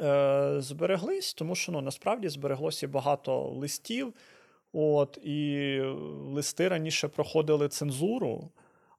е, 0.00 0.54
збереглись, 0.58 1.34
тому 1.34 1.54
що 1.54 1.72
ну 1.72 1.80
насправді 1.80 2.28
збереглося 2.28 2.88
багато 2.88 3.48
листів. 3.48 4.14
От, 4.72 5.18
І 5.22 5.80
листи 6.26 6.68
раніше 6.68 7.08
проходили 7.08 7.68
цензуру, 7.68 8.50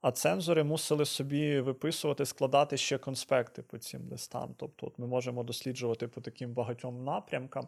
а 0.01 0.12
цензори 0.12 0.63
мусили 0.63 1.05
собі 1.05 1.60
виписувати, 1.60 2.25
складати 2.25 2.77
ще 2.77 2.97
конспекти 2.97 3.62
по 3.62 3.77
цим 3.77 4.01
листам. 4.12 4.55
Тобто, 4.58 4.88
от 4.88 4.99
ми 4.99 5.08
можемо 5.08 5.43
досліджувати 5.43 6.08
по 6.08 6.21
таким 6.21 6.53
багатьом 6.53 7.03
напрямкам. 7.03 7.67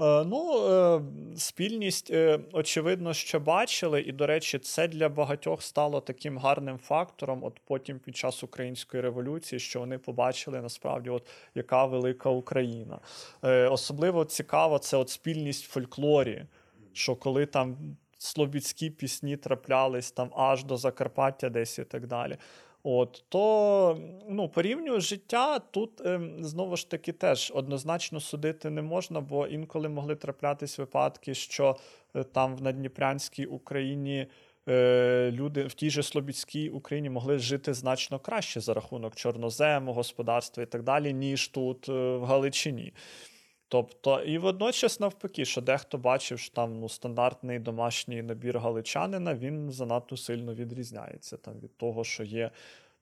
Е, 0.00 0.24
ну, 0.24 0.68
е, 0.68 1.00
Спільність, 1.36 2.10
е, 2.10 2.40
очевидно, 2.52 3.14
що 3.14 3.40
бачили, 3.40 4.00
і, 4.00 4.12
до 4.12 4.26
речі, 4.26 4.58
це 4.58 4.88
для 4.88 5.08
багатьох 5.08 5.62
стало 5.62 6.00
таким 6.00 6.38
гарним 6.38 6.78
фактором. 6.78 7.44
От 7.44 7.60
потім 7.64 7.98
під 7.98 8.16
час 8.16 8.42
української 8.42 9.02
революції, 9.02 9.60
що 9.60 9.80
вони 9.80 9.98
побачили 9.98 10.60
насправді, 10.60 11.10
от 11.10 11.26
яка 11.54 11.84
велика 11.84 12.30
Україна. 12.30 12.98
Особливо 13.70 14.24
цікаво, 14.24 14.78
це 14.78 14.96
от 14.96 15.10
спільність 15.10 15.64
в 15.64 15.68
фольклорі 15.70 16.46
що 16.96 17.16
коли 17.16 17.46
там 17.46 17.76
слобідські 18.18 18.90
пісні 18.90 19.36
траплялись 19.36 20.10
там 20.10 20.30
аж 20.36 20.64
до 20.64 20.76
Закарпаття, 20.76 21.48
десь 21.48 21.78
і 21.78 21.84
так 21.84 22.06
далі. 22.06 22.36
От, 22.88 23.24
То 23.28 23.98
ну, 24.28 24.48
порівнюю 24.48 25.00
життя 25.00 25.58
тут 25.58 26.00
е, 26.00 26.20
знову 26.40 26.76
ж 26.76 26.90
таки 26.90 27.12
теж 27.12 27.52
однозначно 27.54 28.20
судити 28.20 28.70
не 28.70 28.82
можна, 28.82 29.20
бо 29.20 29.46
інколи 29.46 29.88
могли 29.88 30.14
траплятись 30.14 30.78
випадки, 30.78 31.34
що 31.34 31.76
е, 32.14 32.24
там 32.24 32.56
в 32.56 32.62
Надніпрянській 32.62 33.46
Україні 33.46 34.26
е, 34.68 35.30
люди 35.32 35.66
в 35.66 35.74
тій 35.74 35.90
же 35.90 36.02
Слобідській 36.02 36.68
Україні 36.68 37.10
могли 37.10 37.38
жити 37.38 37.74
значно 37.74 38.18
краще 38.18 38.60
за 38.60 38.74
рахунок 38.74 39.16
чорнозему, 39.16 39.92
господарства 39.92 40.62
і 40.62 40.66
так 40.66 40.82
далі, 40.82 41.12
ніж 41.12 41.48
тут 41.48 41.88
е, 41.88 41.92
в 41.92 42.24
Галичині. 42.24 42.92
Тобто, 43.68 44.20
і 44.20 44.38
водночас, 44.38 45.00
навпаки, 45.00 45.44
що 45.44 45.60
дехто 45.60 45.98
бачив, 45.98 46.38
що 46.38 46.54
там 46.54 46.80
ну, 46.80 46.88
стандартний 46.88 47.58
домашній 47.58 48.22
набір 48.22 48.58
галичанина, 48.58 49.34
він 49.34 49.70
занадто 49.70 50.16
сильно 50.16 50.54
відрізняється 50.54 51.36
там, 51.36 51.54
від 51.54 51.76
того, 51.76 52.04
що 52.04 52.24
є 52.24 52.50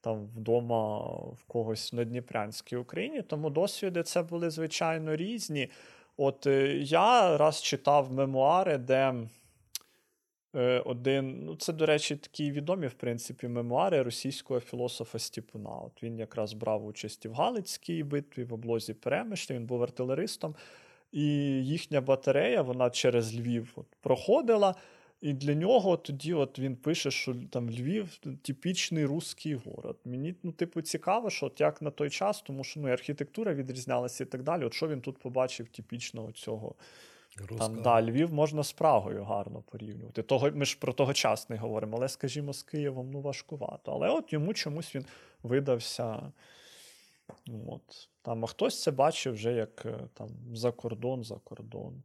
там 0.00 0.26
вдома 0.36 0.98
в 1.14 1.44
когось 1.46 1.92
на 1.92 2.04
Дніпрянській 2.04 2.76
Україні. 2.76 3.22
Тому 3.22 3.50
досвіди 3.50 4.02
це 4.02 4.22
були 4.22 4.50
звичайно 4.50 5.16
різні. 5.16 5.68
От 6.16 6.46
е, 6.46 6.76
я 6.76 7.36
раз 7.36 7.62
читав 7.62 8.12
мемуари, 8.12 8.78
де. 8.78 9.14
Е, 10.54 10.82
один, 10.84 11.44
ну 11.44 11.56
це, 11.56 11.72
до 11.72 11.86
речі, 11.86 12.16
такі 12.16 12.50
відомі, 12.50 12.86
в 12.86 12.92
принципі, 12.92 13.48
мемуари 13.48 14.02
російського 14.02 14.60
філософа 14.60 15.18
Стіпуна. 15.18 15.70
От 15.70 16.02
Він 16.02 16.18
якраз 16.18 16.52
брав 16.52 16.86
участь 16.86 17.24
і 17.24 17.28
в 17.28 17.32
Галицькій 17.32 18.02
битві, 18.02 18.44
в 18.44 18.54
облозі 18.54 18.94
Перемишля, 18.94 19.54
він 19.54 19.66
був 19.66 19.82
артилеристом, 19.82 20.54
і 21.12 21.26
їхня 21.64 22.00
батарея 22.00 22.62
вона 22.62 22.90
через 22.90 23.38
Львів 23.38 23.72
от, 23.76 23.86
проходила. 24.00 24.74
І 25.20 25.32
для 25.32 25.54
нього 25.54 25.96
тоді 25.96 26.34
от 26.34 26.58
він 26.58 26.76
пише, 26.76 27.10
що 27.10 27.34
там 27.50 27.70
Львів 27.70 28.18
типічний 28.42 29.04
русський 29.04 29.54
город. 29.54 29.96
Мені 30.04 30.34
ну, 30.42 30.52
типу, 30.52 30.82
цікаво, 30.82 31.30
що 31.30 31.46
от 31.46 31.60
як 31.60 31.82
на 31.82 31.90
той 31.90 32.10
час, 32.10 32.42
тому 32.42 32.64
що 32.64 32.80
ну, 32.80 32.88
і 32.88 32.92
архітектура 32.92 33.54
відрізнялася 33.54 34.24
і 34.24 34.26
так 34.26 34.42
далі. 34.42 34.64
От 34.64 34.74
що 34.74 34.88
він 34.88 35.00
тут 35.00 35.18
побачив 35.18 35.68
типічного 35.68 36.32
цього 36.32 36.74
там, 37.58 37.82
да, 37.82 38.02
Львів 38.02 38.32
можна 38.32 38.62
з 38.62 38.72
Прагою 38.72 39.24
гарно 39.24 39.62
порівнювати. 39.62 40.22
Того, 40.22 40.50
Ми 40.54 40.64
ж 40.64 40.78
про 40.80 40.92
тогочасний 40.92 41.58
говоримо, 41.58 41.96
але, 41.96 42.08
скажімо, 42.08 42.52
з 42.52 42.62
Києвом 42.62 43.10
ну, 43.10 43.20
важкувато. 43.20 43.92
Але 43.92 44.08
от 44.08 44.32
йому 44.32 44.54
чомусь 44.54 44.94
він 44.94 45.04
видався. 45.42 46.32
От. 47.68 48.08
Там, 48.22 48.44
А 48.44 48.46
хтось 48.46 48.82
це 48.82 48.90
бачив 48.90 49.32
вже 49.32 49.52
як 49.52 49.86
е, 49.86 49.98
там, 50.14 50.28
за 50.54 50.72
кордон, 50.72 51.24
за 51.24 51.34
кордон. 51.34 52.02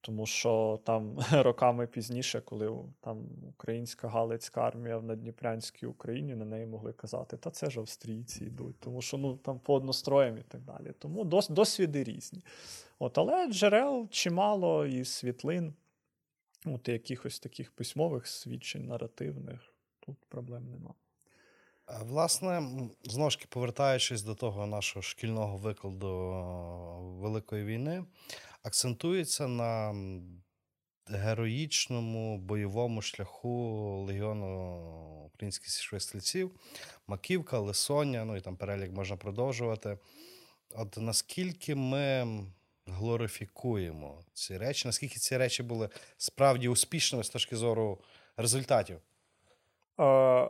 Тому 0.00 0.26
що 0.26 0.80
там 0.84 1.18
роками 1.32 1.86
пізніше, 1.86 2.40
коли 2.40 2.78
там 3.00 3.18
українська 3.48 4.08
Галицька 4.08 4.60
армія 4.60 4.96
в 4.96 5.04
Надніпрянській 5.04 5.86
Україні 5.86 6.34
на 6.34 6.44
неї 6.44 6.66
могли 6.66 6.92
казати, 6.92 7.36
та 7.36 7.50
це 7.50 7.70
ж 7.70 7.80
австрійці 7.80 8.44
йдуть, 8.44 8.80
тому 8.80 9.02
що 9.02 9.18
ну 9.18 9.36
там 9.36 9.58
по 9.58 9.74
одностроям 9.74 10.38
і 10.38 10.42
так 10.42 10.60
далі. 10.60 10.92
Тому 10.98 11.24
дос, 11.24 11.48
досвіди 11.48 12.04
різні. 12.04 12.42
От, 13.02 13.18
Але 13.18 13.46
джерел 13.46 14.08
чимало 14.10 14.86
і 14.86 15.04
світлин, 15.04 15.74
от 16.66 16.88
якихось 16.88 17.40
таких 17.40 17.72
письмових 17.72 18.26
свідчень, 18.26 18.86
наративних, 18.86 19.74
тут 20.00 20.16
проблем 20.28 20.70
нема. 20.70 20.94
Власне, 22.00 22.62
знову 23.04 23.30
ж 23.30 23.38
повертаючись 23.48 24.22
до 24.22 24.34
того 24.34 24.66
нашого 24.66 25.02
шкільного 25.02 25.56
викладу 25.56 26.08
Великої 27.20 27.64
війни, 27.64 28.04
акцентується 28.62 29.48
на 29.48 29.94
героїчному 31.06 32.38
бойовому 32.38 33.02
шляху 33.02 34.04
Легіону 34.08 34.76
українських 35.34 35.70
січових 35.70 36.02
стрільців, 36.02 36.50
Маківка, 37.06 37.58
Лисоня, 37.58 38.24
ну 38.24 38.36
і 38.36 38.40
там 38.40 38.56
перелік 38.56 38.92
можна 38.92 39.16
продовжувати. 39.16 39.98
От 40.74 40.96
наскільки 40.96 41.74
ми 41.74 42.26
глорифікуємо 42.98 44.22
ці 44.32 44.58
речі, 44.58 44.88
наскільки 44.88 45.18
ці 45.18 45.36
речі 45.36 45.62
були 45.62 45.88
справді 46.16 46.68
успішними 46.68 47.24
з 47.24 47.28
точки 47.28 47.56
зору 47.56 47.98
результатів? 48.36 48.98
Е, 50.00 50.48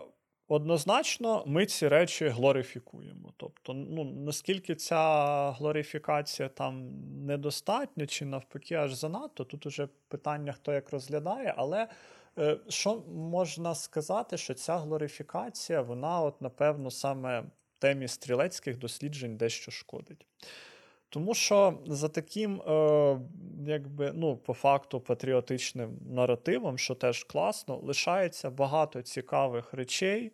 однозначно, 0.49 1.45
ми 1.47 1.67
ці 1.67 1.89
речі 1.89 2.29
глорифікуємо. 2.29 3.33
Тобто, 3.37 3.75
ну, 3.75 4.05
наскільки 4.05 4.75
ця 4.75 5.51
глорифікація 5.51 6.49
там 6.49 6.91
недостатня, 7.27 8.07
чи 8.07 8.25
навпаки, 8.25 8.75
аж 8.75 8.95
занадто, 8.95 9.45
тут 9.45 9.67
уже 9.67 9.89
питання, 10.09 10.53
хто 10.53 10.73
як 10.73 10.91
розглядає, 10.91 11.55
але. 11.57 11.89
е, 12.39 12.59
Що 12.69 13.03
можна 13.15 13.75
сказати, 13.75 14.37
що 14.37 14.55
ця 14.55 14.79
глорифікація, 14.79 15.83
вона, 15.83 16.21
от, 16.21 16.41
напевно, 16.43 16.91
саме 16.91 17.45
темі 17.79 18.09
стрілецьких 18.09 18.79
досліджень 18.79 19.37
дещо 19.37 19.71
шкодить. 19.71 20.27
Тому 21.13 21.35
що 21.35 21.79
за 21.87 22.09
таким, 22.09 22.61
е, 22.61 23.19
якби, 23.67 24.13
ну, 24.15 24.37
по 24.37 24.55
факту, 24.55 25.01
патріотичним 25.01 25.99
наративом, 26.11 26.79
що 26.79 26.95
теж 26.95 27.25
класно, 27.25 27.77
лишається 27.77 28.51
багато 28.51 29.03
цікавих 29.03 29.75
речей, 29.75 30.33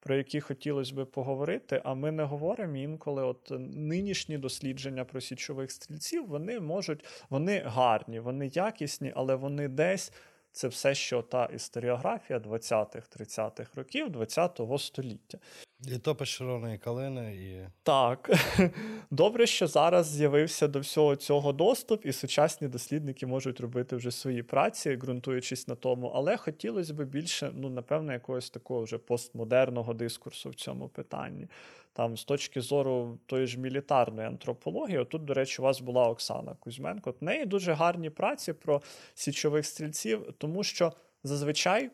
про 0.00 0.16
які 0.16 0.40
хотілося 0.40 0.94
би 0.94 1.04
поговорити, 1.04 1.82
а 1.84 1.94
ми 1.94 2.12
не 2.12 2.22
говоримо 2.22 2.76
інколи. 2.76 3.22
От 3.22 3.52
нинішні 3.76 4.38
дослідження 4.38 5.04
про 5.04 5.20
січових 5.20 5.70
стрільців, 5.70 6.26
вони 6.26 6.60
можуть, 6.60 7.04
вони 7.30 7.58
гарні, 7.58 8.20
вони 8.20 8.50
якісні, 8.54 9.12
але 9.16 9.34
вони 9.34 9.68
десь. 9.68 10.12
Це 10.52 10.68
все, 10.68 10.94
що 10.94 11.22
та 11.22 11.44
історіографія 11.44 12.38
20-30-х 12.38 13.70
років 13.74 14.16
ХХ 14.16 14.78
століття. 14.78 15.38
Літопис 15.88 16.28
червоної 16.28 16.78
калини 16.78 17.34
і 17.34 17.68
Так, 17.82 18.30
добре, 19.10 19.46
що 19.46 19.66
зараз 19.66 20.06
з'явився 20.06 20.68
до 20.68 20.80
всього 20.80 21.16
цього 21.16 21.52
доступ, 21.52 22.06
і 22.06 22.12
сучасні 22.12 22.68
дослідники 22.68 23.26
можуть 23.26 23.60
робити 23.60 23.96
вже 23.96 24.10
свої 24.10 24.42
праці, 24.42 24.96
ґрунтуючись 24.96 25.68
на 25.68 25.74
тому. 25.74 26.12
Але 26.14 26.36
хотілося 26.36 26.94
б 26.94 27.04
більше, 27.04 27.50
ну, 27.54 27.68
напевно, 27.68 28.12
якогось 28.12 28.50
такого 28.50 28.82
вже 28.82 28.98
постмодерного 28.98 29.94
дискурсу 29.94 30.50
в 30.50 30.54
цьому 30.54 30.88
питанні. 30.88 31.46
Там, 31.92 32.16
з 32.16 32.24
точки 32.24 32.60
зору 32.60 33.18
тої 33.26 33.46
ж 33.46 33.58
мілітарної 33.58 34.28
антропології, 34.28 34.98
отут, 34.98 35.24
до 35.24 35.34
речі, 35.34 35.62
у 35.62 35.64
вас 35.64 35.80
була 35.80 36.08
Оксана 36.08 36.56
Кузьменко. 36.60 37.14
В 37.20 37.24
неї 37.24 37.46
дуже 37.46 37.72
гарні 37.72 38.10
праці 38.10 38.52
про 38.52 38.82
січових 39.14 39.66
стрільців, 39.66 40.34
тому 40.38 40.64
що 40.64 40.92
зазвичай. 41.24 41.90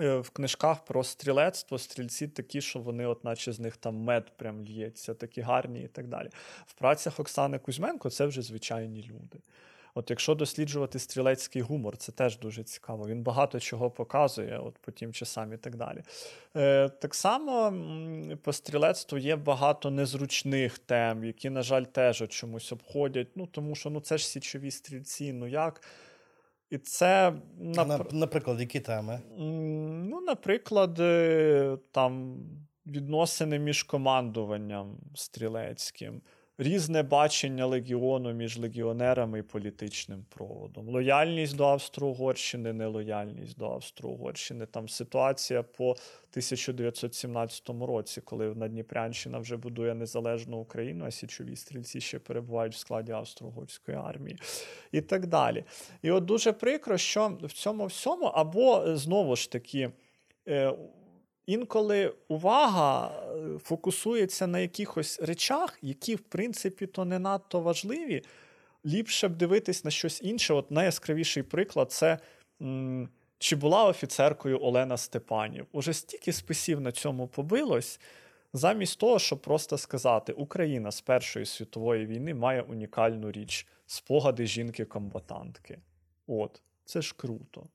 Е, 0.00 0.18
В 0.18 0.30
книжках 0.30 0.84
про 0.84 1.04
стрілецтво 1.04 1.78
стрільці 1.78 2.28
такі, 2.28 2.60
що 2.60 2.78
вони, 2.78 3.06
от 3.06 3.24
наче 3.24 3.52
з 3.52 3.60
них 3.60 3.76
там 3.76 3.94
мед 3.94 4.36
прям 4.36 4.62
л'ється, 4.64 5.14
такі 5.14 5.40
гарні 5.40 5.80
і 5.82 5.88
так 5.88 6.08
далі. 6.08 6.28
В 6.66 6.72
працях 6.72 7.20
Оксани 7.20 7.58
Кузьменко 7.58 8.10
це 8.10 8.26
вже 8.26 8.42
звичайні 8.42 9.02
люди. 9.02 9.38
От 9.98 10.10
якщо 10.10 10.34
досліджувати 10.34 10.98
стрілецький 10.98 11.62
гумор, 11.62 11.96
це 11.96 12.12
теж 12.12 12.38
дуже 12.38 12.64
цікаво. 12.64 13.08
Він 13.08 13.22
багато 13.22 13.60
чого 13.60 13.90
показує, 13.90 14.58
от 14.58 14.78
по 14.78 14.92
тим 14.92 15.12
часам 15.12 15.52
і 15.52 15.56
так 15.56 15.76
далі. 15.76 16.02
Е, 16.56 16.88
так 16.88 17.14
само 17.14 17.74
по 18.42 18.52
стрілецтву 18.52 19.18
є 19.18 19.36
багато 19.36 19.90
незручних 19.90 20.78
тем, 20.78 21.24
які, 21.24 21.50
на 21.50 21.62
жаль, 21.62 21.82
теж 21.82 22.28
чомусь 22.28 22.72
обходять. 22.72 23.28
Ну, 23.34 23.46
тому 23.46 23.74
що 23.74 23.90
ну, 23.90 24.00
це 24.00 24.18
ж 24.18 24.28
січові 24.28 24.70
стрільці, 24.70 25.32
ну 25.32 25.46
як. 25.46 25.80
І 26.70 26.78
це 26.78 27.32
На, 27.58 27.84
напр- 27.84 28.14
наприклад, 28.14 28.60
які 28.60 28.80
теми? 28.80 29.20
Ну, 30.08 30.20
наприклад, 30.20 31.00
е, 31.00 31.78
там 31.92 32.40
відносини 32.86 33.58
між 33.58 33.82
командуванням 33.82 34.98
стрілецьким, 35.14 36.22
різне 36.58 37.02
бачення 37.02 37.66
легіону 37.66 38.32
між 38.32 38.58
легіонерами 38.58 39.38
і 39.38 39.42
політичним 39.42 40.24
проводом, 40.28 40.88
лояльність 40.88 41.56
до 41.56 41.64
Австро-Угорщини, 41.64 42.72
нелояльність 42.72 43.58
до 43.58 43.70
Австро-Угорщини. 43.70 44.66
Там 44.66 44.88
ситуація 44.88 45.62
по 45.62 45.90
1917 45.90 47.68
році, 47.68 48.20
коли 48.20 48.54
Надніпрянщина 48.54 49.38
вже 49.38 49.56
будує 49.56 49.94
незалежну 49.94 50.58
Україну, 50.58 51.04
а 51.06 51.10
січові 51.10 51.56
стрільці 51.56 52.00
ще 52.00 52.18
перебувають 52.18 52.74
в 52.74 52.78
складі 52.78 53.12
Австро-Угорської 53.12 53.98
армії 53.98 54.38
і 54.92 55.00
так 55.00 55.26
далі. 55.26 55.64
І 56.02 56.10
от 56.10 56.24
дуже 56.24 56.52
прикро, 56.52 56.98
що 56.98 57.38
в 57.42 57.52
цьому 57.52 57.86
всьому, 57.86 58.26
або 58.26 58.96
знову 58.96 59.36
ж 59.36 59.52
таки, 59.52 59.90
е, 60.48 60.74
інколи 61.48 62.14
увага 62.28 63.08
е, 63.08 63.58
фокусується 63.58 64.46
на 64.46 64.58
якихось 64.58 65.20
речах, 65.20 65.78
які, 65.82 66.14
в 66.14 66.20
принципі, 66.20 66.86
то 66.86 67.04
не 67.04 67.18
надто 67.18 67.60
важливі. 67.60 68.22
Ліпше 68.86 69.28
б 69.28 69.36
дивитись 69.36 69.84
на 69.84 69.90
щось 69.90 70.22
інше. 70.22 70.54
От 70.54 70.70
найяскравіший 70.70 71.42
приклад 71.42 71.92
це. 71.92 72.18
Чи 73.38 73.56
була 73.56 73.84
офіцеркою 73.84 74.62
Олена 74.62 74.96
Степанів? 74.96 75.66
Уже 75.72 75.92
стільки 75.92 76.32
списів 76.32 76.80
на 76.80 76.92
цьому 76.92 77.28
побилось, 77.28 78.00
замість 78.52 78.98
того, 78.98 79.18
щоб 79.18 79.40
просто 79.40 79.78
сказати, 79.78 80.32
Україна 80.32 80.90
з 80.90 81.00
Першої 81.00 81.46
світової 81.46 82.06
війни 82.06 82.34
має 82.34 82.62
унікальну 82.62 83.32
річ 83.32 83.66
спогади 83.86 84.46
жінки-комбатантки. 84.46 85.78
От, 86.26 86.62
це 86.84 87.02
ж 87.02 87.14
круто. 87.16 87.66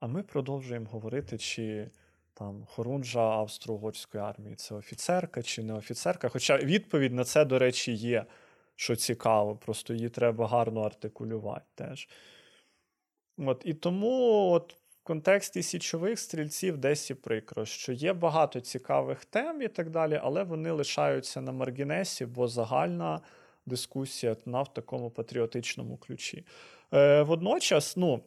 А 0.00 0.06
ми 0.06 0.22
продовжуємо 0.22 0.86
говорити, 0.90 1.38
чи 1.38 1.90
там 2.34 2.64
Хорунжа 2.66 3.20
Австро-Угорської 3.20 4.24
армії 4.24 4.56
це 4.56 4.74
офіцерка 4.74 5.42
чи 5.42 5.62
не 5.62 5.74
офіцерка. 5.74 6.28
Хоча 6.28 6.56
відповідь 6.56 7.14
на 7.14 7.24
це, 7.24 7.44
до 7.44 7.58
речі, 7.58 7.92
є, 7.92 8.24
що 8.76 8.96
цікаво, 8.96 9.56
просто 9.56 9.94
її 9.94 10.08
треба 10.08 10.48
гарно 10.48 10.80
артикулювати 10.82 11.66
теж. 11.74 12.08
От, 13.38 13.62
і 13.64 13.74
тому 13.74 14.50
от, 14.50 14.72
в 14.72 15.02
контексті 15.02 15.62
січових 15.62 16.18
стрільців 16.18 16.78
десь 16.78 17.10
і 17.10 17.14
прикро, 17.14 17.64
що 17.64 17.92
є 17.92 18.12
багато 18.12 18.60
цікавих 18.60 19.24
тем 19.24 19.62
і 19.62 19.68
так 19.68 19.90
далі, 19.90 20.20
але 20.22 20.42
вони 20.42 20.70
лишаються 20.70 21.40
на 21.40 21.52
маргінесі, 21.52 22.26
бо 22.26 22.48
загальна 22.48 23.20
дискусія 23.66 24.36
на 24.46 24.62
в 24.62 24.74
такому 24.74 25.10
патріотичному 25.10 25.96
ключі. 25.96 26.44
Е, 26.94 27.22
водночас, 27.22 27.96
ну, 27.96 28.20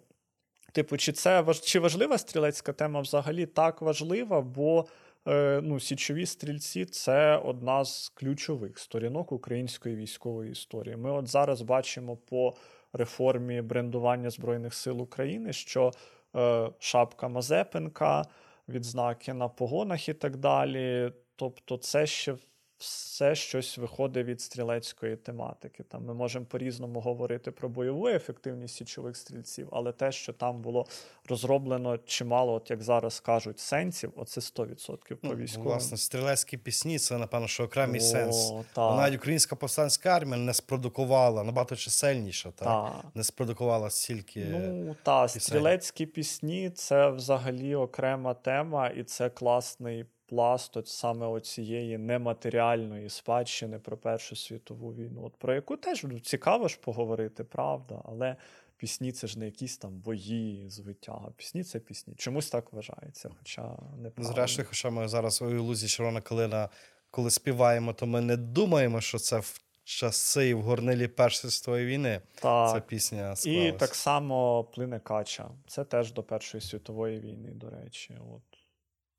типу, 0.74 0.98
чи 0.98 1.12
це 1.12 1.46
чи 1.64 1.80
важлива 1.80 2.18
стрілецька 2.18 2.74
тема 2.74 3.02
взагалі 3.02 3.46
так 3.46 3.82
важлива, 3.82 4.42
бо 4.42 4.86
е, 5.28 5.62
ну, 5.64 5.80
січові 5.80 6.26
стрільці 6.26 6.86
це 6.86 7.38
одна 7.38 7.86
з 7.86 8.10
ключових 8.10 8.80
сторінок 8.80 9.32
української 9.32 9.96
військової 9.96 10.52
історії. 10.52 10.96
Ми 10.98 11.12
от 11.12 11.28
зараз 11.28 11.62
бачимо 11.62 12.18
по 12.18 12.54
реформі 12.94 13.62
брендування 13.62 14.30
Збройних 14.30 14.74
сил 14.74 15.02
України, 15.02 15.54
що 15.54 15.92
е, 16.36 16.70
шапка 16.80 17.28
Мазепенка, 17.28 18.26
відзнаки 18.70 19.34
на 19.34 19.48
погонах 19.48 20.10
і 20.10 20.14
так 20.14 20.38
далі. 20.38 21.12
Тобто, 21.36 21.78
це 21.78 22.06
ще 22.06 22.36
все 22.84 23.36
щось 23.36 23.78
виходить 23.78 24.26
від 24.26 24.42
стрілецької 24.42 25.16
тематики. 25.16 25.84
Там 25.84 26.06
ми 26.06 26.14
можемо 26.14 26.46
по-різному 26.46 27.00
говорити 27.00 27.52
про 27.52 27.70
бойову 27.70 28.08
ефективність 28.08 28.76
січових 28.76 29.18
стрільців, 29.18 29.68
але 29.72 29.92
те, 29.92 30.12
що 30.12 30.34
там 30.34 30.62
було 30.62 30.86
розроблено 31.30 31.98
чимало, 31.98 32.54
от 32.54 32.70
як 32.70 32.84
зараз 32.84 33.20
кажуть, 33.20 33.60
сенсів, 33.60 34.14
оце 34.16 34.42
100% 34.42 35.16
по 35.16 35.28
Ну. 35.28 35.64
Власне, 35.64 35.98
стрілецькі 35.98 36.58
пісні 36.58 37.00
це, 37.00 37.18
напевно, 37.18 37.48
що 37.48 37.64
окремий 37.64 38.02
О, 38.02 38.04
сенс. 38.04 38.54
Так. 38.74 38.98
навіть 38.98 39.16
українська 39.16 39.56
повстанська 39.56 40.10
армія 40.10 40.38
не 40.38 40.54
спродукувала 40.54 41.44
набагато 41.44 41.76
чисельніша, 41.76 42.52
так? 42.52 42.68
Так. 42.68 43.06
не 43.16 43.24
спродукувала 43.24 43.90
стільки. 43.90 44.46
Ну, 44.46 44.96
та, 45.04 45.24
пісень. 45.24 45.42
стрілецькі 45.42 46.06
пісні 46.06 46.70
це 46.70 47.10
взагалі 47.10 47.76
окрема 47.76 48.34
тема, 48.34 48.88
і 48.88 49.04
це 49.04 49.30
класний 49.30 50.06
пласт 50.26 50.78
от 50.78 50.88
саме 50.88 51.28
оцієї 51.28 51.98
нематеріальної 51.98 53.10
спадщини 53.10 53.80
про 53.80 53.98
Першу 53.98 54.36
світову 54.36 54.94
війну, 54.94 55.24
от 55.26 55.36
про 55.36 55.54
яку 55.54 55.78
теж 55.78 56.04
ну, 56.04 56.20
цікаво 56.20 56.68
ж 56.68 56.80
поговорити, 56.82 57.44
правда, 57.44 58.02
але 58.06 58.36
пісні 58.78 59.12
це 59.12 59.28
ж 59.28 59.40
не 59.40 59.46
якісь 59.46 59.78
там 59.78 60.00
бої, 60.00 60.70
звитяга. 60.70 61.32
Пісні 61.38 61.64
це 61.64 61.80
пісні. 61.80 62.14
Чомусь 62.18 62.50
так 62.50 62.74
вважається, 62.74 63.30
хоча 63.40 63.78
не 63.98 64.12
Зрештою, 64.18 64.68
хоча 64.68 64.90
ми 64.90 65.08
зараз 65.08 65.42
у 65.42 65.50
ілузії 65.50 65.90
Червона 65.90 66.22
калина, 66.22 66.70
коли 67.12 67.32
співаємо, 67.32 67.94
то 67.94 68.06
ми 68.06 68.22
не 68.22 68.38
думаємо, 68.38 69.02
що 69.02 69.20
це 69.20 69.40
в 69.40 69.60
часи 69.84 70.50
і 70.50 70.54
в 70.54 70.62
горнилі 70.62 71.08
Першої 71.08 71.52
світової 71.52 71.86
війни. 71.86 72.22
так. 72.42 72.72
Ця 72.72 72.80
пісня 72.80 73.36
І 73.46 73.72
так 73.72 73.96
само 73.96 74.64
плине 74.64 75.00
кача. 75.00 75.50
Це 75.68 75.84
теж 75.84 76.14
до 76.14 76.24
Першої 76.24 76.62
світової 76.62 77.20
війни, 77.20 77.50
до 77.50 77.70
речі. 77.70 78.18
От. 78.36 78.53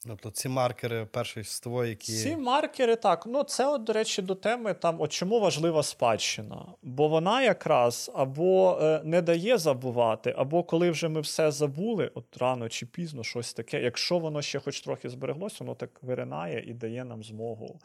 Тобто 0.07 0.31
ці 0.31 0.49
маркери 0.49 1.07
першої 1.11 1.45
світової, 1.45 1.90
які. 1.90 2.12
Ці 2.12 2.37
маркери 2.37 2.97
так. 2.97 3.27
Ну, 3.27 3.43
це, 3.43 3.67
от, 3.67 3.85
до 3.85 3.93
речі, 3.93 4.23
до 4.23 4.35
теми 4.35 4.75
там, 4.75 5.01
от 5.01 5.12
чому 5.12 5.40
важлива 5.40 5.83
спадщина. 5.83 6.67
Бо 6.83 7.09
вона 7.09 7.43
якраз 7.43 8.11
або 8.14 8.79
е, 8.83 9.01
не 9.05 9.23
дає 9.23 9.59
забувати, 9.59 10.35
або 10.37 10.62
коли 10.62 10.90
вже 10.90 11.09
ми 11.09 11.21
все 11.21 11.51
забули, 11.51 12.11
от 12.14 12.37
рано 12.38 12.69
чи 12.69 12.87
пізно 12.87 13.23
щось 13.23 13.55
таке. 13.55 13.83
Якщо 13.83 14.19
воно 14.19 14.43
ще 14.43 14.61
хоч 14.61 14.81
трохи 14.81 15.09
збереглося, 15.09 15.57
воно 15.61 15.75
так 15.75 15.90
виринає 16.03 16.64
і 16.67 16.75
дає 16.75 17.05
нам 17.05 17.25
змогу. 17.25 17.81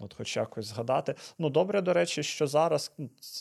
От, 0.00 0.14
хоч 0.14 0.36
якось 0.36 0.66
згадати. 0.66 1.14
Ну, 1.38 1.50
добре, 1.50 1.80
до 1.80 1.92
речі, 1.92 2.22
що 2.22 2.46
зараз 2.46 2.92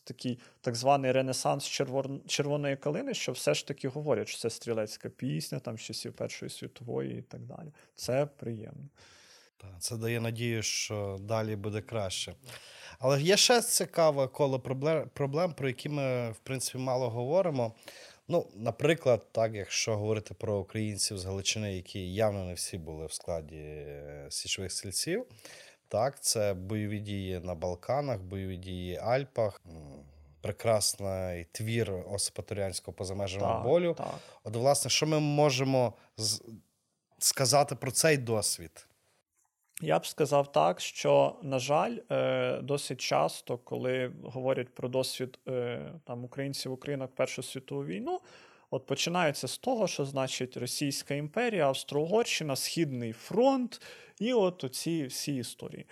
такий 0.04 0.40
так 0.62 0.76
званий 0.76 1.12
ренесанс 1.12 1.66
червон... 1.66 2.22
червоної 2.28 2.78
калини, 2.78 3.14
що 3.14 3.32
все 3.32 3.54
ж 3.54 3.68
таки 3.68 3.88
говорять, 3.88 4.28
що 4.28 4.38
це 4.38 4.50
стрілецька 4.50 5.10
пісня, 5.10 5.60
там 5.60 5.78
часів 5.78 6.14
Першої 6.14 6.50
світової 6.50 7.20
і 7.20 7.22
так 7.22 7.42
далі. 7.42 7.74
Це 7.96 8.26
приємно. 8.26 8.90
Це 9.80 9.98
дає 9.98 10.20
надію, 10.20 10.64
що 10.64 11.18
далі 11.22 11.56
буде 11.56 11.82
краще. 11.82 12.36
Але 13.00 13.22
є 13.22 13.38
ще 13.38 13.62
цікаве 13.62 14.28
коло 14.28 14.60
проблем, 15.14 15.54
про 15.54 15.68
які 15.68 15.90
ми, 15.90 16.32
в 16.32 16.40
принципі, 16.44 16.78
мало 16.78 17.10
говоримо. 17.10 17.74
Ну, 18.28 18.48
наприклад, 18.56 19.28
так, 19.32 19.56
якщо 19.56 19.98
говорити 19.98 20.34
про 20.34 20.60
українців 20.60 21.18
з 21.18 21.26
Галичини, 21.26 21.76
які 21.76 22.14
явно 22.14 22.46
не 22.46 22.54
всі 22.54 22.78
були 22.78 23.06
в 23.06 23.14
складі 23.14 23.56
е, 23.56 24.28
січових 24.30 24.72
стрільців, 24.72 25.26
так, 25.92 26.20
це 26.24 26.54
бойові 26.54 27.00
дії 27.00 27.40
на 27.40 27.56
Балканах, 27.56 28.22
бойові 28.22 28.58
дії 28.58 28.98
Альпах, 28.98 29.62
прекрасний 30.42 31.46
твір 31.52 31.94
Осипатурянського 32.12 32.96
поза 32.96 33.16
межами 33.16 33.46
Так, 33.46 33.64
болю. 33.64 33.94
так. 33.98 34.14
От, 34.44 34.56
власне, 34.56 34.90
що 34.92 35.08
ми 35.08 35.20
можемо 35.20 35.94
з- 36.18 36.44
сказати 37.20 37.76
про 37.76 37.92
цей 37.92 38.18
досвід? 38.18 38.88
Я 39.82 40.00
б 40.00 40.06
сказав 40.06 40.52
так, 40.52 40.80
що, 40.82 41.40
на 41.44 41.60
жаль, 41.60 41.98
е, 42.12 42.60
досить 42.62 43.02
часто, 43.02 43.58
коли 43.58 44.12
говорять 44.24 44.76
про 44.76 44.90
досвід 44.90 45.40
е, 45.48 45.92
там, 46.06 46.24
українців 46.24 46.72
українок 46.72 47.16
Першу 47.16 47.44
світову 47.44 47.86
війну, 47.86 48.20
от 48.70 48.86
починається 48.86 49.48
з 49.48 49.58
того, 49.58 49.88
що 49.88 50.06
значить 50.06 50.58
Російська 50.58 51.14
імперія, 51.14 51.68
Австро-Угорщина, 51.68 52.56
Східний 52.56 53.14
фронт 53.14 53.82
і 54.22 54.34
от 54.34 54.64
оці 54.64 55.06
всі 55.06 55.36
історії. 55.36 55.86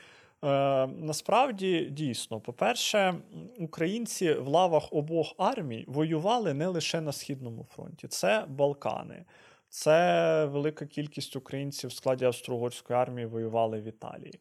Е, 0.43 0.87
насправді, 0.87 1.87
дійсно, 1.91 2.39
по-перше, 2.39 3.15
українці 3.57 4.33
в 4.33 4.47
лавах 4.47 4.93
обох 4.93 5.33
армій 5.37 5.85
воювали 5.87 6.53
не 6.53 6.67
лише 6.67 7.01
на 7.01 7.11
Східному 7.11 7.67
фронті, 7.75 8.07
це 8.07 8.45
Балкани. 8.47 9.25
Це 9.69 10.45
велика 10.45 10.85
кількість 10.85 11.35
українців 11.35 11.89
в 11.89 11.93
складі 11.93 12.25
Австро-Угорської 12.25 12.99
армії 12.99 13.27
воювали 13.27 13.81
в 13.81 13.83
Італії. 13.83 14.39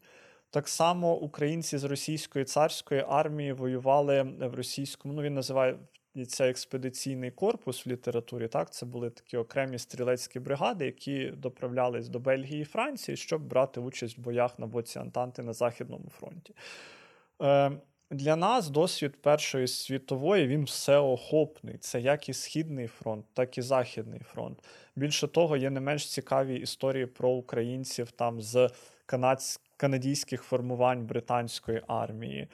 Так 0.50 0.68
само 0.68 1.14
українці 1.14 1.78
з 1.78 1.84
російської 1.84 2.44
царської 2.44 3.04
армії 3.08 3.52
воювали 3.52 4.22
в 4.22 4.54
російському. 4.54 5.14
Ну 5.14 5.22
він 5.22 5.34
називається 6.18 6.48
експедиційний 6.48 7.30
корпус 7.30 7.86
в 7.86 7.90
літературі. 7.90 8.48
Так, 8.48 8.72
це 8.72 8.86
були 8.86 9.10
такі 9.10 9.36
окремі 9.36 9.78
стрілецькі 9.78 10.40
бригади, 10.40 10.86
які 10.86 11.32
доправлялись 11.36 12.08
до 12.08 12.18
Бельгії 12.18 12.62
і 12.62 12.64
Франції, 12.64 13.16
щоб 13.16 13.42
брати 13.42 13.80
участь 13.80 14.18
в 14.18 14.20
боях 14.20 14.58
на 14.58 14.66
боці 14.66 14.98
Антанти 14.98 15.42
на 15.42 15.52
Західному 15.52 16.08
фронті. 16.08 16.54
Е, 17.42 17.72
для 18.10 18.36
нас 18.36 18.70
досвід 18.70 19.22
Першої 19.22 19.68
світової 19.68 20.46
він 20.46 20.64
всеохопний. 20.64 21.78
Це 21.78 22.00
як 22.00 22.28
і 22.28 22.32
Східний 22.32 22.86
фронт, 22.86 23.24
так 23.34 23.58
і 23.58 23.62
Західний 23.62 24.20
фронт. 24.20 24.64
Більше 24.96 25.28
того, 25.28 25.56
є 25.56 25.70
не 25.70 25.80
менш 25.80 26.10
цікаві 26.10 26.56
історії 26.56 27.06
про 27.06 27.30
українців 27.30 28.10
там 28.10 28.40
з 28.40 28.70
канадсь... 29.06 29.60
канадійських 29.76 30.42
формувань 30.42 31.06
британської 31.06 31.82
армії. 31.86 32.48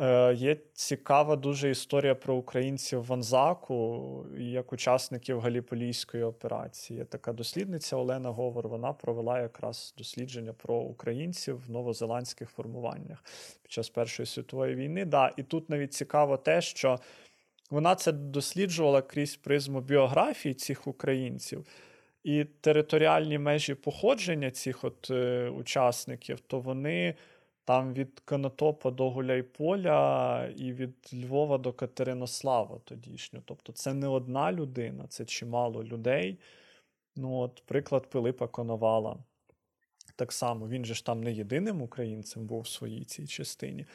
Е, 0.00 0.34
Є 0.34 0.56
цікава 0.72 1.36
дуже 1.36 1.70
історія 1.70 2.14
про 2.14 2.34
українців 2.34 3.04
в 3.04 3.12
Анзаку 3.12 4.26
як 4.38 4.72
учасників 4.72 5.40
Галіполійської 5.40 6.22
операції. 6.22 7.04
Така 7.04 7.32
дослідниця 7.32 7.96
Олена 7.96 8.30
Говор. 8.30 8.68
Вона 8.68 8.92
провела 8.92 9.40
якраз 9.40 9.94
дослідження 9.98 10.52
про 10.52 10.74
українців 10.74 11.62
в 11.66 11.70
новозеландських 11.70 12.50
формуваннях 12.50 13.24
під 13.62 13.72
час 13.72 13.88
Першої 13.88 14.26
світової 14.26 14.74
війни. 14.74 15.04
Да, 15.04 15.32
І 15.36 15.42
тут 15.42 15.70
навіть 15.70 15.94
цікаво 15.94 16.36
те, 16.36 16.60
що 16.60 16.98
вона 17.70 17.94
це 17.94 18.12
досліджувала 18.12 19.02
крізь 19.02 19.36
призму 19.36 19.80
біографії 19.80 20.54
цих 20.54 20.86
українців. 20.86 21.66
І 22.24 22.44
територіальні 22.44 23.38
межі 23.38 23.74
походження 23.74 24.50
цих 24.50 24.84
от 24.84 25.10
е, 25.10 25.48
учасників, 25.48 26.40
то 26.40 26.60
вони 26.60 27.14
там 27.66 27.94
від 27.94 28.20
Конотопа 28.20 28.90
до 28.90 29.10
Гуляйполя 29.10 30.46
і 30.56 30.72
від 30.72 30.94
Львова 31.14 31.58
до 31.58 31.72
Катеринослава 31.72 32.78
тодішнього. 32.84 33.44
Тобто 33.46 33.72
це 33.72 33.94
не 33.94 34.08
одна 34.08 34.52
людина, 34.52 35.06
це 35.08 35.24
чимало 35.24 35.84
людей. 35.84 36.38
Ну, 37.16 37.36
от, 37.38 37.62
приклад 37.66 38.10
Пилипа 38.10 38.46
Коновала. 38.48 39.16
Так 40.16 40.32
само, 40.32 40.68
він 40.68 40.84
же 40.84 40.94
ж 40.94 41.04
там 41.04 41.22
не 41.22 41.32
єдиним 41.32 41.82
українцем 41.82 42.46
був 42.46 42.60
в 42.60 42.68
своїй 42.68 43.04
цій 43.04 43.26
частині. 43.26 43.86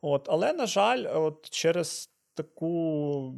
От, 0.00 0.26
але, 0.30 0.52
на 0.52 0.66
жаль, 0.66 1.06
от 1.16 1.50
через 1.50 2.10
таку 2.34 3.34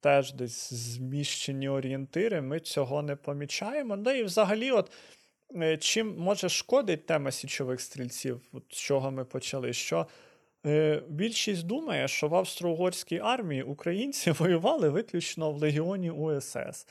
теж 0.00 0.32
десь 0.32 0.72
зміщені 0.72 1.68
орієнтири 1.68 2.40
ми 2.40 2.60
цього 2.60 3.02
не 3.02 3.16
помічаємо. 3.16 3.96
Ну 3.96 4.10
і 4.10 4.22
взагалі, 4.22 4.70
от. 4.70 4.90
Е, 5.56 5.76
Чим 5.76 6.14
може 6.18 6.48
шкодить 6.48 7.06
тема 7.06 7.30
січових 7.30 7.80
стрільців, 7.80 8.40
от 8.52 8.62
з 8.70 8.76
чого 8.76 9.10
ми 9.10 9.24
почали? 9.24 9.72
Що 9.72 10.06
е, 10.66 11.02
більшість 11.08 11.66
думає, 11.66 12.08
що 12.08 12.28
в 12.28 12.34
австро-угорській 12.34 13.20
армії 13.22 13.62
українці 13.62 14.30
воювали 14.38 14.88
виключно 14.88 15.52
в 15.52 15.56
легіоні 15.56 16.10
УСС. 16.10 16.86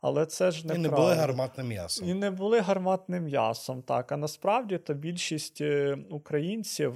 Але 0.00 0.26
це 0.26 0.50
ж 0.50 0.74
І 0.74 0.78
не 0.78 0.88
були 0.88 1.14
гарматним 1.14 1.68
м'ясом. 1.68 2.08
І 2.08 2.14
не 2.14 2.30
були 2.30 2.60
гарматним 2.60 3.24
м'ясом, 3.24 3.82
так. 3.82 4.12
А 4.12 4.16
насправді 4.16 4.78
то 4.78 4.94
більшість 4.94 5.60
е, 5.60 5.98
українців 6.10 6.92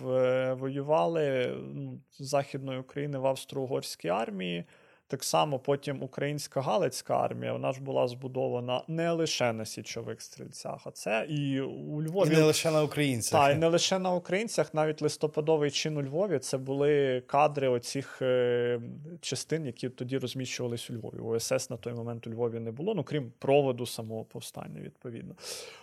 воювали 0.59 1.57
ну, 1.75 2.01
з 2.18 2.25
Західної 2.27 2.81
України 2.81 3.18
в 3.18 3.27
австро-угорській 3.27 4.09
армії. 4.09 4.64
Так 5.11 5.25
само 5.25 5.59
потім 5.59 6.03
українська 6.03 6.61
Галицька 6.61 7.14
армія, 7.14 7.53
вона 7.53 7.73
ж 7.73 7.81
була 7.81 8.09
збудована 8.09 8.83
не 8.88 9.11
лише 9.12 9.53
на 9.53 9.64
січових 9.64 10.23
стрільцях, 10.23 10.81
а 10.85 10.90
це 10.90 11.27
і 11.29 11.61
у 11.61 12.03
І 12.03 12.07
Львові. 12.07 12.31
не 12.31 12.42
лише 12.42 12.70
на 12.70 12.83
українцях. 12.83 13.40
Та, 13.40 13.51
і 13.51 13.57
не 13.57 13.68
лише 13.68 13.99
на 13.99 14.12
українцях, 14.12 14.75
навіть 14.75 15.03
листопадовий 15.03 15.70
чин 15.70 15.96
у 15.96 16.03
Львові 16.03 16.38
це 16.38 16.59
були 16.59 17.23
кадри 17.27 17.68
оцих 17.68 18.23
е, 18.23 18.81
частин, 19.20 19.66
які 19.66 19.88
тоді 19.88 20.18
розміщувались 20.18 20.90
у 20.90 20.94
Львові. 20.94 21.18
ОСС 21.20 21.70
на 21.70 21.77
той 21.77 21.92
момент 21.92 22.27
у 22.27 22.31
Львові 22.31 22.61
не 22.61 22.70
було, 22.70 22.94
ну 22.94 23.05
крім 23.05 23.33
проводу 23.38 23.87
самого 23.87 24.25
повстання, 24.25 24.81
відповідно. 24.81 25.35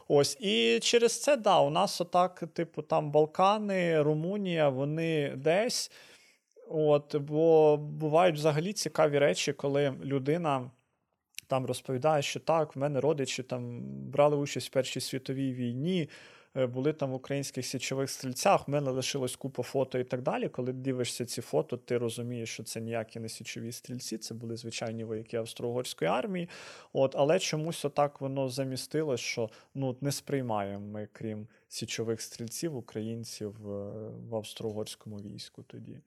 Ось 0.07 0.37
і 0.39 0.79
через 0.81 1.21
це, 1.21 1.37
да, 1.37 1.59
у 1.59 1.69
нас 1.69 2.01
отак, 2.01 2.43
типу, 2.53 2.81
там 2.81 3.11
Балкани, 3.11 4.01
Румунія, 4.01 4.69
вони 4.69 5.33
десь. 5.35 5.91
От, 6.69 7.15
бо 7.15 7.77
бувають 7.77 8.35
взагалі 8.35 8.73
цікаві 8.73 9.19
речі, 9.19 9.53
коли 9.53 9.93
людина 10.03 10.71
там 11.47 11.65
розповідає, 11.65 12.21
що 12.21 12.39
так, 12.39 12.75
в 12.75 12.79
мене 12.79 12.99
родичі 12.99 13.43
там 13.43 13.81
брали 14.09 14.37
участь 14.37 14.67
в 14.67 14.71
Першій 14.71 14.99
світовій 14.99 15.53
війні, 15.53 16.09
е, 16.57 16.65
були 16.65 16.93
там 16.93 17.11
в 17.11 17.13
українських 17.13 17.65
січових 17.65 18.09
стрільцях, 18.09 18.67
в 18.67 18.71
мене 18.71 18.91
лишилось 18.91 19.35
купа 19.35 19.63
фото 19.63 19.99
і 19.99 20.03
так 20.03 20.21
далі. 20.21 20.49
Коли 20.49 20.73
дивишся 20.73 21.25
ці 21.25 21.41
фото, 21.41 21.77
ти 21.77 21.97
розумієш, 21.97 22.49
що 22.49 22.63
це 22.63 22.81
ніякі 22.81 23.19
не 23.19 23.29
січові 23.29 23.71
стрільці, 23.71 24.17
це 24.17 24.33
були 24.33 24.55
звичайні 24.55 25.03
вояки 25.03 25.37
Австро-Угорської 25.37 26.11
армії. 26.11 26.49
От, 26.93 27.15
але 27.17 27.39
чомусь 27.39 27.85
отак 27.85 28.21
воно 28.21 28.49
замістилось, 28.49 29.19
що 29.19 29.49
ну, 29.75 29.97
не 30.01 30.11
сприймаємо 30.11 30.87
ми, 30.87 31.07
крім 31.11 31.47
січових 31.67 32.21
стрільців, 32.21 32.75
українців 32.75 33.71
е, 33.71 33.91
в 34.29 34.35
австро-угорському 34.35 35.21
війську 35.21 35.63
тоді. 35.63 35.99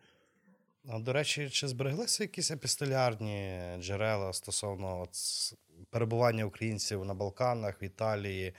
А, 0.88 0.98
До 0.98 1.12
речі, 1.12 1.50
чи 1.50 1.68
збереглися 1.68 2.24
якісь 2.24 2.50
епістолярні 2.50 3.60
джерела 3.80 4.32
стосовно 4.32 5.00
от 5.00 5.10
перебування 5.90 6.44
українців 6.44 7.04
на 7.04 7.14
Балканах, 7.14 7.82
в 7.82 7.84
Італії? 7.84 8.54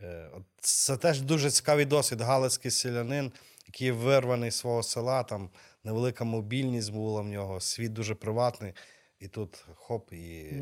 Е, 0.00 0.30
от 0.36 0.42
Це 0.60 0.96
теж 0.96 1.20
дуже 1.20 1.50
цікавий 1.50 1.84
досвід. 1.84 2.20
Галицький 2.20 2.70
селянин, 2.70 3.32
який 3.66 3.90
вирваний 3.90 4.50
з 4.50 4.54
свого 4.54 4.82
села, 4.82 5.22
там 5.22 5.50
невелика 5.84 6.24
мобільність 6.24 6.92
була 6.92 7.20
в 7.20 7.26
нього, 7.26 7.60
світ 7.60 7.92
дуже 7.92 8.14
приватний, 8.14 8.72
і 9.20 9.28
тут 9.28 9.64
хоп, 9.74 10.12
і 10.12 10.52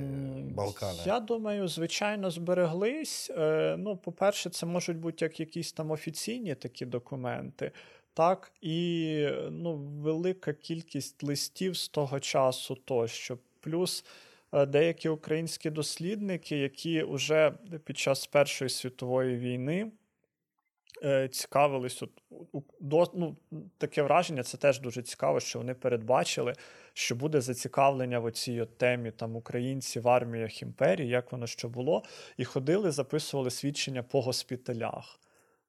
Балкани. 0.55 0.99
Я 1.07 1.21
думаю, 1.21 1.69
звичайно, 1.69 2.31
збереглись. 2.31 3.31
Е, 3.31 3.77
Ну, 3.79 3.97
по-перше, 3.97 4.51
це 4.51 4.67
можуть 4.67 4.97
бути 4.97 5.25
як 5.25 5.41
якісь 5.41 5.73
там 5.73 5.91
офіційні 5.91 6.55
такі 6.55 6.87
документи, 6.87 7.73
так 8.15 8.53
і 8.61 9.27
ну, 9.51 9.77
велика 9.77 10.53
кількість 10.53 11.23
листів 11.23 11.77
з 11.77 11.89
того 11.89 12.21
часу 12.21 12.75
тощо. 12.75 13.39
Плюс 13.61 14.05
е, 14.53 14.67
деякі 14.67 15.09
українські 15.09 15.71
дослідники, 15.71 16.59
які 16.59 17.03
вже 17.03 17.53
під 17.85 17.99
час 17.99 18.27
Першої 18.27 18.71
світової 18.71 19.37
війни 19.37 19.93
е, 21.05 21.29
цікавились. 21.29 22.03
От, 22.03 22.11
до, 22.81 23.11
ну, 23.15 23.37
таке 23.79 24.03
враження, 24.03 24.43
це 24.43 24.57
теж 24.57 24.81
дуже 24.81 25.03
цікаво, 25.03 25.41
що 25.41 25.59
вони 25.59 25.75
передбачили, 25.75 26.55
що 26.93 27.15
буде 27.15 27.41
зацікавлення 27.41 28.19
в 28.19 28.25
оцій 28.25 28.61
от 28.61 28.79
темі 28.79 29.11
там 29.11 29.37
українці 29.37 30.01
в 30.01 30.09
арміях 30.09 30.63
імперії, 30.63 31.09
як 31.09 31.33
воно 31.33 31.47
що 31.47 31.69
було, 31.69 32.03
і 32.37 32.45
ходили, 32.45 32.91
записували 32.91 33.51
свідчення 33.51 34.03
по 34.03 34.21
госпіталях. 34.21 35.21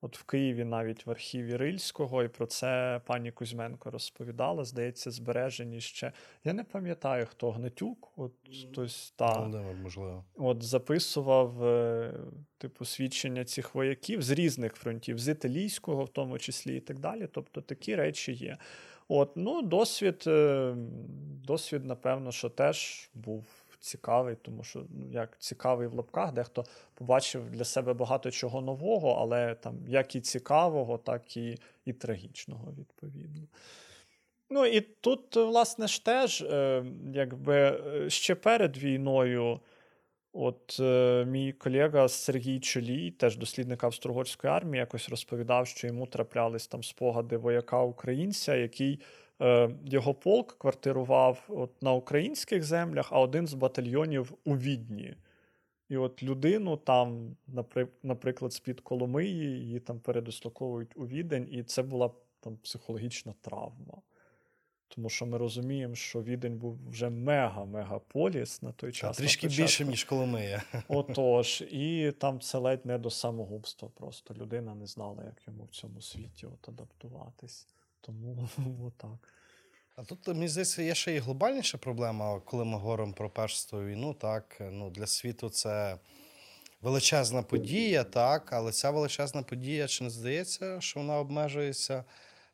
От 0.04 0.18
в 0.18 0.24
Києві 0.24 0.64
навіть 0.64 1.06
в 1.06 1.12
архіві 1.12 1.56
Рильського, 1.56 2.24
і 2.24 2.28
про 2.28 2.46
це 2.46 3.02
пані 3.06 3.32
Кузьменко 3.32 3.92
розповідала. 3.92 4.64
Здається, 4.64 5.12
збережені 5.12 5.82
ще. 5.82 6.12
Я 6.44 6.54
не 6.54 6.64
пам'ятаю, 6.64 7.26
хто 7.26 7.52
Гнатюк, 7.52 8.12
от 8.16 8.34
хтось 8.72 9.14
та 9.16 9.34
Володимир, 9.34 9.76
можливо. 9.76 10.26
от 10.36 10.64
записував 10.64 11.64
е, 11.66 12.14
типу 12.58 12.86
свідчення 12.86 13.46
цих 13.46 13.76
вояків 13.76 14.22
з 14.22 14.32
різних 14.32 14.76
фронтів, 14.76 15.20
з 15.20 15.28
італійського, 15.28 16.04
в 16.04 16.10
тому 16.10 16.40
числі, 16.40 16.78
і 16.78 16.80
так 16.80 17.00
далі. 17.00 17.28
Тобто 17.32 17.62
такі 17.62 17.96
речі 17.96 18.34
є. 18.34 18.58
От, 19.08 19.32
ну, 19.36 19.62
досвід, 19.62 20.24
е, 20.28 20.74
досвід, 21.46 21.86
напевно, 21.86 22.32
що 22.32 22.50
теж 22.50 23.10
був 23.14 23.61
цікавий, 23.82 24.36
тому 24.36 24.64
що 24.64 24.86
ну, 24.90 25.12
як 25.12 25.40
цікавий 25.40 25.88
в 25.88 25.94
лапках, 25.94 26.34
дехто 26.34 26.64
побачив 26.94 27.50
для 27.50 27.64
себе 27.64 27.94
багато 27.94 28.32
чого 28.32 28.62
нового, 28.62 29.12
але 29.12 29.56
там 29.56 29.76
як 29.88 30.16
і 30.16 30.22
цікавого, 30.22 30.98
так 30.98 31.38
і, 31.38 31.58
і 31.86 31.94
трагічного, 31.94 32.74
відповідно. 32.80 33.48
Ну 34.50 34.66
і 34.66 34.82
тут, 34.82 35.36
власне, 35.36 35.88
ж 35.88 36.06
теж, 36.06 36.42
е, 36.42 36.86
якби 37.14 37.56
е, 37.56 38.10
ще 38.10 38.36
перед 38.36 38.78
війною. 38.78 39.60
От 40.34 40.78
е, 40.80 41.26
мій 41.26 41.52
колега 41.52 42.08
Сергій 42.08 42.60
Чолій, 42.60 43.12
теж 43.12 43.38
дослідник 43.38 43.84
Австро-Угорської 43.84 44.54
армії, 44.54 44.80
якось 44.80 45.10
розповідав, 45.10 45.68
що 45.68 45.88
йому 45.88 46.08
траплялись 46.08 46.68
там 46.68 46.84
спогади 46.84 47.38
вояка 47.38 47.82
українця, 47.82 48.56
який 48.56 49.00
його 49.86 50.14
полк 50.14 50.58
квартирував 50.58 51.46
от 51.48 51.82
на 51.82 51.94
українських 51.94 52.64
землях, 52.64 53.12
а 53.12 53.20
один 53.20 53.48
з 53.48 53.54
батальйонів 53.54 54.34
у 54.46 54.58
Відні. 54.58 55.16
І 55.90 55.98
от 55.98 56.24
людину 56.24 56.78
там, 56.78 57.36
наприклад, 58.04 58.54
з-під 58.54 58.82
Коломиї, 58.82 59.60
її 59.60 59.80
там 59.80 60.00
передислоковують 60.00 60.98
у 60.98 61.08
Відень, 61.08 61.48
і 61.52 61.64
це 61.64 61.84
була 61.84 62.12
там 62.40 62.58
психологічна 62.58 63.34
травма. 63.42 64.02
Тому 64.88 65.10
що 65.10 65.26
ми 65.26 65.38
розуміємо, 65.38 65.96
що 65.96 66.22
Відень 66.22 66.58
був 66.58 66.90
вже 66.90 67.10
мега-мегаполіс 67.10 68.64
на 68.64 68.72
той 68.72 68.92
час. 68.92 69.20
на 69.20 69.24
трішки 69.24 69.48
початку. 69.48 69.64
більше, 69.64 69.86
ніж 69.86 70.04
Коломия. 70.04 70.64
Отож, 70.88 71.62
і 71.62 72.14
там 72.18 72.40
це 72.40 72.58
ледь 72.58 72.86
не 72.86 72.98
до 72.98 73.10
самогубства. 73.10 73.90
Просто 73.90 74.34
людина 74.34 74.76
не 74.76 74.86
знала, 74.86 75.24
як 75.24 75.48
йому 75.48 75.64
в 75.64 75.70
цьому 75.70 76.02
світі 76.02 76.46
от 76.46 76.70
адаптуватись. 76.70 77.68
Тому 78.02 78.50
отак. 78.88 79.34
А 79.96 80.04
тут, 80.04 80.28
мені 80.28 80.48
здається, 80.48 80.82
є 80.82 80.96
ще 80.96 81.16
і 81.16 81.20
глобальніша 81.20 81.78
проблема, 81.78 82.40
коли 82.40 82.66
ми 82.66 82.78
говоримо 82.78 83.14
про 83.14 83.30
Першу 83.30 83.56
світову 83.56 83.86
війну. 83.86 84.14
Так, 84.14 84.58
ну, 84.72 84.90
для 84.90 85.08
світу 85.08 85.50
це 85.50 85.98
величезна 86.82 87.44
подія, 87.44 88.04
так, 88.04 88.54
але 88.54 88.72
ця 88.72 88.92
величезна 88.92 89.44
подія, 89.44 89.88
чи 89.88 90.04
не 90.04 90.10
здається, 90.10 90.82
що 90.82 91.00
вона 91.00 91.18
обмежується 91.20 92.04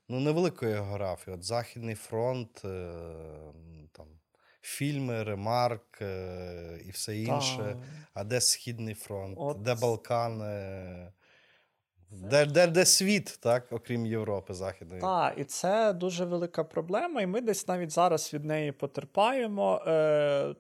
ну, 0.10 0.20
невеликою 0.20 0.84
географією. 0.84 1.40
От 1.40 1.46
Західний 1.46 1.96
фронт, 1.96 2.62
е, 2.66 2.92
там, 3.92 4.06
фільми, 4.62 5.24
ремарк 5.24 6.02
е, 6.02 6.82
і 6.86 6.92
все 6.92 7.18
інше. 7.18 7.58
Та, 7.58 7.78
А 8.14 8.24
де 8.24 8.42
Східний 8.42 8.94
фронт, 8.96 9.38
От- 9.40 9.62
де 9.62 9.76
Балкани? 9.76 11.12
Де, 12.12 12.46
де, 12.46 12.68
де 12.68 12.86
світ, 12.86 13.40
так, 13.42 13.68
окрім 13.72 14.06
Європи 14.06 14.54
Західної? 14.54 15.02
та, 15.02 15.34
і 15.38 15.44
це 15.44 15.94
дуже 15.94 16.26
велика 16.26 16.64
проблема, 16.64 17.22
і 17.22 17.28
ми 17.28 17.42
десь 17.42 17.68
навіть 17.68 17.92
зараз 17.92 18.34
від 18.34 18.46
неї 18.46 18.72
потерпаємо. 18.72 19.82
Е, 19.88 20.56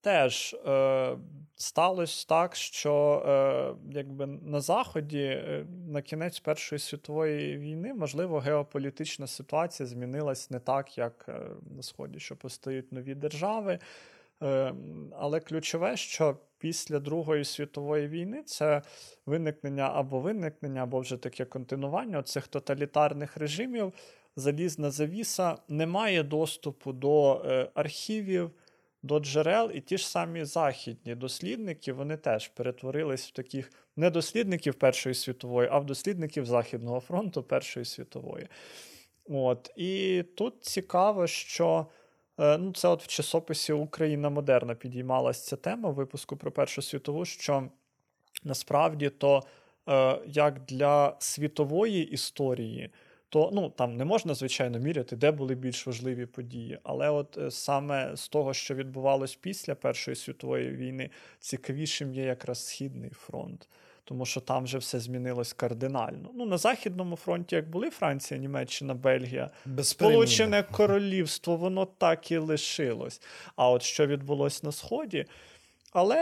теж 0.00 0.54
е, 0.66 1.16
сталося 1.56 2.26
так, 2.28 2.56
що 2.56 3.22
е, 3.26 3.74
якби 3.90 4.26
на 4.26 4.60
Заході 4.60 5.22
е, 5.22 5.66
на 5.88 6.02
кінець 6.02 6.40
Першої 6.40 6.78
світової 6.78 7.58
війни, 7.58 7.94
можливо, 7.94 8.38
геополітична 8.38 9.26
ситуація 9.26 9.86
змінилась 9.86 10.50
не 10.50 10.58
так, 10.58 10.98
як 10.98 11.26
е, 11.28 11.40
на 11.76 11.82
Сході, 11.82 12.20
що 12.20 12.36
постають 12.36 12.92
нові 12.92 13.14
держави. 13.14 13.78
Е, 14.42 14.74
Але 15.18 15.40
ключове, 15.40 15.96
що 15.96 16.36
після 16.64 16.98
Другої 16.98 17.44
світової 17.44 18.08
війни 18.08 18.42
це 18.42 18.82
виникнення 19.26 19.90
або 19.94 20.20
виникнення, 20.20 20.82
або 20.82 21.00
вже 21.00 21.16
таке 21.16 21.44
континування 21.44 22.22
цих 22.22 22.48
тоталітарних 22.48 23.36
режимів. 23.36 23.92
Залізна 24.36 24.90
завіса 24.90 25.56
не 25.68 25.86
має 25.86 26.22
доступу 26.22 26.92
до 26.92 27.42
е, 27.44 27.70
архівів, 27.74 28.50
до 29.02 29.20
джерел, 29.20 29.70
і 29.74 29.80
ті 29.80 29.98
ж 29.98 30.08
самі 30.08 30.44
західні 30.44 31.14
дослідники 31.14 31.92
вони 31.92 32.16
теж 32.16 32.48
перетворились 32.48 33.28
в 33.28 33.32
таких 33.32 33.70
не 33.96 34.10
дослідників 34.10 34.74
Першої 34.74 35.14
світової, 35.14 35.68
а 35.72 35.78
в 35.78 35.86
дослідників 35.86 36.46
Західного 36.46 37.00
фронту 37.00 37.42
Першої 37.42 37.86
світової. 37.86 38.48
От. 39.28 39.70
І 39.76 40.24
тут 40.36 40.64
цікаво, 40.64 41.26
що 41.26 41.86
ну, 42.38 42.72
це 42.72 42.88
от 42.88 43.02
в 43.02 43.06
часописі 43.06 43.72
Україна 43.72 44.30
Модерна 44.30 44.74
підіймалася 44.74 45.46
ця 45.46 45.56
тема 45.56 45.90
випуску 45.90 46.36
про 46.36 46.52
Першу 46.52 46.82
світову, 46.82 47.24
що 47.24 47.68
насправді 48.44 49.10
то 49.10 49.42
е, 49.88 50.18
як 50.26 50.64
для 50.64 51.16
світової 51.18 52.10
історії, 52.10 52.90
то 53.28 53.50
ну, 53.52 53.70
там 53.70 53.96
не 53.96 54.04
можна, 54.04 54.34
звичайно, 54.34 54.78
міряти, 54.78 55.16
де 55.16 55.30
були 55.30 55.54
більш 55.54 55.86
важливі 55.86 56.26
події. 56.26 56.78
Але 56.82 57.10
от 57.10 57.38
е, 57.38 57.50
саме 57.50 58.16
з 58.16 58.28
того, 58.28 58.54
що 58.54 58.74
відбувалось 58.74 59.36
після 59.36 59.74
Першої 59.74 60.16
світової 60.16 60.70
війни, 60.70 61.10
цікавішим 61.38 62.14
є 62.14 62.22
якраз 62.24 62.66
Східний 62.66 63.10
фронт. 63.10 63.68
Тому 64.04 64.26
що 64.26 64.40
там 64.40 64.64
вже 64.64 64.78
все 64.78 65.00
змінилось 65.00 65.52
кардинально. 65.52 66.30
Ну, 66.34 66.46
на 66.46 66.58
Західному 66.58 67.16
фронті, 67.16 67.56
як 67.56 67.70
були 67.70 67.90
Франція, 67.90 68.40
Німеччина, 68.40 68.94
Бельгія. 68.94 69.50
Сполучене 69.82 70.62
королівство, 70.62 71.56
воно 71.56 71.84
так 71.86 72.30
і 72.30 72.36
лишилось. 72.38 73.20
А 73.56 73.70
от 73.70 73.82
що 73.82 74.06
відбулось 74.06 74.62
на 74.62 74.72
Сході. 74.72 75.26
Але 75.94 76.16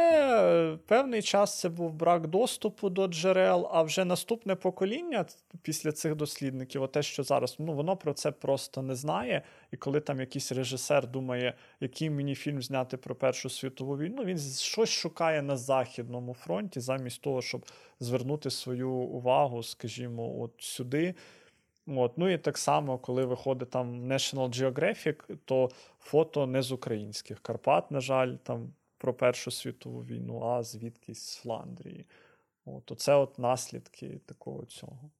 е, 0.75 0.77
певний 0.87 1.23
час 1.23 1.61
це 1.61 1.68
був 1.68 1.93
брак 1.93 2.27
доступу 2.27 2.91
до 2.91 3.09
джерел, 3.09 3.68
а 3.73 3.83
вже 3.83 4.05
наступне 4.05 4.55
покоління 4.55 5.27
після 5.62 5.93
цих 5.93 6.14
дослідників, 6.14 6.89
те, 6.89 7.03
що 7.03 7.23
зараз, 7.23 7.57
ну 7.59 7.73
воно 7.73 7.97
про 7.97 8.12
це 8.14 8.31
просто 8.31 8.83
не 8.83 8.95
знає. 8.95 9.43
І 9.70 9.77
коли 9.77 10.01
там 10.01 10.20
якийсь 10.20 10.53
режисер 10.53 11.07
думає, 11.07 11.55
який 11.81 12.11
мені 12.11 12.35
фільм 12.35 12.62
зняти 12.62 12.97
про 12.97 13.14
Першу 13.14 13.51
світову 13.51 13.99
війну, 13.99 14.25
він 14.25 14.39
щось 14.39 14.91
шукає 14.91 15.43
на 15.43 15.57
Західному 15.57 16.35
фронті, 16.35 16.81
замість 16.81 17.23
того, 17.23 17.43
щоб 17.43 17.66
звернути 18.01 18.51
свою 18.51 18.91
увагу, 18.91 19.62
скажімо, 19.62 20.41
от 20.41 20.53
сюди. 20.59 21.14
От. 21.87 22.18
Ну 22.18 22.29
і 22.29 22.39
так 22.39 22.59
само, 22.59 22.99
коли 22.99 23.25
виходить 23.25 23.70
там 23.70 24.12
National 24.12 24.49
Geographic, 24.49 25.37
то 25.45 25.70
фото 26.01 26.47
не 26.47 26.62
з 26.62 26.73
українських 26.73 27.41
Карпат, 27.41 27.91
на 27.91 28.01
жаль, 28.01 28.35
там 28.43 28.73
про 29.03 29.14
Першу 29.14 29.50
світову 29.50 30.05
війну, 30.05 30.42
а 30.42 30.62
звідкись 30.62 31.22
з 31.22 31.36
Фландрії. 31.36 32.07
От, 32.64 32.92
оце 32.92 33.14
от 33.14 33.38
наслідки 33.38 34.20
такого 34.26 34.64
цього. 34.64 35.11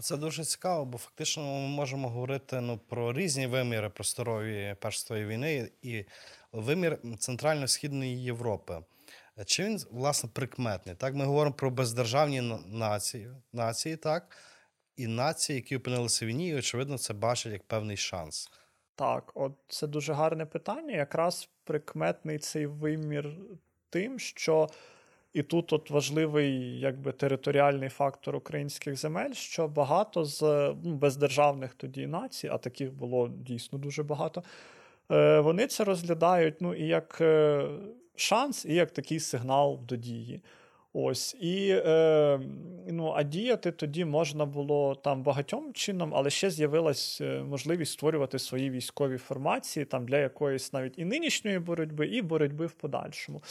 Це 0.00 0.16
дуже 0.16 0.44
цікаво, 0.44 0.84
бо 0.84 0.98
фактично 0.98 1.42
ми 1.42 1.68
можемо 1.68 2.08
говорити 2.08 2.60
ну, 2.60 2.78
про 2.78 3.12
різні 3.12 3.46
виміри 3.46 3.88
просторові 3.88 4.76
Першої 4.80 5.26
війни 5.26 5.70
і 5.82 6.04
вимір 6.52 6.98
Центрально-Східної 7.18 8.22
Європи. 8.22 8.82
Чи 9.46 9.64
він, 9.64 9.80
власне, 9.90 10.30
прикметний? 10.32 10.94
Так, 10.94 11.14
ми 11.14 11.24
говоримо 11.24 11.56
про 11.56 11.70
бездержавні 11.70 12.40
нації, 12.66 13.30
нації, 13.52 13.96
так? 13.96 14.36
І 14.96 15.06
нації, 15.06 15.56
які 15.56 15.76
опинилися 15.76 16.24
в 16.24 16.28
війні, 16.28 16.48
і, 16.48 16.54
очевидно, 16.54 16.98
це 16.98 17.14
бачать 17.14 17.52
як 17.52 17.62
певний 17.62 17.96
шанс. 17.96 18.50
Так, 18.94 19.32
от 19.34 19.52
це 19.68 19.86
дуже 19.86 20.12
гарне 20.12 20.46
питання. 20.46 20.96
Якраз 20.96 21.48
прикметний 21.64 22.38
цей 22.38 22.66
вимір 22.66 23.36
тим, 23.90 24.18
що 24.18 24.68
і 25.32 25.42
тут 25.42 25.72
от 25.72 25.90
важливий 25.90 26.80
якби 26.80 27.12
територіальний 27.12 27.88
фактор 27.88 28.36
українських 28.36 28.96
земель, 28.96 29.32
що 29.32 29.68
багато 29.68 30.24
з 30.24 30.42
ну, 30.84 30.94
бездержавних 30.94 31.74
тоді 31.74 32.06
націй, 32.06 32.48
а 32.48 32.58
таких 32.58 32.92
було 32.92 33.28
дійсно 33.28 33.78
дуже 33.78 34.02
багато. 34.02 34.42
е, 35.10 35.40
Вони 35.40 35.66
це 35.66 35.84
розглядають 35.84 36.60
ну, 36.60 36.74
і 36.74 36.86
як 36.86 37.18
е, 37.20 37.68
шанс, 38.16 38.64
і 38.64 38.74
як 38.74 38.90
такий 38.90 39.20
сигнал 39.20 39.80
до 39.82 39.96
дії. 39.96 40.42
Ось 40.96 41.36
і 41.40 41.68
е, 41.70 42.40
ну, 42.88 43.12
а 43.16 43.22
діяти 43.22 43.72
тоді 43.72 44.04
можна 44.04 44.46
було 44.46 44.94
там 44.94 45.22
багатьом 45.22 45.72
чином, 45.72 46.12
але 46.14 46.30
ще 46.30 46.50
з'явилась 46.50 47.20
е, 47.20 47.42
можливість 47.42 47.92
створювати 47.92 48.38
свої 48.38 48.70
військові 48.70 49.18
формації 49.18 49.84
там 49.84 50.06
для 50.06 50.18
якоїсь 50.18 50.72
навіть 50.72 50.98
і 50.98 51.04
нинішньої 51.04 51.58
боротьби, 51.58 52.06
і 52.06 52.22
боротьби 52.22 52.66
в 52.66 52.72
подальшому. 52.72 53.42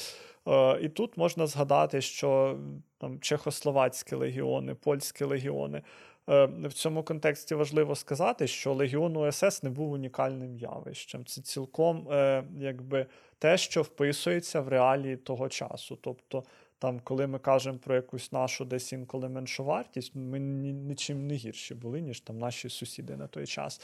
Е, 0.47 0.79
І 0.81 0.89
тут 0.89 1.17
можна 1.17 1.47
згадати, 1.47 2.01
що 2.01 2.57
там 2.97 3.19
чехословацькі 3.19 4.15
легіони, 4.15 4.75
польські 4.75 5.23
легіони. 5.23 5.81
Е, 6.29 6.45
В 6.45 6.73
цьому 6.73 7.03
контексті 7.03 7.55
важливо 7.55 7.95
сказати, 7.95 8.47
що 8.47 8.73
легіон 8.73 9.17
УСС 9.17 9.63
не 9.63 9.69
був 9.69 9.91
унікальним 9.91 10.57
явищем. 10.57 11.25
Це 11.25 11.41
цілком 11.41 12.07
е, 12.11 12.43
якби 12.57 13.05
те, 13.39 13.57
що 13.57 13.81
вписується 13.81 14.61
в 14.61 14.67
реалії 14.67 15.17
того 15.17 15.49
часу. 15.49 15.97
Тобто, 16.01 16.43
там, 16.84 16.99
коли 16.99 17.27
ми 17.27 17.39
кажемо 17.39 17.77
про 17.77 17.95
якусь 17.95 18.31
нашу 18.31 18.65
десь 18.65 18.93
інколи 18.93 19.29
меншу 19.29 19.63
вартість, 19.63 20.15
ми 20.15 20.39
ні- 20.39 20.73
нічим 20.73 21.27
не 21.27 21.34
гірші 21.34 21.75
були, 21.75 22.01
ніж 22.01 22.19
там 22.19 22.39
наші 22.39 22.69
сусіди 22.69 23.15
на 23.17 23.27
той 23.27 23.47
час. 23.47 23.81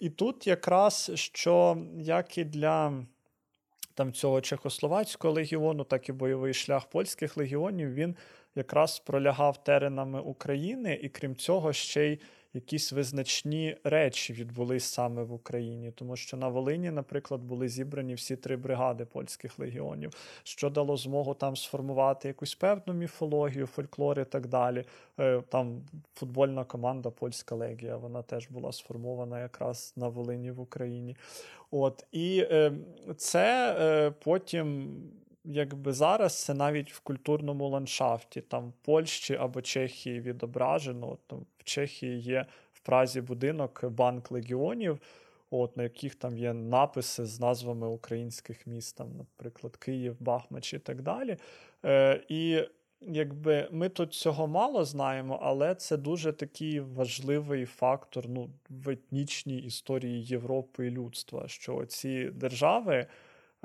І 0.00 0.10
тут 0.10 0.46
якраз 0.46 1.10
що 1.14 1.78
як 1.98 2.38
і 2.38 2.44
для 2.44 2.92
там 3.94 4.12
цього 4.12 4.40
чехословацького 4.40 5.34
легіону, 5.34 5.84
так 5.84 6.08
і 6.08 6.12
бойовий 6.12 6.54
шлях 6.54 6.86
польських 6.86 7.36
легіонів, 7.36 7.94
він 7.94 8.16
якраз 8.54 8.98
пролягав 8.98 9.64
теренами 9.64 10.20
України, 10.20 11.00
і 11.02 11.08
крім 11.08 11.36
цього, 11.36 11.72
ще 11.72 12.06
й 12.06 12.20
якісь 12.56 12.92
визначні 12.92 13.76
речі 13.84 14.32
відбулись 14.32 14.84
саме 14.84 15.22
в 15.22 15.32
Україні, 15.32 15.90
тому 15.94 16.16
що 16.16 16.36
на 16.36 16.48
Волині, 16.48 16.90
наприклад, 16.90 17.40
були 17.40 17.68
зібрані 17.68 18.14
всі 18.14 18.36
три 18.36 18.56
бригади 18.56 19.04
польських 19.04 19.58
легіонів, 19.58 20.12
що 20.42 20.70
дало 20.70 20.96
змогу 20.96 21.34
там 21.34 21.56
сформувати 21.56 22.28
якусь 22.28 22.54
певну 22.54 22.94
міфологію, 22.94 23.66
фольклор 23.66 24.20
і 24.20 24.24
так 24.24 24.46
далі. 24.46 24.84
Е, 25.20 25.42
Там 25.48 25.82
футбольна 26.14 26.64
команда 26.64 27.10
Польська 27.10 27.54
легія, 27.54 27.96
вона 27.96 28.22
теж 28.22 28.48
була 28.50 28.72
сформована 28.72 29.40
якраз 29.40 29.92
на 29.96 30.08
Волині 30.08 30.50
в 30.50 30.60
Україні. 30.60 31.16
От 31.70 32.06
і 32.12 32.46
е, 32.50 32.72
це 33.16 33.76
е, 33.80 34.10
потім. 34.10 34.96
Якби 35.48 35.92
зараз 35.92 36.44
це 36.44 36.54
навіть 36.54 36.92
в 36.92 37.00
культурному 37.00 37.68
ландшафті, 37.68 38.40
там 38.40 38.68
в 38.68 38.72
Польщі 38.72 39.34
або 39.34 39.62
Чехії 39.62 40.20
відображено. 40.20 41.18
Там 41.26 41.46
в 41.58 41.64
Чехії 41.64 42.20
є 42.20 42.46
в 42.72 42.80
Празі 42.80 43.20
будинок 43.20 43.84
банк 43.84 44.30
легіонів, 44.30 45.00
от, 45.50 45.76
на 45.76 45.82
яких 45.82 46.14
там 46.14 46.38
є 46.38 46.52
написи 46.52 47.24
з 47.24 47.40
назвами 47.40 47.88
українських 47.88 48.66
міст, 48.66 48.96
там, 48.96 49.08
наприклад, 49.16 49.76
Київ, 49.76 50.16
Бахмач 50.20 50.74
і 50.74 50.78
так 50.78 51.02
далі. 51.02 51.36
Е, 51.84 52.24
і 52.28 52.62
якби 53.00 53.68
ми 53.70 53.88
тут 53.88 54.14
цього 54.14 54.46
мало 54.46 54.84
знаємо, 54.84 55.38
але 55.42 55.74
це 55.74 55.96
дуже 55.96 56.32
такий 56.32 56.80
важливий 56.80 57.64
фактор 57.64 58.28
ну, 58.28 58.50
в 58.70 58.88
етнічній 58.88 59.58
історії 59.58 60.24
Європи 60.24 60.86
і 60.86 60.90
людства, 60.90 61.48
що 61.48 61.86
ці 61.86 62.24
держави. 62.24 63.06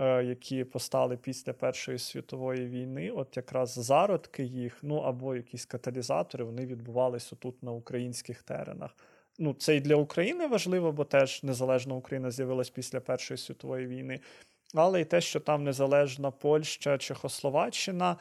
Е, 0.02 0.24
Які 0.24 0.64
постали 0.64 1.18
після 1.18 1.54
Першої 1.54 1.98
світової 1.98 2.68
війни, 2.68 3.12
от 3.12 3.38
якраз 3.38 3.74
зародки 3.74 4.44
їх, 4.44 4.78
ну 4.82 4.98
або 4.98 5.36
якісь 5.36 5.66
каталізатори, 5.66 6.44
вони 6.44 6.66
відбувалися 6.66 7.36
тут 7.36 7.64
на 7.64 7.72
українських 7.72 8.44
теренах. 8.44 8.96
Ну, 9.40 9.54
це 9.54 9.76
і 9.76 9.80
для 9.80 9.96
України 9.96 10.48
важливо, 10.48 10.92
бо 10.92 11.04
теж 11.04 11.44
незалежна 11.44 11.96
Україна 11.96 12.32
з'явилась 12.32 12.70
після 12.70 13.00
Першої 13.00 13.38
світової 13.38 13.88
війни. 13.88 14.20
Але 14.74 15.02
й 15.02 15.06
те, 15.06 15.22
що 15.22 15.40
там 15.40 15.64
незалежна 15.64 16.32
Польща, 16.32 16.98
Чехословаччина 16.98 18.18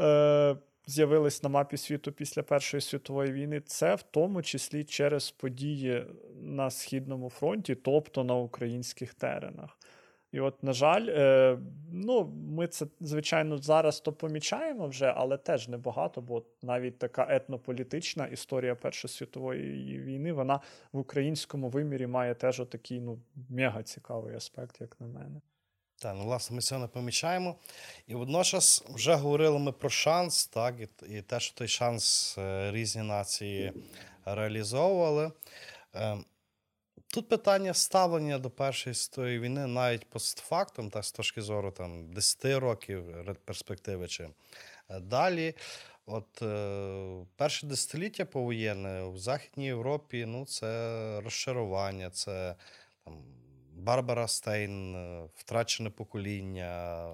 е, 0.00 0.56
з'явились 0.86 1.42
на 1.42 1.48
мапі 1.48 1.76
світу 1.76 2.12
після 2.12 2.42
Першої 2.42 2.80
світової 2.80 3.32
війни, 3.32 3.60
це 3.60 3.94
в 3.94 4.02
тому 4.02 4.42
числі 4.42 4.84
через 4.84 5.30
події 5.30 6.04
на 6.42 6.70
Східному 6.70 7.30
фронті, 7.30 7.74
тобто 7.74 8.24
на 8.24 8.34
українських 8.34 9.14
теренах. 9.14 9.78
І 10.36 10.40
от, 10.40 10.62
на 10.62 10.72
жаль, 10.72 11.06
е, 11.08 11.58
ну, 11.92 12.32
ми 12.48 12.66
це, 12.66 12.86
звичайно, 13.00 13.58
зараз 13.58 14.00
то 14.00 14.12
помічаємо 14.12 14.88
вже, 14.88 15.14
але 15.16 15.36
теж 15.36 15.68
небагато, 15.68 16.20
бо 16.20 16.42
навіть 16.62 16.98
така 16.98 17.26
етнополітична 17.30 18.26
історія 18.26 18.74
Першої 18.74 19.12
світової 19.12 19.98
війни, 19.98 20.32
вона 20.32 20.60
в 20.92 20.98
українському 20.98 21.68
вимірі 21.68 22.06
має 22.06 22.34
теж 22.34 22.60
отакий 22.60 23.00
ну, 23.00 23.18
мега 23.48 23.82
цікавий 23.82 24.36
аспект, 24.36 24.80
як 24.80 25.00
на 25.00 25.06
мене. 25.06 25.40
Так, 25.98 26.14
ну, 26.18 26.24
власне, 26.24 26.56
ми 26.56 26.62
цього 26.62 26.80
не 26.80 26.86
помічаємо. 26.86 27.56
І 28.06 28.14
водночас 28.14 28.84
вже 28.88 29.14
говорили 29.14 29.58
ми 29.58 29.72
про 29.72 29.90
шанс, 29.90 30.46
так, 30.46 30.74
і, 30.80 31.16
і 31.16 31.22
те, 31.22 31.40
що 31.40 31.54
той 31.54 31.68
шанс 31.68 32.34
е, 32.38 32.70
різні 32.72 33.02
нації 33.02 33.72
реалізовували. 34.24 35.32
Тут 37.14 37.28
питання 37.28 37.74
ставлення 37.74 38.38
до 38.38 38.50
Першої 38.50 38.94
світової 38.94 39.38
війни 39.38 39.66
навіть 39.66 40.04
постфактум, 40.04 40.90
так, 40.90 41.04
з 41.04 41.12
точки 41.12 41.42
зору 41.42 41.70
там, 41.70 42.12
10 42.12 42.44
років 42.44 43.04
перспективи 43.44 44.08
чи 44.08 44.28
е, 44.88 45.00
далі. 45.00 45.54
От 46.06 46.42
е, 46.42 47.26
перше 47.36 47.66
десятиліття 47.66 48.24
повоєнне 48.24 49.04
в 49.04 49.18
Західній 49.18 49.66
Європі 49.66 50.26
ну, 50.26 50.46
це 50.46 51.20
розчарування, 51.24 52.10
це 52.10 52.54
там, 53.04 53.24
Барбара 53.74 54.28
Стейн, 54.28 54.94
е, 54.94 55.28
Втрачене 55.34 55.90
покоління, 55.90 57.06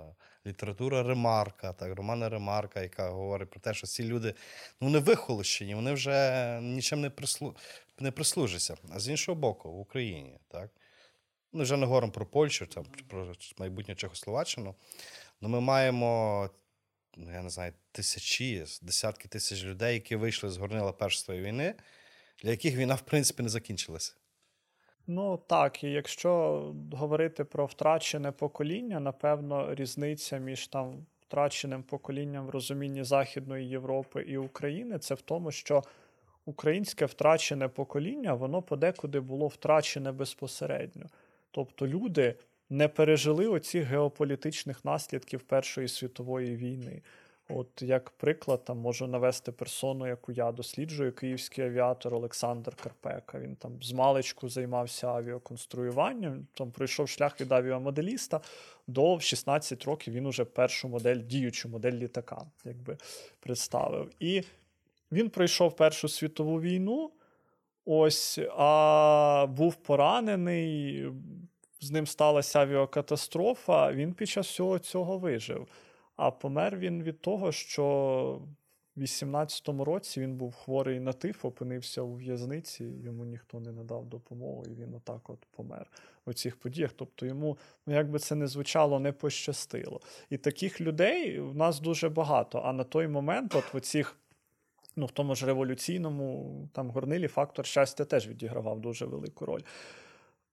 література 0.46 1.02
Ремарка, 1.02 1.72
так, 1.72 1.96
романи 1.96 2.28
Ремарка, 2.28 2.82
яка 2.82 3.10
говорить 3.10 3.50
про 3.50 3.60
те, 3.60 3.74
що 3.74 3.86
ці 3.86 4.04
люди 4.04 4.34
ну, 4.80 4.90
не 4.90 4.98
вихолощені, 4.98 5.74
вони 5.74 5.92
вже 5.92 6.58
нічим 6.62 7.00
не, 7.00 7.10
прислу... 7.10 7.56
не 7.98 8.10
прислужаться. 8.10 8.76
А 8.90 9.00
з 9.00 9.08
іншого 9.08 9.40
боку, 9.40 9.72
в 9.72 9.80
Україні, 9.80 10.38
так. 10.48 10.70
Ну, 11.52 11.62
вже 11.62 11.76
не 11.76 11.86
говоримо 11.86 12.12
про 12.12 12.26
Польщу, 12.26 12.66
там, 12.66 12.84
про 13.08 13.32
майбутню 13.58 13.94
Чехословаччину. 13.94 14.74
Ну, 15.40 15.48
ми 15.48 15.60
маємо, 15.60 16.50
ну, 17.16 17.32
я 17.32 17.42
не 17.42 17.50
знаю, 17.50 17.72
тисячі, 17.92 18.64
десятки 18.82 19.28
тисяч 19.28 19.64
людей, 19.64 19.94
які 19.94 20.16
вийшли 20.16 20.50
з 20.50 20.56
горнила 20.56 20.92
Першої 20.92 21.42
війни, 21.42 21.74
для 22.42 22.50
яких 22.50 22.76
війна, 22.76 22.94
в 22.94 23.00
принципі, 23.00 23.42
не 23.42 23.48
закінчилася. 23.48 24.14
Ну 25.06 25.40
так, 25.46 25.84
і 25.84 25.90
якщо 25.90 26.62
говорити 26.92 27.44
про 27.44 27.66
втрачене 27.66 28.32
покоління, 28.32 29.00
напевно, 29.00 29.74
різниця 29.74 30.38
між 30.38 30.66
там 30.66 31.06
втраченим 31.20 31.82
поколінням 31.82 32.46
в 32.46 32.50
розумінні 32.50 33.04
Західної 33.04 33.68
Європи 33.68 34.22
і 34.22 34.36
України 34.36 34.98
це 34.98 35.14
в 35.14 35.20
тому, 35.20 35.50
що 35.50 35.82
українське 36.44 37.06
втрачене 37.06 37.68
покоління, 37.68 38.34
воно 38.34 38.62
подекуди 38.62 39.20
було 39.20 39.46
втрачене 39.46 40.12
безпосередньо. 40.12 41.06
Тобто 41.50 41.86
люди 41.86 42.34
не 42.70 42.88
пережили 42.88 43.48
оцих 43.48 43.84
геополітичних 43.84 44.84
наслідків 44.84 45.40
Першої 45.40 45.88
світової 45.88 46.56
війни. 46.56 47.02
От 47.56 47.82
як 47.82 48.10
приклад, 48.10 48.64
там 48.64 48.78
можу 48.78 49.06
навести 49.06 49.52
персону, 49.52 50.06
яку 50.06 50.32
я 50.32 50.52
досліджую, 50.52 51.12
київський 51.12 51.64
авіатор 51.64 52.14
Олександр 52.14 52.74
Карпека. 52.74 53.38
Він 53.38 53.56
там 53.56 53.82
з 53.82 53.92
маличку 53.92 54.48
займався 54.48 55.08
авіаконструюванням, 55.08 56.46
там 56.54 56.70
пройшов 56.70 57.08
шлях 57.08 57.40
від 57.40 57.52
авіамоделіста 57.52 58.40
до 58.86 59.20
16 59.20 59.84
років 59.84 60.14
він 60.14 60.26
уже 60.26 60.44
першу 60.44 60.88
модель, 60.88 61.16
діючу 61.16 61.68
модель 61.68 61.92
літака, 61.92 62.46
якби 62.64 62.96
представив. 63.40 64.10
І 64.20 64.42
він 65.12 65.30
пройшов 65.30 65.76
Першу 65.76 66.08
світову 66.08 66.60
війну. 66.60 67.10
Ось, 67.84 68.38
а 68.56 69.46
був 69.48 69.74
поранений, 69.74 71.04
з 71.80 71.90
ним 71.90 72.06
сталася 72.06 72.60
авіакатастрофа. 72.60 73.92
Він 73.92 74.12
під 74.12 74.28
час 74.28 74.46
всього 74.46 74.78
цього 74.78 75.18
вижив. 75.18 75.68
А 76.22 76.30
помер 76.30 76.76
він 76.76 77.02
від 77.02 77.20
того, 77.20 77.52
що 77.52 77.84
в 78.96 79.00
18-му 79.00 79.84
році 79.84 80.20
він 80.20 80.36
був 80.36 80.54
хворий 80.54 81.00
на 81.00 81.12
тиф, 81.12 81.44
опинився 81.44 82.02
у 82.02 82.14
в'язниці, 82.14 82.84
йому 82.84 83.24
ніхто 83.24 83.60
не 83.60 83.72
надав 83.72 84.06
допомогу, 84.06 84.64
і 84.66 84.74
він 84.74 84.94
отак 84.94 85.30
от 85.30 85.46
помер 85.56 85.90
у 86.26 86.32
цих 86.32 86.56
подіях. 86.56 86.90
Тобто 86.96 87.26
йому, 87.26 87.58
ну 87.86 87.94
як 87.94 88.10
би 88.10 88.18
це 88.18 88.34
не 88.34 88.46
звучало, 88.46 89.00
не 89.00 89.12
пощастило. 89.12 90.00
І 90.30 90.36
таких 90.36 90.80
людей 90.80 91.40
в 91.40 91.56
нас 91.56 91.80
дуже 91.80 92.08
багато. 92.08 92.62
А 92.64 92.72
на 92.72 92.84
той 92.84 93.08
момент, 93.08 93.54
от 93.54 93.74
в 93.74 93.76
оцих. 93.76 94.18
Ну, 94.96 95.06
в 95.06 95.10
тому 95.10 95.34
ж 95.34 95.46
революційному 95.46 96.68
там 96.72 96.90
горнилі 96.90 97.28
фактор 97.28 97.66
щастя 97.66 98.04
теж 98.04 98.28
відігравав 98.28 98.80
дуже 98.80 99.06
велику 99.06 99.46
роль. 99.46 99.62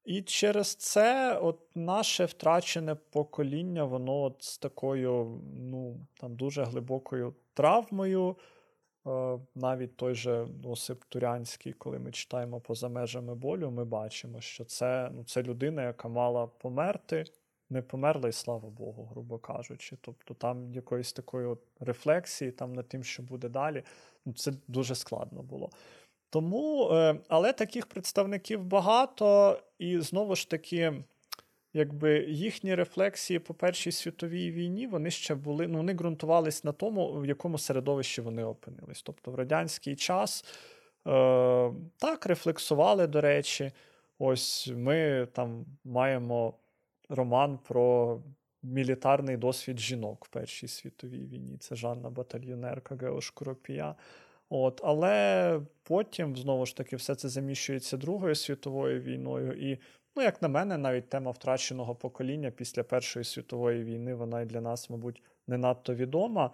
І 0.06 0.22
через 0.22 0.76
це 0.76 1.38
от 1.38 1.60
наше 1.76 2.26
втрачене 2.26 2.96
покоління, 2.96 3.84
воно 3.84 4.22
от 4.22 4.44
з 4.44 4.58
такою 4.58 5.42
ну, 5.54 6.00
там 6.20 6.36
дуже 6.36 6.64
глибокою 6.64 7.36
травмою. 7.54 8.38
Е, 9.08 9.40
навіть 9.56 9.98
той 9.98 10.16
же 10.16 10.48
Осип 10.64 11.04
Турянський, 11.10 11.74
коли 11.74 12.00
ми 12.00 12.12
читаємо 12.12 12.60
поза 12.60 12.90
межами 12.90 13.36
болю, 13.36 13.72
ми 13.72 13.86
бачимо, 13.86 14.42
що 14.42 14.66
це, 14.66 15.10
ну, 15.14 15.24
це 15.24 15.44
людина, 15.44 15.84
яка 15.84 16.08
мала 16.08 16.48
померти 16.48 17.26
не 17.70 17.82
померла, 17.82 18.30
і 18.30 18.32
слава 18.32 18.70
Богу, 18.70 19.06
грубо 19.06 19.38
кажучи. 19.38 19.98
Тобто 20.02 20.34
там 20.34 20.74
якоїсь 20.74 21.14
такої 21.14 21.48
от 21.48 21.60
рефлексії 21.80 22.52
там 22.52 22.74
над 22.74 22.88
тим, 22.88 23.04
що 23.04 23.24
буде 23.24 23.50
далі, 23.50 23.84
ну, 24.26 24.34
це 24.34 24.54
дуже 24.68 24.96
складно 24.96 25.44
було. 25.44 25.70
Тому, 26.30 26.90
е, 26.92 27.16
але 27.28 27.54
таких 27.54 27.86
представників 27.86 28.64
багато, 28.64 29.60
і 29.80 30.00
знову 30.00 30.36
ж 30.36 30.50
таки, 30.50 30.94
якби 31.74 32.26
їхні 32.26 32.76
рефлексії 32.76 33.40
по 33.40 33.54
Першій 33.54 33.92
світовій 33.92 34.52
війні 34.52 34.88
вони 34.88 35.12
ще 35.12 35.36
були, 35.36 35.68
ну 35.68 35.78
вони 35.78 35.94
ґрунтувались 35.94 36.64
на 36.64 36.72
тому, 36.72 37.20
в 37.20 37.26
якому 37.26 37.58
середовищі 37.58 38.22
вони 38.22 38.44
опинились. 38.44 39.02
Тобто 39.02 39.32
в 39.32 39.36
радянський 39.36 39.96
час 39.96 40.46
е, 41.08 41.72
так 41.98 42.26
рефлексували, 42.26 43.08
до 43.08 43.22
речі. 43.22 43.72
Ось 44.20 44.72
ми 44.76 45.28
там 45.34 45.66
маємо 45.84 46.54
роман 47.10 47.60
про 47.68 48.20
мілітарний 48.64 49.38
досвід 49.38 49.80
жінок 49.80 50.26
в 50.26 50.30
Першій 50.30 50.68
світовій 50.68 51.26
війні. 51.26 51.58
Це 51.58 51.76
Жанна 51.76 52.10
Батальйонерка 52.10 52.96
Гео 52.96 53.22
Шкуропія. 53.22 53.96
От, 54.50 54.82
Але 54.84 55.62
потім, 55.84 56.36
знову 56.36 56.66
ж 56.66 56.76
таки, 56.78 56.96
все 56.96 57.16
це 57.16 57.30
заміщується 57.30 57.98
Другою 57.98 58.36
світовою 58.36 59.02
війною. 59.02 59.72
І, 59.72 59.78
ну, 60.16 60.24
як 60.24 60.42
на 60.42 60.48
мене, 60.48 60.78
навіть 60.78 61.10
тема 61.10 61.32
втраченого 61.32 61.96
покоління 61.96 62.52
після 62.52 62.84
Першої 62.84 63.26
світової 63.26 63.84
війни, 63.84 64.16
вона 64.16 64.42
і 64.42 64.46
для 64.46 64.62
нас, 64.62 64.90
мабуть, 64.90 65.22
не 65.48 65.58
надто 65.58 65.96
відома. 65.96 66.52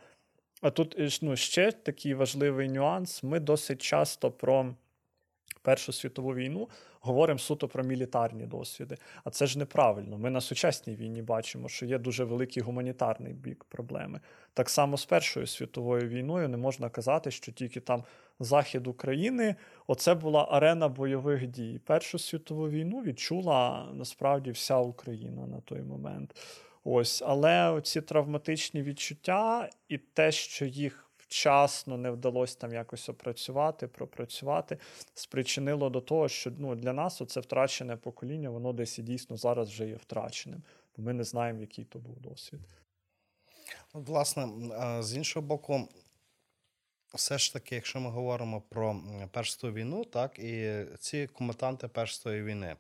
А 0.62 0.70
тут 0.70 1.20
ну, 1.22 1.36
ще 1.36 1.72
такий 1.72 2.14
важливий 2.14 2.70
нюанс: 2.70 3.24
ми 3.24 3.40
досить 3.40 3.82
часто 3.82 4.32
про 4.32 4.76
Першу 5.62 5.94
світову 5.94 6.36
війну 6.36 6.70
говоримо 7.00 7.40
суто 7.40 7.68
про 7.68 7.84
мілітарні 7.84 8.46
досвіди. 8.46 8.98
А 9.24 9.30
це 9.30 9.48
ж 9.48 9.60
неправильно. 9.60 10.18
Ми 10.18 10.30
на 10.30 10.42
сучасній 10.42 10.96
війні 10.96 11.22
бачимо, 11.22 11.70
що 11.70 11.86
є 11.86 11.98
дуже 11.98 12.24
великий 12.24 12.64
гуманітарний 12.64 13.34
бік 13.34 13.64
проблеми. 13.64 14.20
Так 14.54 14.70
само 14.70 14.98
з 14.98 15.06
Першою 15.06 15.48
світовою 15.48 16.08
війною 16.08 16.50
не 16.50 16.58
можна 16.58 16.90
казати, 16.90 17.32
що 17.32 17.52
тільки 17.52 17.80
там 17.80 18.04
захід 18.40 18.88
України 18.88 19.56
оце 19.88 20.14
була 20.14 20.48
арена 20.52 20.88
бойових 20.88 21.48
дій. 21.48 21.82
Першу 21.86 22.20
світову 22.20 22.70
війну 22.70 23.02
відчула 23.02 23.90
насправді 23.94 24.52
вся 24.52 24.78
Україна 24.78 25.48
на 25.48 25.62
той 25.62 25.82
момент. 25.82 26.36
Ось, 26.84 27.24
але 27.26 27.82
ці 27.84 28.02
травматичні 28.02 28.82
відчуття 28.82 29.70
і 29.90 29.98
те, 29.98 30.32
що 30.32 30.66
їх 30.66 31.05
вчасно 31.28 31.98
не 31.98 32.12
вдалося 32.12 32.58
там 32.58 32.74
якось 32.74 33.10
опрацювати, 33.10 33.88
пропрацювати, 33.88 34.78
спричинило 35.14 35.90
до 35.90 36.02
того, 36.02 36.30
що 36.30 36.52
ну, 36.58 36.76
для 36.76 36.94
нас 36.94 37.22
це 37.28 37.40
втрачене 37.40 37.96
покоління, 37.96 38.50
воно 38.50 38.74
десь 38.74 39.00
і 39.00 39.04
дійсно 39.04 39.38
зараз 39.38 39.70
вже 39.70 39.88
є 39.88 39.96
втраченим. 39.96 40.64
Бо 40.98 41.04
ми 41.04 41.14
не 41.14 41.24
знаємо, 41.24 41.62
який 41.62 41.86
то 41.86 42.00
був 42.00 42.20
досвід. 42.20 42.60
Власне, 43.94 44.50
з 45.04 45.16
іншого 45.16 45.48
боку, 45.48 45.88
все 47.14 47.38
ж 47.38 47.54
таки, 47.54 47.76
якщо 47.76 48.00
ми 48.00 48.10
говоримо 48.10 48.62
про 48.62 49.02
Першу 49.32 49.72
війну, 49.72 50.06
так, 50.06 50.40
і 50.40 50.86
ці 51.00 51.28
коматанти 51.28 51.88
Першої 51.88 52.44
війни. 52.44 52.76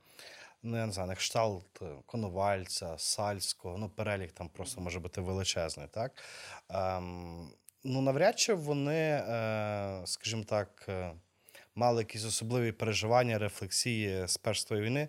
Ну, 0.63 0.77
я 0.77 0.85
не 0.85 0.91
знаю, 0.91 1.15
кшталт 1.15 1.81
Коновальця, 2.05 2.97
Сальського, 2.97 3.77
ну, 3.77 3.89
перелік 3.89 4.31
там 4.31 4.49
просто 4.49 4.81
може 4.81 4.99
бути 4.99 5.21
величезний, 5.21 5.87
так? 5.87 6.23
Ем, 6.69 7.51
ну 7.86 8.01
навряд 8.01 8.39
чи 8.39 8.53
вони, 8.53 8.93
е, 8.93 10.01
скажімо 10.05 10.43
так, 10.43 10.86
е, 10.89 11.11
мали 11.75 12.01
якісь 12.01 12.25
особливі 12.25 12.71
переживання, 12.71 13.38
рефлексії 13.38 14.27
з 14.27 14.38
першої 14.38 14.81
війни, 14.81 15.07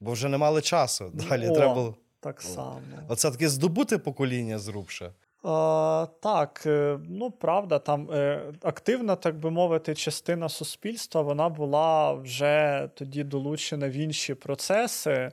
бо 0.00 0.12
вже 0.12 0.28
не 0.28 0.38
мали 0.38 0.62
часу. 0.62 1.10
Далі 1.14 1.48
О, 1.48 1.54
треба 1.54 1.74
було. 1.74 1.96
Так 2.20 2.42
само. 2.42 2.80
Оце 3.08 3.30
таке 3.30 3.48
здобути 3.48 3.98
покоління 3.98 4.58
зрубше. 4.58 5.12
А, 5.44 6.06
Так, 6.20 6.62
е, 6.66 6.98
ну 7.08 7.30
правда, 7.30 7.78
там 7.78 8.08
активна, 8.62 9.16
так 9.16 9.38
би 9.38 9.50
мовити, 9.50 9.94
частина 9.94 10.48
суспільства 10.48 11.22
вона 11.22 11.48
була 11.48 12.12
вже 12.12 12.88
тоді 12.94 13.24
долучена 13.24 13.88
в 13.88 13.92
інші 13.92 14.34
процеси, 14.34 15.32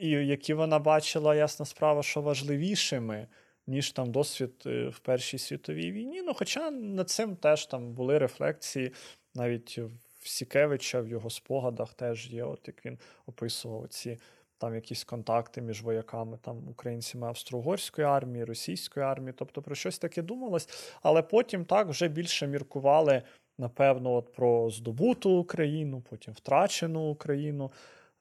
і 0.00 0.08
які 0.08 0.54
вона 0.54 0.78
бачила, 0.78 1.34
ясна 1.34 1.66
справа, 1.66 2.02
що 2.02 2.20
важливішими 2.20 3.26
ніж 3.66 3.92
там 3.92 4.10
досвід 4.12 4.52
е, 4.66 4.88
в 4.88 4.98
Першій 4.98 5.38
світовій 5.38 5.92
війні. 5.92 6.22
Ну, 6.22 6.34
Хоча 6.34 6.70
над 6.70 7.10
цим 7.10 7.36
теж 7.36 7.66
там 7.66 7.92
були 7.92 8.18
рефлексії, 8.18 8.92
навіть 9.34 9.78
в 10.20 10.28
Сікевича 10.28 11.00
в 11.00 11.08
його 11.08 11.30
спогадах 11.30 11.94
теж 11.94 12.30
є, 12.30 12.44
от 12.44 12.60
як 12.66 12.86
він 12.86 12.98
описував 13.26 13.88
ці 13.88 14.18
там 14.62 14.74
якісь 14.74 15.04
контакти 15.04 15.62
між 15.62 15.82
вояками, 15.82 16.38
там 16.42 16.68
українцями 16.68 17.26
Австро-Угорської 17.26 18.06
армії, 18.06 18.44
російської 18.44 19.06
армії, 19.06 19.34
тобто 19.38 19.62
про 19.62 19.74
щось 19.74 19.98
таке 19.98 20.22
думалось. 20.22 20.68
Але 21.02 21.22
потім 21.22 21.64
так 21.64 21.88
вже 21.88 22.08
більше 22.08 22.46
міркували, 22.46 23.22
напевно, 23.58 24.14
от 24.14 24.32
про 24.32 24.70
здобуту 24.70 25.30
Україну, 25.30 26.02
потім 26.10 26.34
втрачену 26.34 27.10
Україну. 27.10 27.70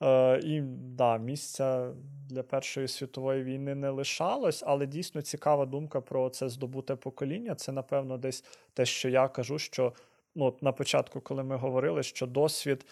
Е, 0.02 0.40
І 0.44 0.62
да, 0.98 1.18
місця 1.18 1.94
для 2.30 2.44
Першої 2.44 2.88
світової 2.88 3.44
війни 3.44 3.76
не 3.76 3.90
лишалось, 3.90 4.64
але 4.68 4.86
дійсно 4.86 5.22
цікава 5.22 5.66
думка 5.66 6.02
про 6.02 6.30
це 6.30 6.50
здобуте 6.50 6.96
покоління. 6.96 7.56
Це, 7.56 7.72
напевно, 7.72 8.18
десь 8.18 8.44
те, 8.74 8.86
що 8.86 9.10
я 9.10 9.28
кажу, 9.28 9.60
що 9.60 9.94
ну, 10.36 10.58
на 10.62 10.72
початку, 10.72 11.22
коли 11.22 11.44
ми 11.44 11.56
говорили, 11.56 12.04
що 12.04 12.28
досвід. 12.28 12.86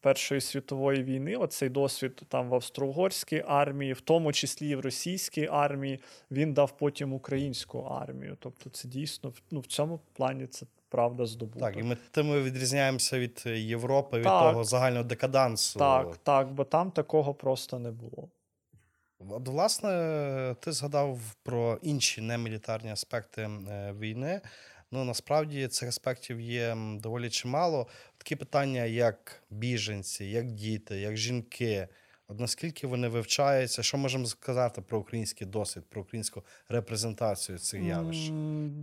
Першої 0.00 0.40
світової 0.40 1.02
війни, 1.02 1.36
оцей 1.36 1.68
досвід 1.68 2.22
там 2.28 2.48
в 2.48 2.54
Австро-Угорській 2.54 3.44
армії, 3.46 3.92
в 3.92 4.00
тому 4.00 4.32
числі 4.32 4.68
і 4.68 4.76
в 4.76 4.80
російській 4.80 5.46
армії, 5.46 6.00
він 6.30 6.54
дав 6.54 6.76
потім 6.76 7.12
українську 7.12 7.78
армію. 7.78 8.36
Тобто, 8.40 8.70
це 8.70 8.88
дійсно 8.88 9.32
ну, 9.50 9.60
в 9.60 9.66
цьому 9.66 10.00
плані 10.12 10.46
це 10.46 10.66
правда 10.92 11.26
здобута. 11.26 11.66
Так, 11.66 11.76
і 11.76 11.82
ми 11.82 11.96
тим 12.10 12.42
відрізняємося 12.44 13.18
від 13.18 13.42
Європи, 13.46 14.16
від 14.16 14.24
так, 14.24 14.52
того 14.52 14.64
загального 14.64 15.04
декадансу. 15.04 15.78
Так, 15.78 16.16
так, 16.16 16.52
бо 16.52 16.64
там 16.64 16.90
такого 16.90 17.34
просто 17.34 17.78
не 17.78 17.90
було. 17.90 18.28
От, 19.30 19.48
власне, 19.48 20.56
ти 20.60 20.72
згадав 20.72 21.18
про 21.42 21.78
інші 21.82 22.20
немілітарні 22.20 22.90
аспекти 22.90 23.42
е, 23.42 23.94
війни. 23.98 24.40
Ну 24.90 25.04
насправді 25.04 25.68
цих 25.68 25.88
аспектів 25.88 26.40
є 26.40 26.76
доволі 26.96 27.30
чимало. 27.30 27.86
Такі 28.18 28.36
питання, 28.36 28.84
як 28.84 29.42
біженці, 29.50 30.24
як 30.24 30.46
діти, 30.46 31.00
як 31.00 31.16
жінки, 31.16 31.88
наскільки 32.28 32.86
вони 32.86 33.08
вивчаються, 33.08 33.82
що 33.82 33.98
можемо 33.98 34.26
сказати 34.26 34.82
про 34.82 34.98
український 34.98 35.46
досвід, 35.46 35.84
про 35.88 36.02
українську 36.02 36.42
репрезентацію 36.68 37.58
цих 37.58 37.82
явищ? 37.82 38.30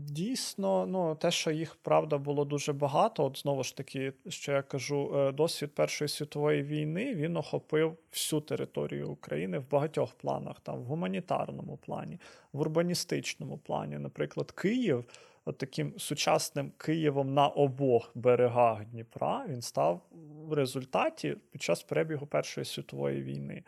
Дійсно, 0.09 0.85
ну 0.85 1.15
те, 1.15 1.31
що 1.31 1.51
їх 1.51 1.75
правда 1.75 2.17
було 2.17 2.45
дуже 2.45 2.73
багато. 2.73 3.25
От 3.25 3.37
знову 3.37 3.63
ж 3.63 3.77
таки, 3.77 4.13
що 4.29 4.51
я 4.51 4.61
кажу, 4.61 5.15
е, 5.15 5.31
досвід 5.31 5.75
Першої 5.75 6.09
світової 6.09 6.63
війни 6.63 7.15
він 7.15 7.37
охопив 7.37 7.97
всю 8.11 8.41
територію 8.41 9.09
України 9.09 9.59
в 9.59 9.69
багатьох 9.69 10.13
планах, 10.13 10.59
там 10.59 10.79
в 10.79 10.83
гуманітарному 10.83 11.77
плані, 11.77 12.19
в 12.53 12.59
урбаністичному 12.59 13.57
плані. 13.57 13.97
Наприклад, 13.97 14.51
Київ 14.51 15.05
от 15.49 15.57
таким 15.57 15.99
сучасним 15.99 16.71
Києвом 16.77 17.33
на 17.33 17.47
обох 17.47 18.11
берегах 18.15 18.85
Дніпра 18.85 19.45
він 19.49 19.61
став 19.61 20.01
в 20.47 20.53
результаті 20.53 21.35
під 21.51 21.61
час 21.61 21.83
перебігу 21.83 22.27
Першої 22.27 22.65
світової 22.65 23.21
війни. 23.23 23.63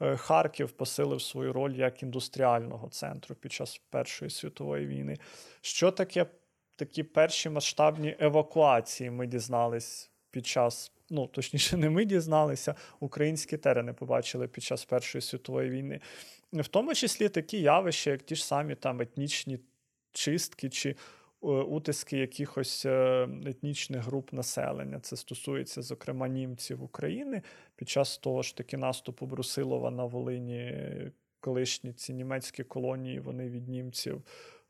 Е, 0.00 0.16
Харків 0.16 0.70
посилив 0.70 1.22
свою 1.22 1.52
роль 1.52 1.72
як 1.72 2.02
індустріального 2.02 2.88
центру 2.88 3.34
під 3.34 3.52
час 3.52 3.80
Першої 3.90 4.30
світової 4.30 4.86
війни. 4.86 5.16
Що 5.60 5.90
таке 5.90 6.26
такі 6.76 7.02
перші 7.02 7.50
масштабні 7.50 8.16
евакуації? 8.20 9.10
Ми 9.10 9.26
дізнались 9.26 10.10
під 10.30 10.46
час. 10.46 10.92
Ну, 11.10 11.26
точніше, 11.26 11.76
не 11.76 11.90
ми 11.90 12.04
дізналися, 12.04 12.74
українські 13.00 13.56
терени 13.56 13.92
побачили 13.92 14.48
під 14.48 14.64
час 14.64 14.84
Першої 14.84 15.22
світової 15.22 15.70
війни. 15.70 16.00
В 16.52 16.68
тому 16.68 16.94
числі 16.94 17.28
такі 17.28 17.60
явища, 17.60 18.10
як 18.10 18.22
ті 18.22 18.36
ж 18.36 18.46
самі 18.46 18.74
там 18.74 19.00
етнічні 19.00 19.58
чистки 20.16 20.68
чи 20.68 20.96
утиски 21.40 22.18
якихось 22.18 22.86
е, 22.86 23.28
етнічних 23.46 24.04
груп 24.04 24.32
населення. 24.32 25.00
Це 25.00 25.16
стосується, 25.16 25.82
зокрема, 25.82 26.28
німців 26.28 26.82
України 26.82 27.42
під 27.76 27.88
час 27.88 28.18
того 28.18 28.42
ж 28.42 28.56
таки 28.56 28.76
наступу 28.76 29.26
Брусилова 29.26 29.90
на 29.90 30.04
Волині, 30.04 30.74
колишні 31.40 31.92
ці 31.92 32.14
німецькі 32.14 32.64
колонії, 32.64 33.20
вони 33.20 33.48
від 33.48 33.68
німців 33.68 34.22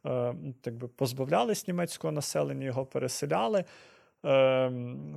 е, 0.07 0.35
так 0.61 0.75
би 0.75 0.89
позбавлялись 0.89 1.69
німецького 1.69 2.13
населення, 2.13 2.67
його 2.67 2.87
переселяли. 2.87 3.65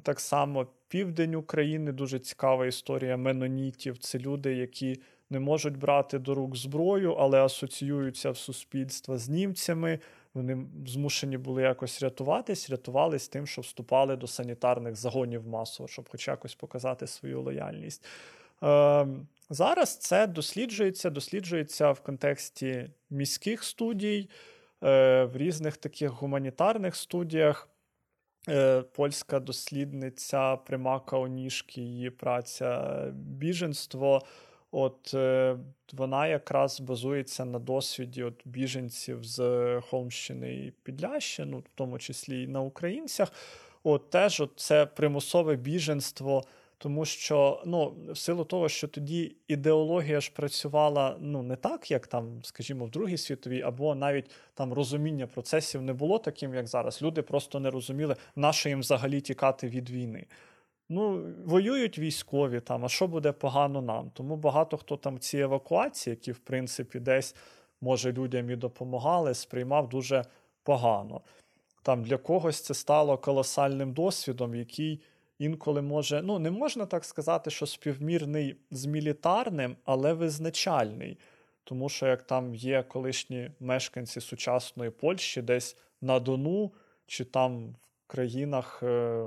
Так 0.04 0.20
само 0.20 0.68
південь 0.88 1.36
України 1.36 1.92
дуже 1.92 2.20
цікава 2.20 2.66
історія 2.66 3.18
менонітів. 3.18 3.98
Це 3.98 4.20
люди, 4.20 4.56
які 4.56 5.02
не 5.30 5.40
можуть 5.40 5.78
брати 5.78 6.20
до 6.20 6.36
рук 6.36 6.56
зброю, 6.56 7.14
але 7.14 7.42
асоціюються 7.42 8.32
в 8.32 8.38
суспільство 8.38 9.18
з 9.18 9.30
німцями. 9.30 10.00
Вони 10.34 10.66
змушені 10.88 11.38
були 11.38 11.62
якось 11.62 12.04
рятуватись, 12.04 12.70
рятувались 12.70 13.28
тим, 13.28 13.48
що 13.48 13.62
вступали 13.62 14.16
до 14.16 14.28
санітарних 14.28 14.96
загонів 14.96 15.48
масово, 15.48 15.88
щоб 15.88 16.10
хоч 16.10 16.28
якось 16.28 16.56
показати 16.56 17.08
свою 17.08 17.42
лояльність. 17.42 18.06
Е, 18.64 19.08
Зараз 19.50 19.98
це 19.98 20.28
досліджується, 20.28 21.10
досліджується 21.10 21.92
в 21.92 22.00
контексті 22.00 22.90
міських 23.10 23.64
студій, 23.64 24.30
е, 24.84 25.24
в 25.24 25.38
різних 25.38 25.78
таких 25.78 26.12
гуманітарних 26.12 26.96
студіях. 26.96 27.70
Е, 28.50 28.82
польська 28.82 29.40
дослідниця 29.40 30.56
Примака 30.56 31.18
Онішки, 31.18 31.82
її 31.82 32.10
праця 32.10 33.04
біженство. 33.14 34.22
От 34.72 35.14
е, 35.14 35.58
вона 35.94 36.28
якраз 36.28 36.82
базується 36.82 37.46
на 37.46 37.60
досвіді 37.60 38.24
от 38.24 38.42
біженців 38.46 39.24
з 39.24 39.82
Холмщини 39.82 40.54
і 40.54 40.74
Підлящини, 40.84 41.58
в 41.58 41.64
тому 41.76 42.00
числі 42.00 42.44
і 42.44 42.48
на 42.48 42.62
українцях. 42.62 43.32
От 43.84 44.10
теж 44.10 44.42
от 44.42 44.52
це 44.56 44.86
примусове 44.86 45.56
біженство. 45.56 46.44
Тому 46.82 47.06
що 47.06 47.64
ну, 47.66 47.96
в 48.10 48.18
силу 48.18 48.44
того, 48.44 48.70
що 48.70 48.88
тоді 48.88 49.36
ідеологія 49.48 50.22
ж 50.22 50.32
працювала 50.36 51.18
ну, 51.20 51.44
не 51.44 51.56
так, 51.56 51.92
як 51.92 52.08
там, 52.08 52.44
скажімо, 52.44 52.86
в 52.86 52.92
Другій 52.92 53.18
світовій, 53.18 53.62
або 53.62 53.96
навіть 53.96 54.32
там 54.54 54.74
розуміння 54.74 55.28
процесів 55.28 55.82
не 55.82 55.94
було 55.94 56.20
таким, 56.20 56.54
як 56.54 56.68
зараз. 56.68 57.02
Люди 57.02 57.22
просто 57.22 57.60
не 57.60 57.70
розуміли, 57.70 58.16
на 58.36 58.54
що 58.54 58.70
їм 58.70 58.80
взагалі 58.80 59.22
тікати 59.22 59.68
від 59.68 59.90
війни. 59.90 60.26
Ну, 60.90 61.34
воюють 61.46 62.00
військові 62.00 62.60
там, 62.60 62.86
а 62.86 62.90
що 62.90 63.08
буде 63.08 63.32
погано 63.32 63.82
нам? 63.82 64.12
Тому 64.14 64.36
багато 64.36 64.78
хто 64.78 64.98
там 64.98 65.20
ці 65.20 65.38
евакуації, 65.38 66.12
які, 66.12 66.32
в 66.32 66.40
принципі, 66.40 67.00
десь, 67.00 67.36
може, 67.82 68.12
людям 68.12 68.50
і 68.50 68.56
допомагали, 68.56 69.34
сприймав 69.34 69.90
дуже 69.90 70.26
погано. 70.64 71.22
Там 71.84 72.04
Для 72.04 72.18
когось 72.18 72.62
це 72.62 72.74
стало 72.74 73.18
колосальним 73.18 73.94
досвідом, 73.94 74.56
який 74.56 75.02
інколи 75.40 75.82
може, 75.82 76.22
ну, 76.22 76.40
не 76.40 76.52
можна 76.52 76.86
так 76.86 77.06
сказати, 77.06 77.50
що 77.50 77.66
співмірний 77.66 78.56
з 78.72 78.86
мілітарним, 78.86 79.76
але 79.86 80.14
визначальний. 80.14 81.18
Тому 81.64 81.90
що 81.90 82.08
як 82.08 82.24
там 82.24 82.56
є 82.56 82.84
колишні 82.84 83.52
мешканці 83.60 84.22
сучасної 84.22 84.92
Польщі, 84.92 85.42
десь 85.42 85.78
на 86.02 86.20
Дону, 86.20 86.72
чи 87.08 87.26
там 87.26 87.76
країнах, 88.10 88.84
е, 88.84 89.26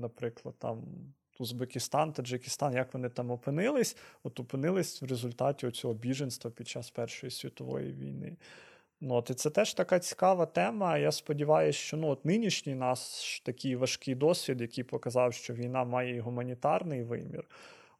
наприклад, 0.00 0.54
там 0.58 0.82
Узбекистан, 1.38 2.12
Таджикистан, 2.12 2.74
як 2.74 2.94
вони 2.94 3.08
там 3.08 3.30
опинились, 3.30 3.96
от 4.22 4.40
опинились 4.40 5.02
в 5.02 5.04
результаті 5.04 5.70
цього 5.70 5.94
біженства 5.94 6.50
під 6.50 6.68
час 6.68 6.90
Першої 6.90 7.30
світової 7.30 7.92
війни. 7.92 8.36
Ну, 9.00 9.14
от, 9.14 9.30
І 9.30 9.34
це 9.34 9.50
теж 9.50 9.74
така 9.74 9.98
цікава 9.98 10.46
тема. 10.46 10.98
Я 10.98 11.12
сподіваюся, 11.12 11.78
що 11.78 11.96
ну, 11.96 12.08
от 12.08 12.24
нинішній 12.24 12.74
наш 12.74 13.00
такий 13.44 13.76
важкий 13.76 14.14
досвід, 14.14 14.60
який 14.60 14.84
показав, 14.84 15.34
що 15.34 15.54
війна 15.54 15.84
має 15.84 16.16
і 16.16 16.20
гуманітарний 16.20 17.02
вимір. 17.02 17.44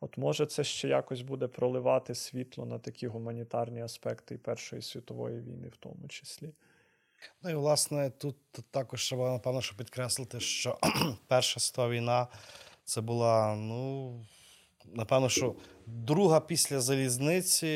От 0.00 0.18
може 0.18 0.46
це 0.46 0.64
ще 0.64 0.88
якось 0.88 1.20
буде 1.22 1.46
проливати 1.46 2.14
світло 2.14 2.66
на 2.66 2.78
такі 2.78 3.06
гуманітарні 3.06 3.82
аспекти 3.82 4.34
і 4.34 4.38
Першої 4.38 4.82
світової 4.82 5.40
війни, 5.40 5.68
в 5.68 5.76
тому 5.76 6.08
числі. 6.08 6.52
Ну 7.42 7.50
і 7.50 7.54
власне 7.54 8.10
тут 8.10 8.36
також 8.70 9.08
треба, 9.08 9.32
напевно, 9.32 9.60
що 9.60 9.76
підкреслити, 9.76 10.40
що 10.40 10.78
Перша 11.26 11.60
світова 11.60 11.88
війна 11.88 12.26
це 12.84 13.00
була, 13.00 13.54
ну, 13.54 14.20
напевно, 14.86 15.28
що 15.28 15.54
друга 15.86 16.40
після 16.40 16.80
залізниці 16.80 17.66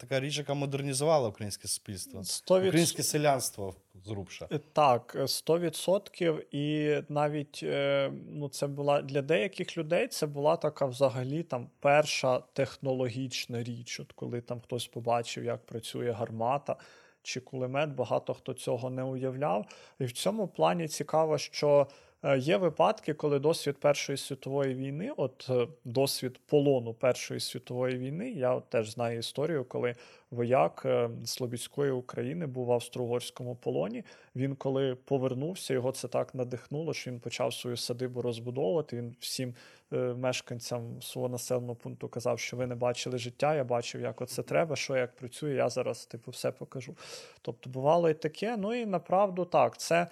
така 0.00 0.20
річ, 0.20 0.38
яка 0.38 0.54
модернізувала 0.54 1.28
українське 1.28 1.68
суспільство, 1.68 2.20
100%... 2.20 2.66
українське 2.66 3.02
селянство 3.02 3.74
зрубша. 4.04 4.48
Е, 4.52 4.60
так, 4.72 5.16
100%. 5.16 6.42
І 6.50 6.96
навіть 7.08 7.60
е, 7.62 8.12
ну, 8.28 8.48
це 8.48 8.66
була 8.66 9.02
для 9.02 9.22
деяких 9.22 9.78
людей 9.78 10.08
це 10.08 10.26
була 10.26 10.56
така 10.56 10.86
взагалі 10.86 11.42
там 11.42 11.70
перша 11.80 12.38
технологічна 12.52 13.62
річ, 13.62 14.00
от 14.00 14.12
коли 14.12 14.40
там 14.40 14.60
хтось 14.60 14.86
побачив, 14.86 15.44
як 15.44 15.66
працює 15.66 16.12
гармата. 16.12 16.76
Чи 17.24 17.40
кулемет, 17.40 17.90
багато 17.90 18.34
хто 18.34 18.54
цього 18.54 18.90
не 18.90 19.02
уявляв. 19.02 19.66
І 19.98 20.04
в 20.04 20.12
цьому 20.12 20.48
плані 20.48 20.88
цікаво, 20.88 21.38
що 21.38 21.86
Е, 22.24 22.38
є 22.38 22.56
випадки, 22.56 23.14
коли 23.14 23.38
досвід 23.38 23.76
Першої 23.78 24.18
світової 24.18 24.74
війни, 24.74 25.10
от 25.16 25.46
е, 25.50 25.66
досвід 25.84 26.40
полону 26.46 26.94
Першої 26.94 27.40
світової 27.40 27.98
війни, 27.98 28.30
я 28.30 28.60
теж 28.60 28.90
знаю 28.90 29.18
історію, 29.18 29.64
коли 29.64 29.94
вояк 30.30 30.82
е, 30.86 31.10
Слобідської 31.24 31.90
України 31.90 32.46
був 32.46 32.66
в 32.66 32.72
австро-угорському 32.72 33.56
полоні. 33.56 34.04
Він 34.36 34.56
коли 34.56 34.94
повернувся, 34.94 35.74
його 35.74 35.92
це 35.92 36.08
так 36.08 36.34
надихнуло, 36.34 36.94
що 36.94 37.10
він 37.10 37.20
почав 37.20 37.54
свою 37.54 37.76
садибу 37.76 38.22
розбудовувати. 38.22 38.96
Він 38.96 39.16
всім 39.20 39.54
мешканцям 39.90 41.02
свого 41.02 41.28
населеного 41.28 41.74
пункту 41.74 42.08
казав, 42.08 42.38
що 42.38 42.56
ви 42.56 42.66
не 42.66 42.74
бачили 42.74 43.18
життя. 43.18 43.54
Я 43.54 43.64
бачив, 43.64 44.00
як 44.00 44.20
оце 44.20 44.42
треба, 44.42 44.76
що 44.76 44.96
як 44.96 45.16
працює. 45.16 45.54
Я 45.54 45.68
зараз 45.68 46.06
типу 46.06 46.30
все 46.30 46.50
покажу. 46.50 46.96
Тобто, 47.42 47.70
бувало 47.70 48.10
і 48.10 48.14
таке. 48.14 48.56
Ну 48.56 48.74
і 48.74 48.86
направду 48.86 49.44
так, 49.44 49.78
це. 49.78 50.08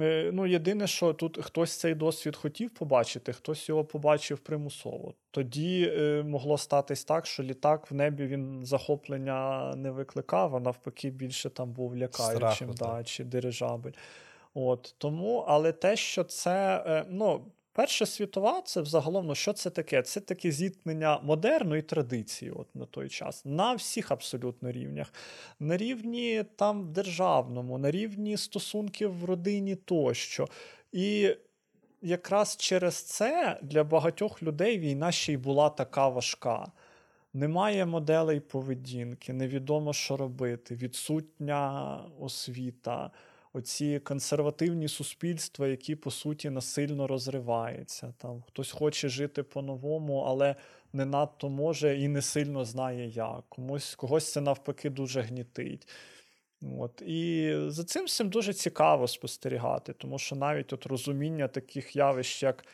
Е, 0.00 0.30
ну, 0.32 0.46
єдине, 0.46 0.86
що 0.86 1.12
тут 1.12 1.44
хтось 1.44 1.76
цей 1.76 1.94
досвід 1.94 2.36
хотів 2.36 2.70
побачити, 2.70 3.32
хтось 3.32 3.68
його 3.68 3.84
побачив 3.84 4.38
примусово. 4.38 5.14
Тоді 5.30 5.92
е, 5.96 6.22
могло 6.22 6.58
статись 6.58 7.04
так, 7.04 7.26
що 7.26 7.42
літак 7.42 7.90
в 7.90 7.94
небі 7.94 8.26
він 8.26 8.66
захоплення 8.66 9.72
не 9.76 9.90
викликав, 9.90 10.56
а 10.56 10.60
навпаки, 10.60 11.10
більше 11.10 11.50
там 11.50 11.72
був 11.72 11.96
лякаючим 11.96 12.72
да, 12.72 13.04
чи 13.04 13.24
дирижабель. 13.24 13.92
От 14.54 14.94
Тому, 14.98 15.44
але 15.48 15.72
те, 15.72 15.96
що 15.96 16.24
це, 16.24 16.84
е, 16.86 17.04
ну, 17.08 17.44
Перша 17.78 18.06
світова 18.06 18.62
це 18.62 18.80
взагалом, 18.80 19.26
ну 19.26 19.34
що 19.34 19.52
це 19.52 19.70
таке? 19.70 20.02
Це 20.02 20.20
таке 20.20 20.50
зіткнення 20.50 21.20
модерну 21.22 21.76
і 21.76 21.82
традиції 21.82 22.50
от 22.50 22.76
на 22.76 22.86
той 22.86 23.08
час, 23.08 23.44
на 23.44 23.74
всіх 23.74 24.10
абсолютно 24.10 24.72
рівнях. 24.72 25.12
На 25.60 25.76
рівні 25.76 26.44
там 26.56 26.92
державному, 26.92 27.78
на 27.78 27.90
рівні 27.90 28.36
стосунків 28.36 29.18
в 29.18 29.24
родині 29.24 29.74
тощо. 29.76 30.48
І 30.92 31.36
якраз 32.02 32.56
через 32.56 33.02
це 33.02 33.58
для 33.62 33.84
багатьох 33.84 34.42
людей 34.42 34.78
війна 34.78 35.12
ще 35.12 35.32
й 35.32 35.36
була 35.36 35.70
така 35.70 36.08
важка. 36.08 36.72
Немає 37.34 37.86
моделей 37.86 38.40
поведінки, 38.40 39.32
невідомо, 39.32 39.92
що 39.92 40.16
робити, 40.16 40.74
відсутня 40.74 41.98
освіта 42.20 43.10
оці 43.52 43.98
консервативні 43.98 44.88
суспільства, 44.88 45.68
які 45.68 45.96
по 45.96 46.10
суті 46.10 46.50
насильно 46.50 47.06
розриваються. 47.06 48.14
Там 48.18 48.42
Хтось 48.48 48.70
хоче 48.70 49.08
жити 49.08 49.42
по-новому, 49.42 50.18
але 50.18 50.54
не 50.92 51.04
надто 51.04 51.48
може 51.48 51.98
і 51.98 52.08
не 52.08 52.22
сильно 52.22 52.64
знає 52.64 53.08
як. 53.08 53.44
Комусь 53.48 53.94
когось 53.94 54.32
це 54.32 54.40
навпаки 54.40 54.90
дуже 54.90 55.20
гнітить. 55.20 55.88
От. 56.78 57.02
І 57.02 57.54
за 57.66 57.84
цим 57.84 58.04
всім 58.04 58.28
дуже 58.28 58.52
цікаво 58.52 59.08
спостерігати, 59.08 59.92
тому 59.92 60.18
що 60.18 60.36
навіть 60.36 60.72
от 60.72 60.86
розуміння 60.86 61.48
таких 61.48 61.96
явищ, 61.96 62.42
як 62.42 62.64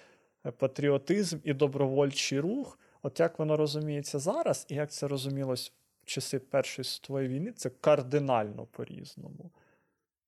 патріотизм 0.58 1.38
і 1.44 1.52
добровольчий 1.52 2.40
рух, 2.40 2.78
от 3.02 3.20
як 3.20 3.38
воно 3.38 3.56
розуміється 3.56 4.18
зараз, 4.18 4.66
і 4.68 4.74
як 4.74 4.90
це 4.92 5.08
розумілось 5.08 5.72
в 6.02 6.06
часи 6.06 6.38
Першої 6.38 6.84
світової 6.84 7.28
війни, 7.28 7.52
це 7.52 7.70
кардинально 7.70 8.66
по-різному 8.66 9.50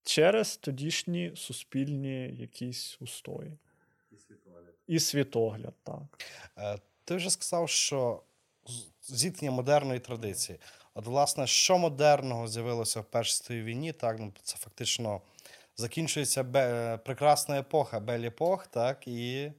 через 0.07 0.57
тодішні 0.57 1.33
суспільні 1.37 2.35
якісь 2.41 2.97
устої. 3.01 3.59
І 4.13 4.17
світогляд. 4.19 4.75
І 4.87 5.01
світогляд, 5.01 5.75
так. 5.83 6.25
Е, 6.59 6.79
ти 7.05 7.17
вже 7.17 7.31
сказав, 7.31 7.69
що 7.69 8.23
зіткнення 9.03 9.53
модерної 9.53 10.01
традиції. 10.01 10.59
От, 10.95 11.07
власне, 11.07 11.47
що 11.47 11.79
модерного 11.79 12.49
з'явилося 12.49 13.01
в 13.01 13.05
Першій 13.05 13.63
війні, 13.63 13.93
так, 13.93 14.17
ну, 14.21 14.33
це 14.43 14.57
фактично 14.57 15.21
закінчується 15.77 16.43
бе... 16.43 16.99
прекрасна 17.05 17.59
епоха, 17.59 18.01
бель-епох, 18.01 18.67
так, 18.67 19.09
і 19.09 19.53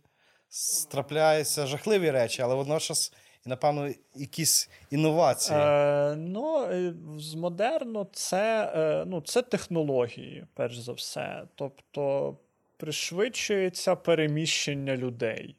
трапляються 0.90 1.68
жахливі 1.68 2.12
речі, 2.12 2.42
але 2.42 2.56
водночас 2.56 3.14
напевно, 3.48 3.90
якісь 4.16 4.70
інновації. 4.92 5.60
Е, 5.60 6.16
Ну, 6.16 6.64
е, 6.64 6.94
з 7.18 7.36
модерну 7.36 8.08
це, 8.12 8.74
е, 8.76 9.06
ну, 9.08 9.22
це 9.22 9.42
технології, 9.42 10.46
перш 10.54 10.78
за 10.78 10.94
все. 10.94 11.44
Тобто 11.56 12.36
пришвидшується 12.78 13.96
переміщення 13.96 14.98
людей. 14.98 15.56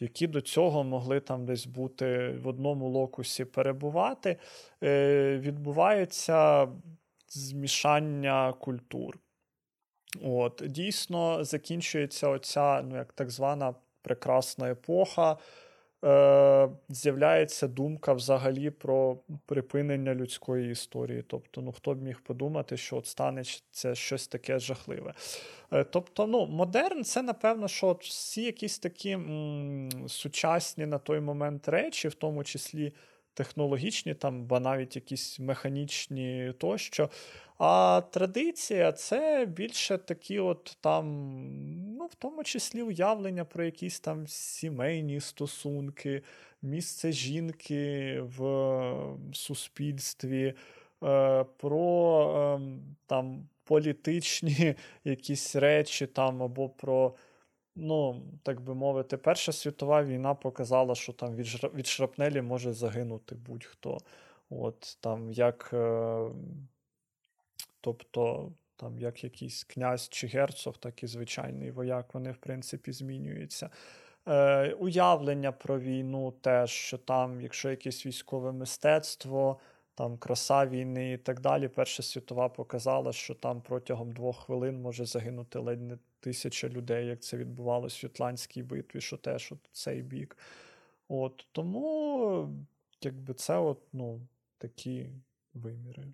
Які 0.00 0.26
до 0.26 0.40
цього 0.40 0.84
могли 0.84 1.20
там 1.20 1.46
десь 1.46 1.66
бути 1.66 2.28
в 2.42 2.48
одному 2.48 2.88
локусі 2.88 3.44
перебувати, 3.44 4.36
е, 4.82 5.38
відбувається 5.38 6.68
змішання 7.28 8.52
культур. 8.52 9.18
От, 10.22 10.62
Дійсно, 10.66 11.44
закінчується 11.44 12.28
оця 12.28 12.82
ну, 12.82 12.96
як 12.96 13.12
так 13.12 13.30
звана 13.30 13.74
прекрасна 14.02 14.70
епоха 14.70 15.36
е, 16.04 16.68
з'являється 16.88 17.68
думка 17.68 18.12
взагалі 18.12 18.70
про 18.70 19.18
припинення 19.46 20.14
людської 20.14 20.70
історії. 20.72 21.24
Тобто, 21.26 21.60
ну 21.60 21.72
хто 21.72 21.94
б 21.94 22.02
міг 22.02 22.20
подумати, 22.20 22.76
що 22.76 22.96
от 22.96 23.06
станеться 23.06 23.94
щось 23.94 24.28
таке 24.28 24.58
жахливе. 24.58 25.14
Е, 25.72 25.84
тобто, 25.84 26.26
ну, 26.26 26.46
модерн 26.46 27.04
це, 27.04 27.22
напевно, 27.22 27.68
що 27.68 27.86
от 27.86 28.04
всі 28.04 28.42
якісь 28.42 28.78
такі 28.78 29.10
м, 29.10 29.88
сучасні 30.08 30.86
на 30.86 30.98
той 30.98 31.20
момент 31.20 31.68
речі, 31.68 32.08
в 32.08 32.14
тому 32.14 32.44
числі 32.44 32.92
технологічні, 33.38 34.14
там, 34.14 34.44
ба 34.44 34.60
навіть 34.60 34.96
якісь 34.96 35.40
механічні 35.40 36.52
тощо. 36.58 37.10
А 37.58 38.02
традиція 38.10 38.92
це 38.92 39.46
більше 39.46 39.98
такі, 39.98 40.38
от 40.38 40.76
там, 40.80 41.06
ну, 41.98 42.06
в 42.06 42.14
тому 42.14 42.44
числі 42.44 42.82
уявлення 42.82 43.44
про 43.44 43.64
якісь 43.64 44.00
там 44.00 44.26
сімейні 44.28 45.20
стосунки, 45.20 46.22
місце 46.62 47.12
жінки 47.12 48.20
в 48.20 48.40
суспільстві, 49.32 50.54
е, 51.04 51.44
про 51.56 52.58
е, 52.60 52.80
там 53.06 53.48
політичні 53.64 54.74
якісь 55.04 55.56
речі 55.56 56.06
там 56.06 56.42
або 56.42 56.68
про 56.68 57.14
ну, 57.78 58.22
так 58.42 58.60
би 58.60 58.74
мовити, 58.74 59.16
Перша 59.16 59.52
світова 59.52 60.04
війна 60.04 60.34
показала, 60.34 60.94
що 60.94 61.12
там 61.12 61.34
від 61.34 61.46
від 61.74 61.86
шрапнелі 61.86 62.42
може 62.42 62.72
загинути 62.72 63.34
будь-хто. 63.34 63.98
От, 64.50 64.98
там, 65.00 65.30
як, 65.30 65.70
е, 65.72 66.30
Тобто, 67.80 68.52
там, 68.76 68.98
як 68.98 69.24
якийсь 69.24 69.64
князь 69.64 70.08
чи 70.08 70.26
герцог, 70.26 70.76
так 70.76 71.02
і 71.02 71.06
звичайний 71.06 71.70
вояк, 71.70 72.14
вони, 72.14 72.32
в 72.32 72.36
принципі, 72.36 72.92
змінюються. 72.92 73.70
Е, 74.28 74.72
Уявлення 74.72 75.52
про 75.52 75.78
війну 75.78 76.32
теж, 76.40 76.70
що 76.70 76.98
там, 76.98 77.40
якщо 77.40 77.70
якесь 77.70 78.06
військове 78.06 78.52
мистецтво, 78.52 79.58
там 79.94 80.18
краса 80.18 80.66
війни 80.66 81.12
і 81.12 81.18
так 81.18 81.40
далі, 81.40 81.68
Перша 81.68 82.02
світова 82.02 82.48
показала, 82.48 83.12
що 83.12 83.34
там 83.34 83.60
протягом 83.60 84.12
двох 84.12 84.38
хвилин 84.38 84.82
може 84.82 85.04
загинути 85.04 85.58
ледь 85.58 85.82
не 85.82 85.98
тисяча 86.20 86.68
людей, 86.68 87.06
як 87.06 87.22
це 87.22 87.36
відбувалося 87.36 87.98
в 88.00 88.04
Ютландській 88.04 88.62
битві, 88.62 89.00
що 89.00 89.16
теж 89.16 89.52
от 89.52 89.58
цей 89.72 90.02
бік. 90.02 90.36
От, 91.08 91.46
Тому 91.52 92.48
якби 93.02 93.34
це 93.34 93.58
от, 93.58 93.78
ну, 93.92 94.20
такі 94.58 95.10
виміри. 95.54 96.04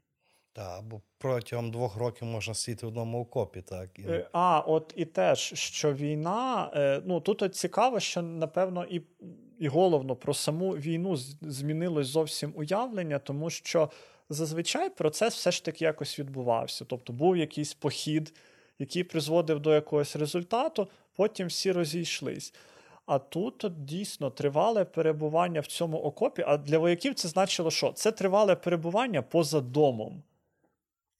Так, 0.52 0.84
бо 0.84 1.00
протягом 1.18 1.70
двох 1.70 1.96
років 1.96 2.28
можна 2.28 2.54
сидіти 2.54 2.86
в 2.86 2.88
одному 2.88 3.20
окопі, 3.20 3.62
так? 3.62 3.98
І... 3.98 4.02
Е, 4.02 4.28
а, 4.32 4.60
от 4.60 4.94
і 4.96 5.04
теж, 5.04 5.38
що 5.54 5.92
війна, 5.92 6.70
е, 6.74 7.02
ну 7.04 7.20
тут 7.20 7.42
от 7.42 7.54
цікаво, 7.54 8.00
що 8.00 8.22
напевно 8.22 8.84
і 8.84 9.02
і 9.58 9.68
головно 9.68 10.16
про 10.16 10.34
саму 10.34 10.70
війну 10.70 11.16
змінилось 11.42 12.06
зовсім 12.06 12.52
уявлення, 12.56 13.18
тому 13.18 13.50
що 13.50 13.90
зазвичай 14.28 14.90
процес 14.90 15.34
все 15.34 15.50
ж 15.50 15.64
таки 15.64 15.84
якось 15.84 16.18
відбувався. 16.18 16.84
Тобто 16.84 17.12
був 17.12 17.36
якийсь 17.36 17.74
похід 17.74 18.34
який 18.78 19.04
призводив 19.04 19.60
до 19.60 19.74
якогось 19.74 20.16
результату, 20.16 20.88
потім 21.16 21.46
всі 21.46 21.72
розійшлись. 21.72 22.54
А 23.06 23.18
тут 23.18 23.64
от, 23.64 23.84
дійсно 23.84 24.30
тривале 24.30 24.84
перебування 24.84 25.60
в 25.60 25.66
цьому 25.66 25.98
окопі. 25.98 26.44
А 26.46 26.56
для 26.56 26.78
вояків 26.78 27.14
це 27.14 27.28
значило, 27.28 27.70
що 27.70 27.92
це 27.92 28.12
тривале 28.12 28.56
перебування 28.56 29.22
поза 29.22 29.60
домом. 29.60 30.22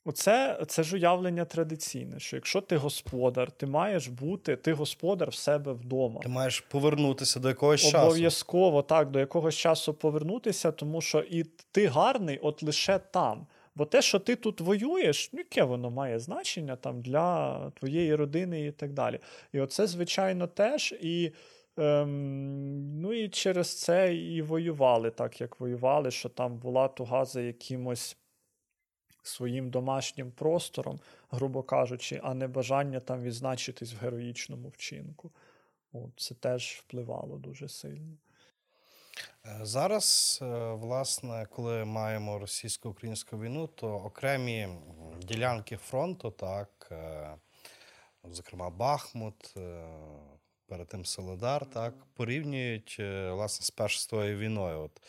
Оце 0.07 0.59
це 0.67 0.83
ж 0.83 0.97
уявлення 0.97 1.45
традиційне, 1.45 2.21
що 2.21 2.37
якщо 2.37 2.61
ти 2.61 2.77
господар, 2.77 3.51
ти 3.51 3.67
маєш 3.67 4.09
бути, 4.09 4.57
ти 4.57 4.73
господар 4.73 5.31
в 5.31 5.35
себе 5.35 5.73
вдома. 5.73 6.21
Ти 6.21 6.29
маєш 6.29 6.61
повернутися 6.61 7.41
до 7.41 7.49
якогось 7.49 7.81
часу. 7.81 8.07
Обов'язково 8.07 8.83
так, 8.83 9.11
до 9.11 9.19
якогось 9.19 9.55
часу 9.55 9.95
повернутися, 9.95 10.73
тому 10.73 11.01
що 11.01 11.21
і 11.21 11.45
ти 11.45 11.87
гарний 11.87 12.39
от 12.39 12.63
лише 12.63 12.99
там. 12.99 13.47
Бо 13.77 13.85
те, 13.87 14.03
що 14.03 14.19
ти 14.19 14.37
тут 14.37 14.61
воюєш, 14.61 15.33
ну, 15.33 15.39
яке 15.39 15.65
воно 15.65 15.91
має 15.91 16.19
значення 16.19 16.77
там 16.77 17.03
для 17.03 17.71
твоєї 17.71 18.15
родини 18.15 18.67
і 18.67 18.73
так 18.73 18.93
далі. 18.93 19.21
І 19.53 19.61
оце, 19.61 19.87
звичайно, 19.87 20.47
теж. 20.47 20.95
І 21.01 21.33
ем, 21.77 23.01
ну, 23.01 23.13
і 23.13 23.29
через 23.29 23.81
це 23.81 24.15
і 24.15 24.43
воювали 24.43 25.11
так, 25.11 25.41
як 25.41 25.61
воювали, 25.61 26.11
що 26.11 26.29
там 26.29 26.59
була 26.59 26.89
туга 26.89 27.25
за 27.25 27.41
якимось 27.41 28.17
своїм 29.23 29.71
домашнім 29.71 30.33
простором, 30.33 31.01
грубо 31.31 31.63
кажучи, 31.63 32.21
а 32.23 32.35
не 32.35 32.49
бажання 32.49 33.01
там 33.01 33.23
відзначитись 33.23 33.95
в 33.95 33.97
героїчному 33.97 34.69
вчинку. 34.69 35.31
От, 35.93 36.11
Це 36.17 36.35
теж 36.35 36.83
впливало 36.87 37.39
дуже 37.39 37.69
сильно. 37.69 38.17
Е, 39.47 39.59
зараз, 39.63 40.39
е, 40.43 40.73
власне, 40.73 41.47
коли 41.51 41.85
маємо 41.85 42.39
російсько-українську 42.39 43.39
війну, 43.39 43.67
то 43.67 43.89
окремі 43.89 44.69
ділянки 45.23 45.77
фронту, 45.77 46.31
так, 46.31 46.89
е, 46.93 47.35
зокрема, 48.25 48.71
Бахмут, 48.71 49.55
перед 50.67 50.89
тим 50.89 51.05
Солодар, 51.05 51.67
так, 51.67 51.95
порівнюють 52.15 52.97
власне 53.31 53.67
з 53.67 53.71
першою 53.71 54.39
війною. 54.39 54.81
От. 54.81 55.03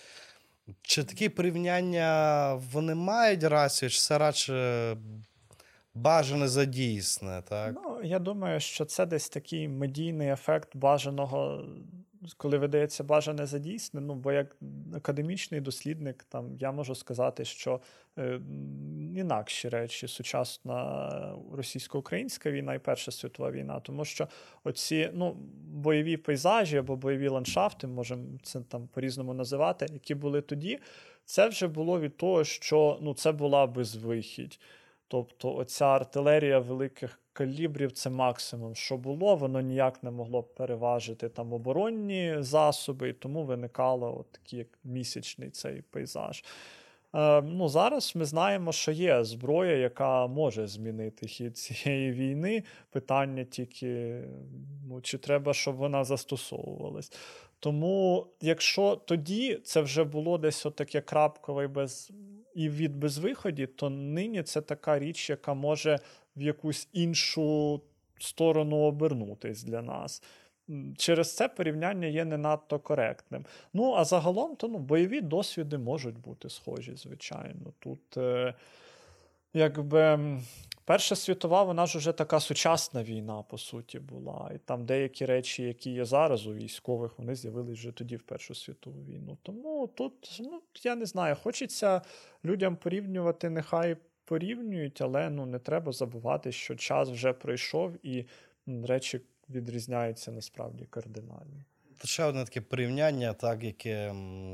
Чи 0.81 1.03
такі 1.03 1.29
порівняння 1.29 2.53
вони 2.53 2.95
мають 2.95 3.43
рацію, 3.43 3.89
чи 3.89 3.99
це 3.99 4.17
радше 4.17 4.97
бажане 5.93 6.47
задійсне? 6.47 7.43
Так? 7.49 7.75
Ну, 7.83 8.03
я 8.03 8.19
думаю, 8.19 8.59
що 8.59 8.85
це 8.85 9.05
десь 9.05 9.29
такий 9.29 9.67
медійний 9.67 10.29
ефект 10.29 10.75
бажаного 10.75 11.65
коли 12.37 12.57
видається 12.57 13.03
бажане 13.03 13.45
за 13.45 13.59
ну 13.93 14.15
бо 14.15 14.31
як 14.31 14.55
академічний 14.95 15.61
дослідник, 15.61 16.23
там 16.23 16.57
я 16.59 16.71
можу 16.71 16.95
сказати, 16.95 17.45
що 17.45 17.81
е, 18.17 18.39
інакші 19.15 19.69
речі 19.69 20.07
сучасна 20.07 21.37
російсько-українська 21.53 22.51
війна 22.51 22.73
і 22.73 22.79
Перша 22.79 23.11
світова 23.11 23.51
війна, 23.51 23.79
тому 23.79 24.05
що 24.05 24.27
оці 24.63 25.09
ну, 25.13 25.37
бойові 25.67 26.17
пейзажі 26.17 26.77
або 26.77 26.95
бойові 26.95 27.27
ландшафти, 27.27 27.87
можемо 27.87 28.25
це 28.43 28.61
там 28.61 28.87
по-різному 28.87 29.33
називати, 29.33 29.87
які 29.93 30.15
були 30.15 30.41
тоді, 30.41 30.79
це 31.25 31.47
вже 31.47 31.67
було 31.67 31.99
від 31.99 32.17
того, 32.17 32.43
що 32.43 32.99
ну, 33.01 33.13
це 33.13 33.31
була 33.31 33.67
безвихідь. 33.67 34.59
Тобто 35.07 35.55
оця 35.55 35.85
артилерія 35.85 36.59
великих 36.59 37.19
калібрів 37.35 37.91
це 37.91 38.09
максимум, 38.09 38.75
що 38.75 38.97
було, 38.97 39.35
воно 39.35 39.61
ніяк 39.61 40.03
не 40.03 40.11
могло 40.11 40.43
переважити 40.43 41.29
там 41.29 41.53
оборонні 41.53 42.35
засоби, 42.39 43.09
і 43.09 43.13
тому 43.13 43.43
виникало 43.43 44.19
от 44.19 44.31
такий 44.31 44.59
як 44.59 44.67
місячний 44.83 45.49
цей 45.49 45.81
пейзаж. 45.81 46.43
Е, 47.15 47.41
ну, 47.41 47.69
Зараз 47.69 48.15
ми 48.15 48.25
знаємо, 48.25 48.71
що 48.71 48.91
є 48.91 49.23
зброя, 49.23 49.75
яка 49.75 50.27
може 50.27 50.67
змінити 50.67 51.27
хід 51.27 51.57
цієї 51.57 52.11
війни. 52.11 52.63
Питання 52.89 53.43
тільки, 53.43 54.21
ну, 54.89 55.01
чи 55.01 55.17
треба, 55.17 55.53
щоб 55.53 55.75
вона 55.75 56.03
застосовувалась. 56.03 57.11
Тому, 57.59 58.27
якщо 58.41 58.95
тоді 58.95 59.59
це 59.63 59.81
вже 59.81 60.03
було 60.03 60.37
десь 60.37 60.65
таке 60.75 61.01
крапкове 61.01 61.67
без 61.67 62.11
і 62.55 62.69
від 62.69 62.95
безвиході, 62.95 63.67
то 63.67 63.89
нині 63.89 64.43
це 64.43 64.61
така 64.61 64.99
річ, 64.99 65.29
яка 65.29 65.53
може 65.53 65.99
в 66.35 66.41
якусь 66.41 66.87
іншу 66.93 67.81
сторону 68.19 68.77
обернутись 68.77 69.63
для 69.63 69.81
нас. 69.81 70.23
Через 70.97 71.35
це 71.35 71.47
порівняння 71.47 72.07
є 72.07 72.25
не 72.25 72.37
надто 72.37 72.79
коректним. 72.79 73.45
Ну, 73.73 73.93
а 73.93 74.05
загалом, 74.05 74.55
то 74.55 74.67
ну, 74.67 74.77
бойові 74.77 75.21
досвіди 75.21 75.77
можуть 75.77 76.17
бути 76.17 76.49
схожі, 76.49 76.95
звичайно. 76.95 77.73
Тут, 77.79 78.17
е, 78.17 78.53
якби. 79.53 80.19
Перша 80.85 81.15
світова, 81.15 81.63
вона 81.63 81.85
ж 81.85 81.97
вже 81.97 82.11
така 82.11 82.39
сучасна 82.39 83.03
війна, 83.03 83.41
по 83.41 83.57
суті, 83.57 83.99
була. 83.99 84.51
І 84.55 84.57
там 84.57 84.85
деякі 84.85 85.25
речі, 85.25 85.63
які 85.63 85.91
є 85.91 86.05
зараз 86.05 86.47
у 86.47 86.53
військових, 86.53 87.19
вони 87.19 87.35
з'явилися 87.35 87.79
вже 87.79 87.91
тоді 87.91 88.15
в 88.15 88.21
Першу 88.21 88.55
світову 88.55 89.03
війну. 89.03 89.37
Тому 89.43 89.87
тут, 89.87 90.37
ну, 90.39 90.61
я 90.83 90.95
не 90.95 91.05
знаю, 91.05 91.35
хочеться 91.43 92.01
людям 92.45 92.75
порівнювати, 92.75 93.49
нехай 93.49 93.97
порівнюють, 94.25 95.01
але 95.01 95.29
ну, 95.29 95.45
не 95.45 95.59
треба 95.59 95.91
забувати, 95.91 96.51
що 96.51 96.75
час 96.75 97.09
вже 97.09 97.33
пройшов 97.33 98.05
і 98.05 98.25
речі 98.67 99.21
відрізняються 99.49 100.31
насправді 100.31 100.85
кардинально. 100.85 101.63
Ще 102.03 102.23
одне 102.23 102.45
таке 102.45 102.61
порівняння, 102.61 103.33
так, 103.33 103.63
яке 103.63 104.07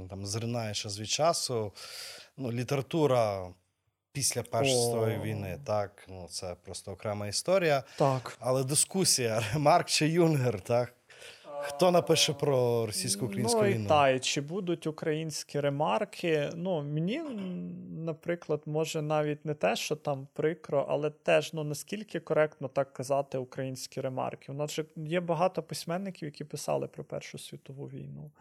там 0.10 0.26
зринає 0.26 0.74
ще 0.74 0.90
з 0.90 1.06
часу. 1.06 1.74
Ну, 2.38 2.52
Література 2.52 3.54
після 4.12 4.44
Першої 4.44 4.76
світової 4.76 5.20
війни. 5.20 5.60
Так, 5.66 6.06
ну 6.10 6.28
це 6.30 6.56
просто 6.66 6.92
окрема 6.92 7.28
історія. 7.28 7.84
Так. 7.98 8.38
Але 8.40 8.64
дискусія: 8.64 9.44
Марк 9.58 9.88
чи 9.88 10.10
Юнгер, 10.10 10.62
так? 10.62 10.94
Хто 11.64 11.92
напише 11.92 12.34
про 12.34 12.86
російсько-українську 12.86 13.62
ну, 13.62 13.70
війну? 13.70 13.88
Та, 13.90 14.10
і 14.10 14.20
чи 14.20 14.42
будуть 14.42 14.88
українські 14.88 15.60
ремарки? 15.60 16.50
Ну, 16.56 16.84
мені, 16.84 17.22
наприклад, 18.06 18.62
може 18.66 19.02
навіть 19.02 19.46
не 19.46 19.54
те, 19.54 19.76
що 19.76 19.96
там 19.96 20.28
прикро, 20.34 20.86
але 20.90 21.10
теж 21.10 21.54
ну 21.54 21.64
наскільки 21.64 22.20
коректно 22.20 22.68
так 22.68 22.94
казати 22.94 23.38
українські 23.38 24.02
ремарки. 24.02 24.52
У 24.52 24.56
нас 24.56 24.74
же 24.74 24.86
є 24.96 25.20
багато 25.20 25.64
письменників, 25.64 26.26
які 26.26 26.44
писали 26.44 26.88
про 26.88 27.04
Першу 27.04 27.38
світову 27.38 27.86
війну. 27.86 28.32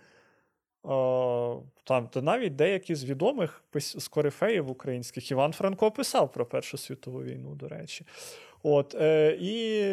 Там 1.84 2.08
то 2.10 2.22
навіть 2.22 2.56
деякі 2.56 2.94
з 2.94 3.04
відомих 3.04 3.62
з 3.74 4.08
корифеїв 4.08 4.70
українських 4.70 5.30
Іван 5.30 5.52
Франко 5.52 5.90
писав 5.90 6.32
про 6.32 6.46
Першу 6.46 6.78
світову 6.78 7.22
війну, 7.22 7.54
до 7.54 7.68
речі. 7.68 8.06
От, 8.62 8.94
е, 8.94 9.36
І 9.40 9.84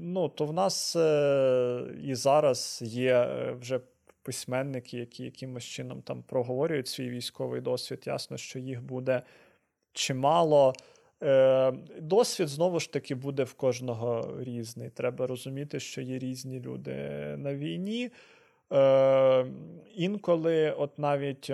ну, 0.00 0.28
то 0.28 0.46
в 0.46 0.52
нас 0.52 0.96
е, 0.96 1.82
і 2.04 2.14
зараз 2.14 2.80
є 2.84 3.14
е, 3.14 3.52
вже 3.60 3.80
письменники, 4.22 4.98
які 4.98 5.24
якимось 5.24 5.64
чином 5.64 6.02
там 6.02 6.22
проговорюють 6.22 6.88
свій 6.88 7.10
військовий 7.10 7.60
досвід. 7.60 8.02
Ясно, 8.06 8.36
що 8.36 8.58
їх 8.58 8.82
буде 8.82 9.22
чимало. 9.92 10.72
Е, 11.22 11.72
Досвід 12.00 12.48
знову 12.48 12.80
ж 12.80 12.92
таки 12.92 13.14
буде 13.14 13.44
в 13.44 13.54
кожного 13.54 14.36
різний. 14.40 14.90
Треба 14.90 15.26
розуміти, 15.26 15.80
що 15.80 16.00
є 16.00 16.18
різні 16.18 16.60
люди 16.60 16.92
на 17.36 17.54
війні. 17.54 18.10
Е, 18.72 19.46
Інколи, 19.94 20.70
от 20.70 20.98
навіть. 20.98 21.52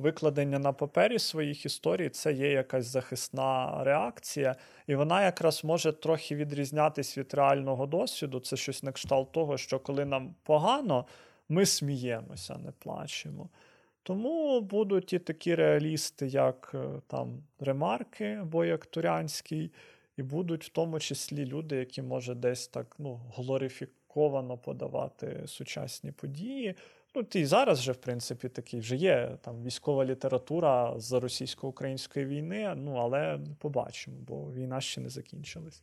Викладення 0.00 0.58
на 0.58 0.72
папері 0.72 1.18
своїх 1.18 1.66
історій 1.66 2.08
це 2.08 2.32
є 2.32 2.50
якась 2.50 2.86
захисна 2.86 3.84
реакція, 3.84 4.56
і 4.86 4.94
вона 4.94 5.24
якраз 5.24 5.64
може 5.64 5.92
трохи 5.92 6.34
відрізнятись 6.36 7.18
від 7.18 7.34
реального 7.34 7.86
досвіду. 7.86 8.40
Це 8.40 8.56
щось 8.56 8.82
на 8.82 8.92
кшталт 8.92 9.32
того, 9.32 9.58
що 9.58 9.78
коли 9.78 10.04
нам 10.04 10.34
погано, 10.42 11.06
ми 11.48 11.66
сміємося, 11.66 12.58
не 12.58 12.72
плачемо. 12.72 13.48
Тому 14.02 14.60
будуть 14.60 15.12
і 15.12 15.18
такі 15.18 15.54
реалісти, 15.54 16.26
як 16.26 16.72
е, 16.74 17.00
там 17.06 17.42
ремарки 17.60 18.38
або 18.42 18.64
як 18.64 18.86
Турянський, 18.86 19.72
і 20.16 20.22
будуть 20.22 20.64
в 20.64 20.68
тому 20.68 21.00
числі 21.00 21.46
люди, 21.46 21.76
які 21.76 22.02
може 22.02 22.34
десь 22.34 22.68
так 22.68 22.96
ну, 22.98 23.20
глорифіковано 23.34 24.58
подавати 24.58 25.42
сучасні 25.46 26.12
події. 26.12 26.74
Ну, 27.14 27.26
і 27.32 27.44
зараз 27.44 27.78
вже, 27.78 27.92
в 27.92 27.96
принципі, 27.96 28.48
такий 28.48 28.80
вже 28.80 28.96
є 28.96 29.36
там 29.40 29.62
військова 29.62 30.04
література 30.04 30.94
з 30.96 31.12
російсько-української 31.12 32.26
війни, 32.26 32.74
ну 32.76 32.94
але 32.94 33.38
побачимо, 33.58 34.16
бо 34.20 34.52
війна 34.52 34.80
ще 34.80 35.00
не 35.00 35.08
закінчилась. 35.08 35.82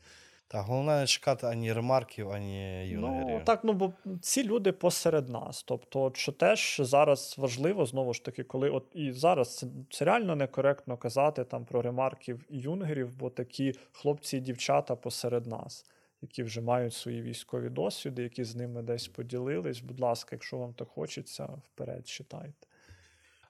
Так, 0.49 0.65
головне 0.65 0.99
не 0.99 1.07
чекати 1.07 1.47
ані 1.47 1.73
ремарків, 1.73 2.31
ані 2.31 2.87
юнгерів. 2.87 3.27
Ну, 3.29 3.41
так, 3.45 3.63
ну 3.63 3.73
бо 3.73 3.93
ці 4.21 4.43
люди 4.43 4.71
посеред 4.71 5.29
нас. 5.29 5.63
Тобто, 5.63 6.11
що 6.15 6.31
теж 6.31 6.81
зараз 6.83 7.35
важливо, 7.37 7.85
знову 7.85 8.13
ж 8.13 8.23
таки, 8.25 8.43
коли 8.43 8.69
от 8.69 8.85
і 8.93 9.11
зараз 9.11 9.57
це, 9.57 9.67
це 9.89 10.05
реально 10.05 10.35
некоректно 10.35 10.97
казати 10.97 11.43
там 11.43 11.65
про 11.65 11.81
ремарків 11.81 12.45
і 12.49 12.59
юнгерів, 12.59 13.17
бо 13.19 13.29
такі 13.29 13.73
хлопці 13.91 14.37
і 14.37 14.39
дівчата 14.39 14.95
посеред 14.95 15.47
нас 15.47 15.85
які 16.21 16.43
вже 16.43 16.61
мають 16.61 16.93
свої 16.93 17.21
військові 17.21 17.69
досвіди, 17.69 18.23
які 18.23 18.43
з 18.43 18.55
ними 18.55 18.81
десь 18.81 19.07
поділились. 19.07 19.79
Будь 19.79 19.99
ласка, 19.99 20.29
якщо 20.31 20.57
вам 20.57 20.73
так 20.73 20.87
хочеться, 20.87 21.45
вперед 21.45 22.07
читайте. 22.07 22.67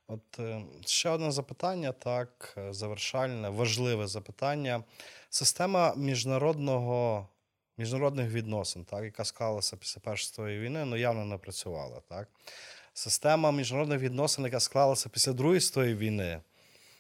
От 0.07 0.39
е, 0.39 0.61
ще 0.85 1.09
одне 1.09 1.31
запитання, 1.31 1.91
так, 1.91 2.53
е, 2.57 2.73
завершальне, 2.73 3.49
важливе 3.49 4.07
запитання. 4.07 4.83
Система 5.29 5.93
міжнародного, 5.95 7.27
міжнародних 7.77 8.31
відносин, 8.31 8.85
так, 8.85 9.03
яка 9.03 9.25
склалася 9.25 9.77
після 9.77 10.01
Першої 10.01 10.27
світової 10.27 10.59
війни, 10.59 10.85
ну 10.85 10.97
явно 10.97 11.25
не 11.25 11.37
працювала. 11.37 12.01
Так? 12.09 12.27
Система 12.93 13.51
міжнародних 13.51 13.99
відносин, 13.99 14.45
яка 14.45 14.59
склалася 14.59 15.09
після 15.09 15.33
Другої 15.33 15.61
світової 15.61 15.95
війни, 15.95 16.41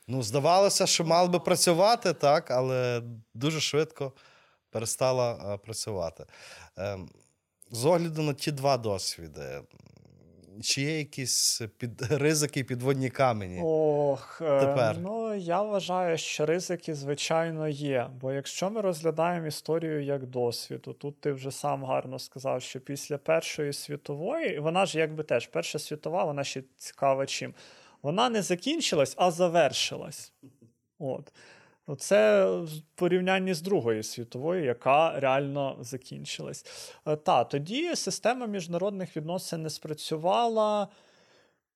ну, 0.07 0.23
здавалося, 0.23 0.87
що 0.87 1.05
мала 1.05 1.27
би 1.27 1.39
працювати, 1.39 2.13
так, 2.13 2.51
але 2.51 3.01
дуже 3.33 3.61
швидко 3.61 4.11
перестала 4.69 5.53
е, 5.53 5.57
працювати. 5.57 6.25
Ем, 6.77 7.09
з 7.71 7.85
огляду 7.85 8.21
на 8.21 8.33
ті 8.33 8.51
два 8.51 8.77
досвіди, 8.77 9.61
чи 10.61 10.81
є 10.81 10.97
якісь 10.97 11.61
під, 11.77 12.01
ризики, 12.11 12.63
підводні 12.63 13.09
камені? 13.09 13.61
Ох, 13.63 14.41
е, 14.41 14.59
тепер? 14.59 14.97
ну 14.99 15.35
я 15.35 15.61
вважаю, 15.61 16.17
що 16.17 16.45
ризики, 16.45 16.95
звичайно, 16.95 17.67
є. 17.67 18.09
Бо 18.21 18.31
якщо 18.31 18.69
ми 18.69 18.81
розглядаємо 18.81 19.47
історію 19.47 20.03
як 20.03 20.25
досвід, 20.25 20.81
то 20.81 20.93
тут 20.93 21.21
ти 21.21 21.31
вже 21.31 21.51
сам 21.51 21.85
гарно 21.85 22.19
сказав, 22.19 22.61
що 22.61 22.79
після 22.79 23.17
Першої 23.17 23.73
світової, 23.73 24.59
вона 24.59 24.85
ж 24.85 24.99
якби 24.99 25.23
теж 25.23 25.47
Перша 25.47 25.79
світова, 25.79 26.23
вона 26.23 26.43
ще 26.43 26.63
цікава 26.77 27.25
чим. 27.25 27.53
Вона 28.01 28.29
не 28.29 28.41
закінчилась, 28.41 29.13
а 29.17 29.31
завершилась. 29.31 30.33
От. 30.99 31.33
Це 31.95 32.45
в 32.45 32.69
порівнянні 32.95 33.53
з 33.53 33.61
Другою 33.61 34.03
світовою, 34.03 34.65
яка 34.65 35.19
реально 35.19 35.77
закінчилась. 35.79 36.91
Е, 37.05 37.15
та, 37.15 37.43
тоді 37.43 37.95
система 37.95 38.47
міжнародних 38.47 39.17
відносин 39.17 39.63
не 39.63 39.69
спрацювала, 39.69 40.87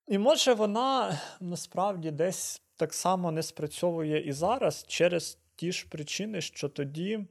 і 0.07 0.18
може 0.18 0.53
вона 0.53 1.20
насправді 1.39 2.12
десь 2.12 2.62
так 2.76 2.93
само 2.93 3.32
не 3.32 3.43
спрацьовує 3.43 4.28
і 4.28 4.32
зараз 4.32 4.86
через 4.88 5.38
ті 5.55 5.72
ж 5.72 5.88
причини, 5.89 6.41
що 6.41 6.70
тоді, 6.70 7.26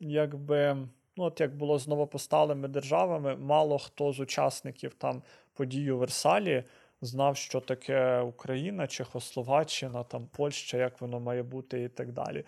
якби, 0.00 0.76
ну, 1.16 1.24
от 1.24 1.40
як 1.40 1.56
було 1.56 1.78
з 1.78 1.88
новопосталими 1.88 2.68
державами, 2.68 3.36
мало 3.36 3.78
хто 3.78 4.12
з 4.12 4.20
учасників 4.20 4.94
там 4.94 5.22
подій 5.52 5.90
у 5.90 5.98
Версалі 5.98 6.64
знав, 7.02 7.36
що 7.36 7.60
таке 7.60 8.20
Україна, 8.20 8.86
Чехословаччина, 8.86 10.04
там 10.04 10.26
Польща, 10.36 10.76
як 10.76 11.00
воно 11.00 11.20
має 11.20 11.42
бути, 11.42 11.82
і 11.82 11.88
так 11.88 12.12
далі. 12.12 12.44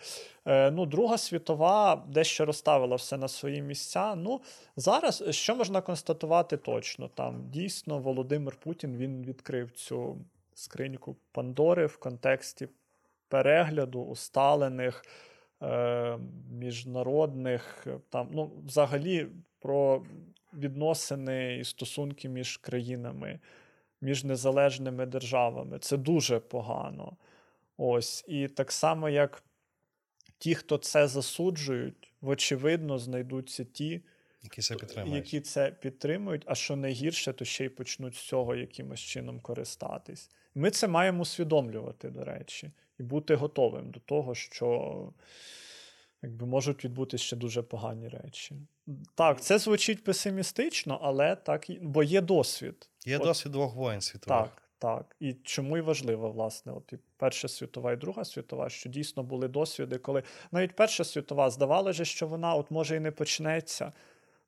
Е, 0.47 0.71
Ну, 0.71 0.87
Друга 0.87 1.19
світова 1.19 2.05
дещо 2.09 2.45
розставила 2.45 2.97
все 2.97 3.17
на 3.17 3.29
свої 3.29 3.63
місця. 3.63 4.15
Ну, 4.15 4.41
зараз 4.77 5.25
що 5.31 5.57
можна 5.57 5.81
констатувати 5.81 6.57
точно? 6.57 7.09
Там 7.09 7.51
дійсно 7.51 7.99
Володимир 7.99 8.57
Путін 8.57 8.97
він 8.97 9.25
відкрив 9.25 9.71
цю 9.71 10.19
скриньку 10.55 11.17
Пандори 11.33 11.87
в 11.87 11.97
контексті 11.97 12.69
перегляду 13.29 14.03
усталених. 14.03 15.05
Е, 15.63 16.19
міжнародних, 16.51 17.87
там, 18.11 18.29
ну, 18.33 18.51
взагалі, 18.67 19.27
про 19.61 20.03
відносини 20.55 21.57
і 21.57 21.65
стосунки 21.65 22.29
між 22.29 22.57
країнами 22.57 23.39
між 24.05 24.25
незалежними 24.25 25.07
державами. 25.07 25.79
Це 25.79 25.97
дуже 25.97 26.41
погано. 26.41 27.17
Ось. 27.77 28.25
І 28.29 28.49
так 28.49 28.73
само, 28.73 29.09
як 29.09 29.43
ті, 30.39 30.55
хто 30.55 30.79
це 30.79 31.09
засуджують, 31.09 32.13
вочевидно, 32.21 32.99
знайдуться 32.99 33.65
ті, 33.65 34.03
які 34.43 34.63
це 34.63 34.75
підтримують. 34.75 35.25
які 35.25 35.41
це 35.41 35.71
підтримують, 35.71 36.43
а 36.47 36.55
що 36.55 36.77
найгірше, 36.77 37.33
то 37.33 37.45
ще 37.45 37.65
й 37.65 37.69
почнуть 37.69 38.15
з 38.15 38.21
цього 38.21 38.55
якимось 38.55 39.01
чином 39.01 39.41
користатись. 39.41 40.31
Ми 40.55 40.71
це 40.71 40.89
маємо 40.89 41.23
усвідомлювати, 41.23 42.11
до 42.11 42.25
речі, 42.25 42.71
і 42.99 43.03
бути 43.03 43.35
готовим 43.35 43.91
до 43.91 44.01
того, 44.01 44.35
що 44.35 45.13
якби 46.25 46.47
можуть 46.47 46.85
відбутися 46.85 47.25
ще 47.25 47.37
дуже 47.37 47.63
погані 47.63 48.09
речі. 48.09 48.57
Так, 49.15 49.41
це 49.41 49.59
звучить 49.59 50.05
песимістично, 50.05 50.99
але 51.03 51.37
так, 51.37 51.67
бо 51.83 52.03
є 52.03 52.21
досвід. 52.21 52.89
Є 53.07 53.17
от, 53.17 53.23
досвід 53.23 53.53
двох 53.53 53.75
воїн 53.75 54.01
світових. 54.01 54.45
Так, 54.45 54.63
так. 54.79 55.17
І 55.21 55.33
чому 55.33 55.79
і 55.79 55.81
важливо, 55.81 56.31
власне, 56.31 56.73
от 56.73 56.93
і 56.93 56.99
Перша 57.17 57.49
світова 57.49 57.93
і 57.93 57.97
Друга 57.97 58.25
світова, 58.25 58.69
що 58.69 58.89
дійсно 58.89 59.23
були 59.23 59.49
досвіди, 59.49 59.99
коли 59.99 60.23
навіть 60.53 60.77
Перша 60.77 61.05
світова 61.05 61.51
здавалося, 61.51 62.05
що 62.05 62.27
вона 62.27 62.55
от 62.55 62.71
може 62.71 62.97
і 62.97 63.01
не 63.01 63.11
почнеться. 63.11 63.93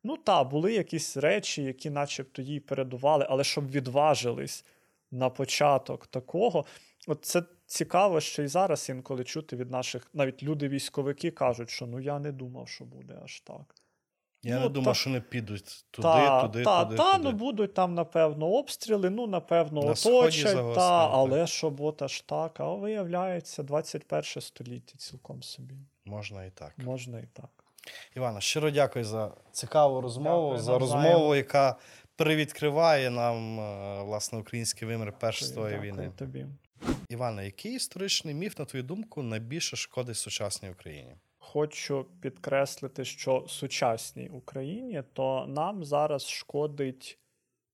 Ну 0.04 0.16
так, 0.16 0.48
були 0.48 0.74
якісь 0.74 1.16
речі, 1.16 1.62
які 1.62 1.90
начебто 1.90 2.42
їй 2.42 2.60
передували, 2.60 3.26
але 3.30 3.44
щоб 3.44 3.70
відважились 3.70 4.64
на 5.10 5.30
початок 5.30 6.06
такого. 6.06 6.64
От 7.06 7.24
це 7.24 7.42
цікаво, 7.66 8.20
що 8.20 8.42
і 8.42 8.48
зараз 8.48 8.88
інколи 8.88 9.24
чути 9.24 9.56
від 9.56 9.70
наших, 9.70 10.10
навіть 10.14 10.42
люди-військовики 10.42 11.30
кажуть, 11.30 11.70
що 11.70 11.86
ну 11.86 12.00
я 12.00 12.18
не 12.18 12.32
думав, 12.32 12.68
що 12.68 12.84
буде 12.84 13.18
аж 13.24 13.40
так. 13.40 13.74
Я 14.42 14.54
ну, 14.54 14.60
не 14.60 14.68
думав, 14.68 14.94
та, 14.94 15.00
що 15.00 15.10
не 15.10 15.20
підуть 15.20 15.84
туди, 15.90 16.08
та, 16.08 16.42
туди, 16.42 16.64
та, 16.64 16.84
туди. 16.84 16.96
Та, 16.96 17.12
туди. 17.12 17.24
ну 17.24 17.32
будуть 17.32 17.74
там, 17.74 17.94
напевно, 17.94 18.46
обстріли, 18.46 19.10
ну, 19.10 19.26
напевно, 19.26 19.82
На 19.82 19.90
оточать, 19.90 20.74
та, 20.74 21.08
але 21.08 21.46
щоб 21.46 21.80
от 21.80 22.02
аж 22.02 22.20
так. 22.20 22.60
А 22.60 22.74
виявляється, 22.74 23.62
21 23.62 24.22
століття 24.24 24.98
цілком 24.98 25.42
собі. 25.42 25.74
Можна 26.04 26.44
і 26.44 26.50
так. 26.50 26.72
Можна 26.78 27.18
і 27.18 27.26
так. 27.32 27.50
Івана, 28.16 28.40
щиро 28.40 28.70
дякую 28.70 29.04
за 29.04 29.30
цікаву 29.52 30.00
розмову, 30.00 30.48
дякую, 30.48 30.62
за 30.62 30.78
розмову, 30.78 31.34
яка 31.34 31.76
перевідкриває 32.16 33.10
нам 33.10 33.60
е, 33.60 34.02
власне 34.02 34.38
український 34.38 34.88
вимір 34.88 35.12
першої 35.12 35.78
війни. 35.78 36.12
тобі. 36.16 36.46
Івана, 37.08 37.42
який 37.42 37.74
історичний 37.74 38.34
міф, 38.34 38.58
на 38.58 38.64
твою 38.64 38.82
думку, 38.82 39.22
найбільше 39.22 39.76
шкодить 39.76 40.16
сучасній 40.16 40.70
Україні? 40.70 41.16
Хочу 41.38 42.06
підкреслити, 42.20 43.04
що 43.04 43.44
сучасній 43.48 44.28
Україні 44.28 45.02
то 45.12 45.46
нам 45.48 45.84
зараз 45.84 46.28
шкодить 46.28 47.18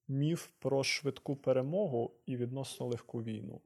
міф 0.08 0.48
про 0.58 0.84
швидку 0.84 1.36
перемогу 1.36 2.12
і 2.26 2.36
відносно 2.36 2.86
легку 2.86 3.22
війну. 3.22 3.60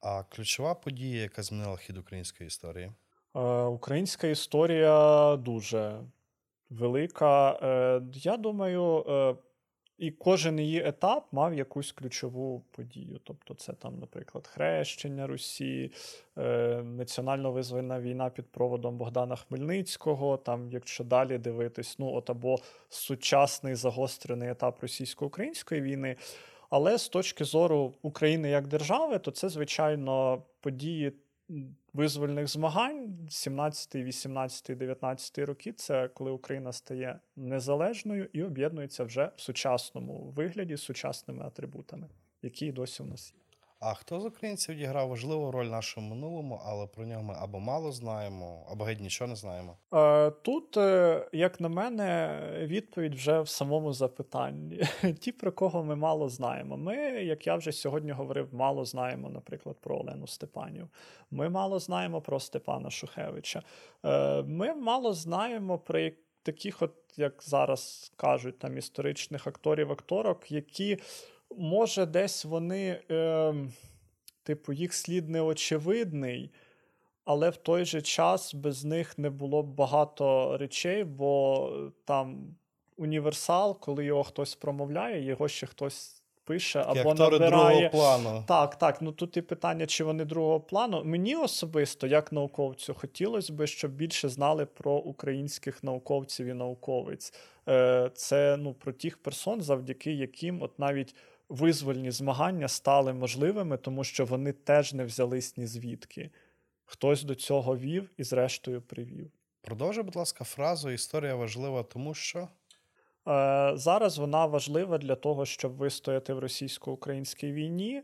А 0.00 0.22
ключова 0.22 0.74
подія, 0.74 1.22
яка 1.22 1.42
змінила 1.42 1.76
хід 1.76 1.98
української 1.98 2.46
історії? 2.46 2.92
Е, 3.34 3.40
Українська 3.64 4.26
історія 4.26 5.36
дуже 5.36 6.00
велика. 6.70 7.52
Е, 7.52 8.02
Я 8.14 8.36
думаю, 8.36 9.04
е, 9.08 9.34
І 9.98 10.10
кожен 10.10 10.60
її 10.60 10.82
етап 10.84 11.26
мав 11.32 11.54
якусь 11.54 11.92
ключову 11.92 12.64
подію. 12.70 13.20
Тобто, 13.24 13.54
це 13.54 13.72
там, 13.72 13.98
наприклад, 13.98 14.46
хрещення 14.46 15.26
Русі, 15.26 15.92
е, 16.38 16.82
національно 16.82 17.52
визвольна 17.52 18.00
війна 18.00 18.30
під 18.30 18.46
проводом 18.46 18.96
Богдана 18.96 19.36
Хмельницького. 19.36 20.36
Там, 20.36 20.70
якщо 20.70 21.04
далі 21.04 21.38
дивитись, 21.38 21.98
ну 21.98 22.14
от 22.14 22.30
або 22.30 22.58
сучасний 22.88 23.74
загострений 23.74 24.50
етап 24.50 24.82
російсько-української 24.82 25.80
війни. 25.80 26.16
Але 26.70 26.98
з 26.98 27.08
точки 27.08 27.44
зору 27.44 27.94
України 28.02 28.50
як 28.50 28.66
держави, 28.66 29.18
то 29.18 29.30
це, 29.30 29.48
звичайно, 29.48 30.42
події 30.60 31.12
визвольних 31.92 32.48
змагань 32.48 33.28
17, 33.30 33.94
18, 33.94 34.78
19 34.78 35.38
роки. 35.38 35.72
Це 35.72 36.08
коли 36.08 36.30
Україна 36.30 36.72
стає 36.72 37.20
незалежною 37.36 38.28
і 38.32 38.42
об'єднується 38.42 39.04
вже 39.04 39.30
в 39.36 39.40
сучасному 39.40 40.32
вигляді 40.36 40.76
з 40.76 40.82
сучасними 40.82 41.44
атрибутами, 41.44 42.08
які 42.42 42.72
досі 42.72 43.02
в 43.02 43.06
нас 43.06 43.34
є. 43.34 43.47
А 43.80 43.94
хто 43.94 44.20
з 44.20 44.24
українців 44.24 44.74
відіграв 44.74 45.08
важливу 45.08 45.50
роль 45.50 45.66
в 45.66 45.70
нашому 45.70 46.08
минулому, 46.14 46.60
але 46.64 46.86
про 46.86 47.06
нього 47.06 47.22
ми 47.22 47.34
або 47.38 47.60
мало 47.60 47.92
знаємо, 47.92 48.66
або 48.70 48.84
геть 48.84 49.00
нічого 49.00 49.28
не 49.28 49.36
знаємо. 49.36 49.76
Е, 49.94 50.30
Тут, 50.30 50.76
е, 50.76 51.28
як 51.32 51.60
на 51.60 51.68
мене, 51.68 52.40
відповідь 52.58 53.14
вже 53.14 53.40
в 53.40 53.48
самому 53.48 53.92
запитанні. 53.92 54.82
Ті, 55.20 55.32
про 55.32 55.52
кого 55.52 55.84
ми 55.84 55.96
мало 55.96 56.28
знаємо. 56.28 56.76
Ми, 56.76 56.96
як 57.24 57.46
я 57.46 57.56
вже 57.56 57.72
сьогодні 57.72 58.10
говорив, 58.12 58.54
мало 58.54 58.84
знаємо, 58.84 59.30
наприклад, 59.30 59.76
про 59.80 59.98
Олену 59.98 60.26
Степанів. 60.26 60.88
Ми 61.30 61.48
мало 61.48 61.78
знаємо 61.78 62.20
про 62.20 62.40
Степана 62.40 62.90
Шухевича. 62.90 63.62
Е, 64.04 64.42
Ми 64.42 64.74
мало 64.74 65.12
знаємо 65.12 65.78
про 65.78 66.10
таких, 66.42 66.82
от, 66.82 66.94
як 67.16 67.42
зараз 67.42 68.12
кажуть, 68.16 68.58
там 68.58 68.78
історичних 68.78 69.46
акторів-акторок, 69.46 70.52
які, 70.52 70.98
може, 71.56 72.06
десь 72.06 72.44
вони, 72.44 73.00
е, 73.10 73.54
типу, 74.42 74.72
їх 74.72 74.94
слід 74.94 75.28
не 75.28 75.40
очевидний 75.40 76.50
але 77.28 77.50
в 77.50 77.56
той 77.56 77.84
же 77.84 78.02
час 78.02 78.54
без 78.54 78.84
них 78.84 79.18
не 79.18 79.30
було 79.30 79.62
б 79.62 79.66
багато 79.66 80.56
речей, 80.58 81.04
бо 81.04 81.70
там 82.04 82.56
універсал, 82.96 83.80
коли 83.80 84.04
його 84.04 84.24
хтось 84.24 84.54
промовляє, 84.54 85.24
його 85.24 85.48
ще 85.48 85.66
хтось 85.66 86.22
пише 86.44 86.84
Такі 86.84 87.00
або 87.00 87.14
набирає. 87.14 87.50
другого 87.50 87.88
плану. 87.90 88.44
Так, 88.48 88.78
так. 88.78 89.02
Ну 89.02 89.12
тут 89.12 89.36
і 89.36 89.42
питання, 89.42 89.86
чи 89.86 90.04
вони 90.04 90.24
другого 90.24 90.60
плану. 90.60 91.04
Мені 91.04 91.36
особисто, 91.36 92.06
як 92.06 92.32
науковцю, 92.32 92.94
хотілося 92.94 93.52
б, 93.52 93.66
щоб 93.66 93.90
більше 93.90 94.28
знали 94.28 94.66
про 94.66 94.92
українських 94.92 95.84
науковців 95.84 96.46
і 96.46 96.54
науковиць. 96.54 97.34
Е, 97.68 98.10
Це 98.14 98.56
ну, 98.56 98.74
про 98.74 98.92
тих 98.92 99.22
персон, 99.22 99.62
завдяки 99.62 100.12
яким 100.12 100.62
от 100.62 100.78
навіть 100.78 101.14
визвольні 101.48 102.10
змагання 102.10 102.68
стали 102.68 103.12
можливими, 103.12 103.76
тому 103.76 104.04
що 104.04 104.24
вони 104.24 104.52
теж 104.52 104.94
не 104.94 105.04
взялись 105.04 105.56
ні 105.56 105.66
звідки. 105.66 106.30
Хтось 106.84 107.22
до 107.22 107.34
цього 107.34 107.76
вів 107.76 108.10
і, 108.16 108.24
зрештою, 108.24 108.82
привів. 108.82 109.30
Продовжуй, 109.60 110.04
будь 110.04 110.16
ласка, 110.16 110.44
фразу 110.44 110.90
Історія 110.90 111.34
важлива, 111.34 111.82
тому 111.82 112.14
що. 112.14 112.48
Е, 113.28 113.72
Зараз 113.74 114.18
вона 114.18 114.46
важлива 114.46 114.98
для 114.98 115.14
того, 115.14 115.46
щоб 115.46 115.76
вистояти 115.76 116.32
в 116.34 116.38
російсько-українській 116.38 117.52
війні. 117.52 118.02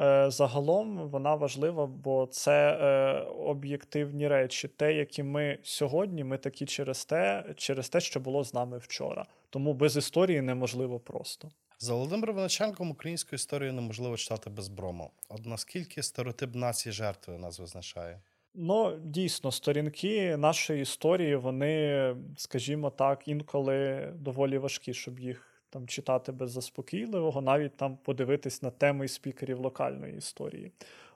Е, 0.00 0.30
Загалом 0.30 1.08
вона 1.08 1.34
важлива, 1.34 1.86
бо 1.86 2.26
це 2.26 2.78
е, 2.80 3.20
об'єктивні 3.30 4.28
речі. 4.28 4.68
Те, 4.68 4.94
які 4.94 5.22
ми 5.22 5.58
сьогодні, 5.62 6.24
ми 6.24 6.38
такі 6.38 6.66
через 6.66 7.04
те, 7.04 7.44
через 7.56 7.88
те, 7.88 8.00
що 8.00 8.20
було 8.20 8.44
з 8.44 8.54
нами 8.54 8.78
вчора. 8.78 9.26
Тому 9.50 9.74
без 9.74 9.96
історії 9.96 10.42
неможливо 10.42 11.00
просто. 11.00 11.48
За 11.78 11.94
Володимиром 11.94 12.36
Виниченком 12.36 12.90
українську 12.90 13.36
історію 13.36 13.72
неможливо 13.72 14.16
читати 14.16 14.50
без 14.50 14.68
брому. 14.68 15.10
От 15.28 15.46
наскільки 15.46 16.02
стереотип 16.02 16.54
нації 16.54 16.92
жертвою 16.92 17.38
нас 17.38 17.58
визначає? 17.58 18.20
Ну, 18.54 18.98
дійсно, 19.04 19.52
сторінки 19.52 20.36
нашої 20.36 20.82
історії, 20.82 21.36
вони, 21.36 22.16
скажімо 22.36 22.90
так, 22.90 23.28
інколи 23.28 24.08
доволі 24.14 24.58
важкі, 24.58 24.94
щоб 24.94 25.20
їх 25.20 25.62
там 25.70 25.86
читати 25.86 26.32
без 26.32 26.50
заспокійливого, 26.50 27.40
навіть 27.40 27.76
там 27.76 27.96
подивитись 27.96 28.62
на 28.62 28.70
теми 28.70 29.08
спікерів 29.08 29.60
локальної 29.60 30.16
історії. 30.16 30.72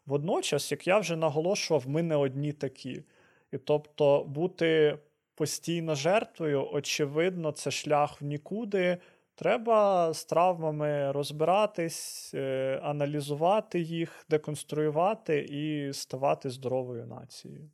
Водночас, 0.06 0.70
як 0.70 0.86
я 0.86 0.98
вже 0.98 1.16
наголошував, 1.16 1.88
ми 1.88 2.02
не 2.02 2.16
одні 2.16 2.52
такі. 2.52 3.02
І 3.52 3.58
тобто 3.58 4.24
бути 4.24 4.98
постійно 5.34 5.94
жертвою, 5.94 6.68
очевидно, 6.72 7.52
це 7.52 7.70
шлях 7.70 8.22
в 8.22 8.24
нікуди. 8.24 8.98
Треба 9.41 10.12
з 10.12 10.24
травмами 10.24 11.12
розбиратись, 11.12 12.30
е, 12.34 12.80
аналізувати 12.82 13.80
їх, 13.80 14.26
деконструювати 14.30 15.38
і 15.38 15.93
ставати 15.93 16.51
здоровою 16.51 17.07
нацією. 17.07 17.70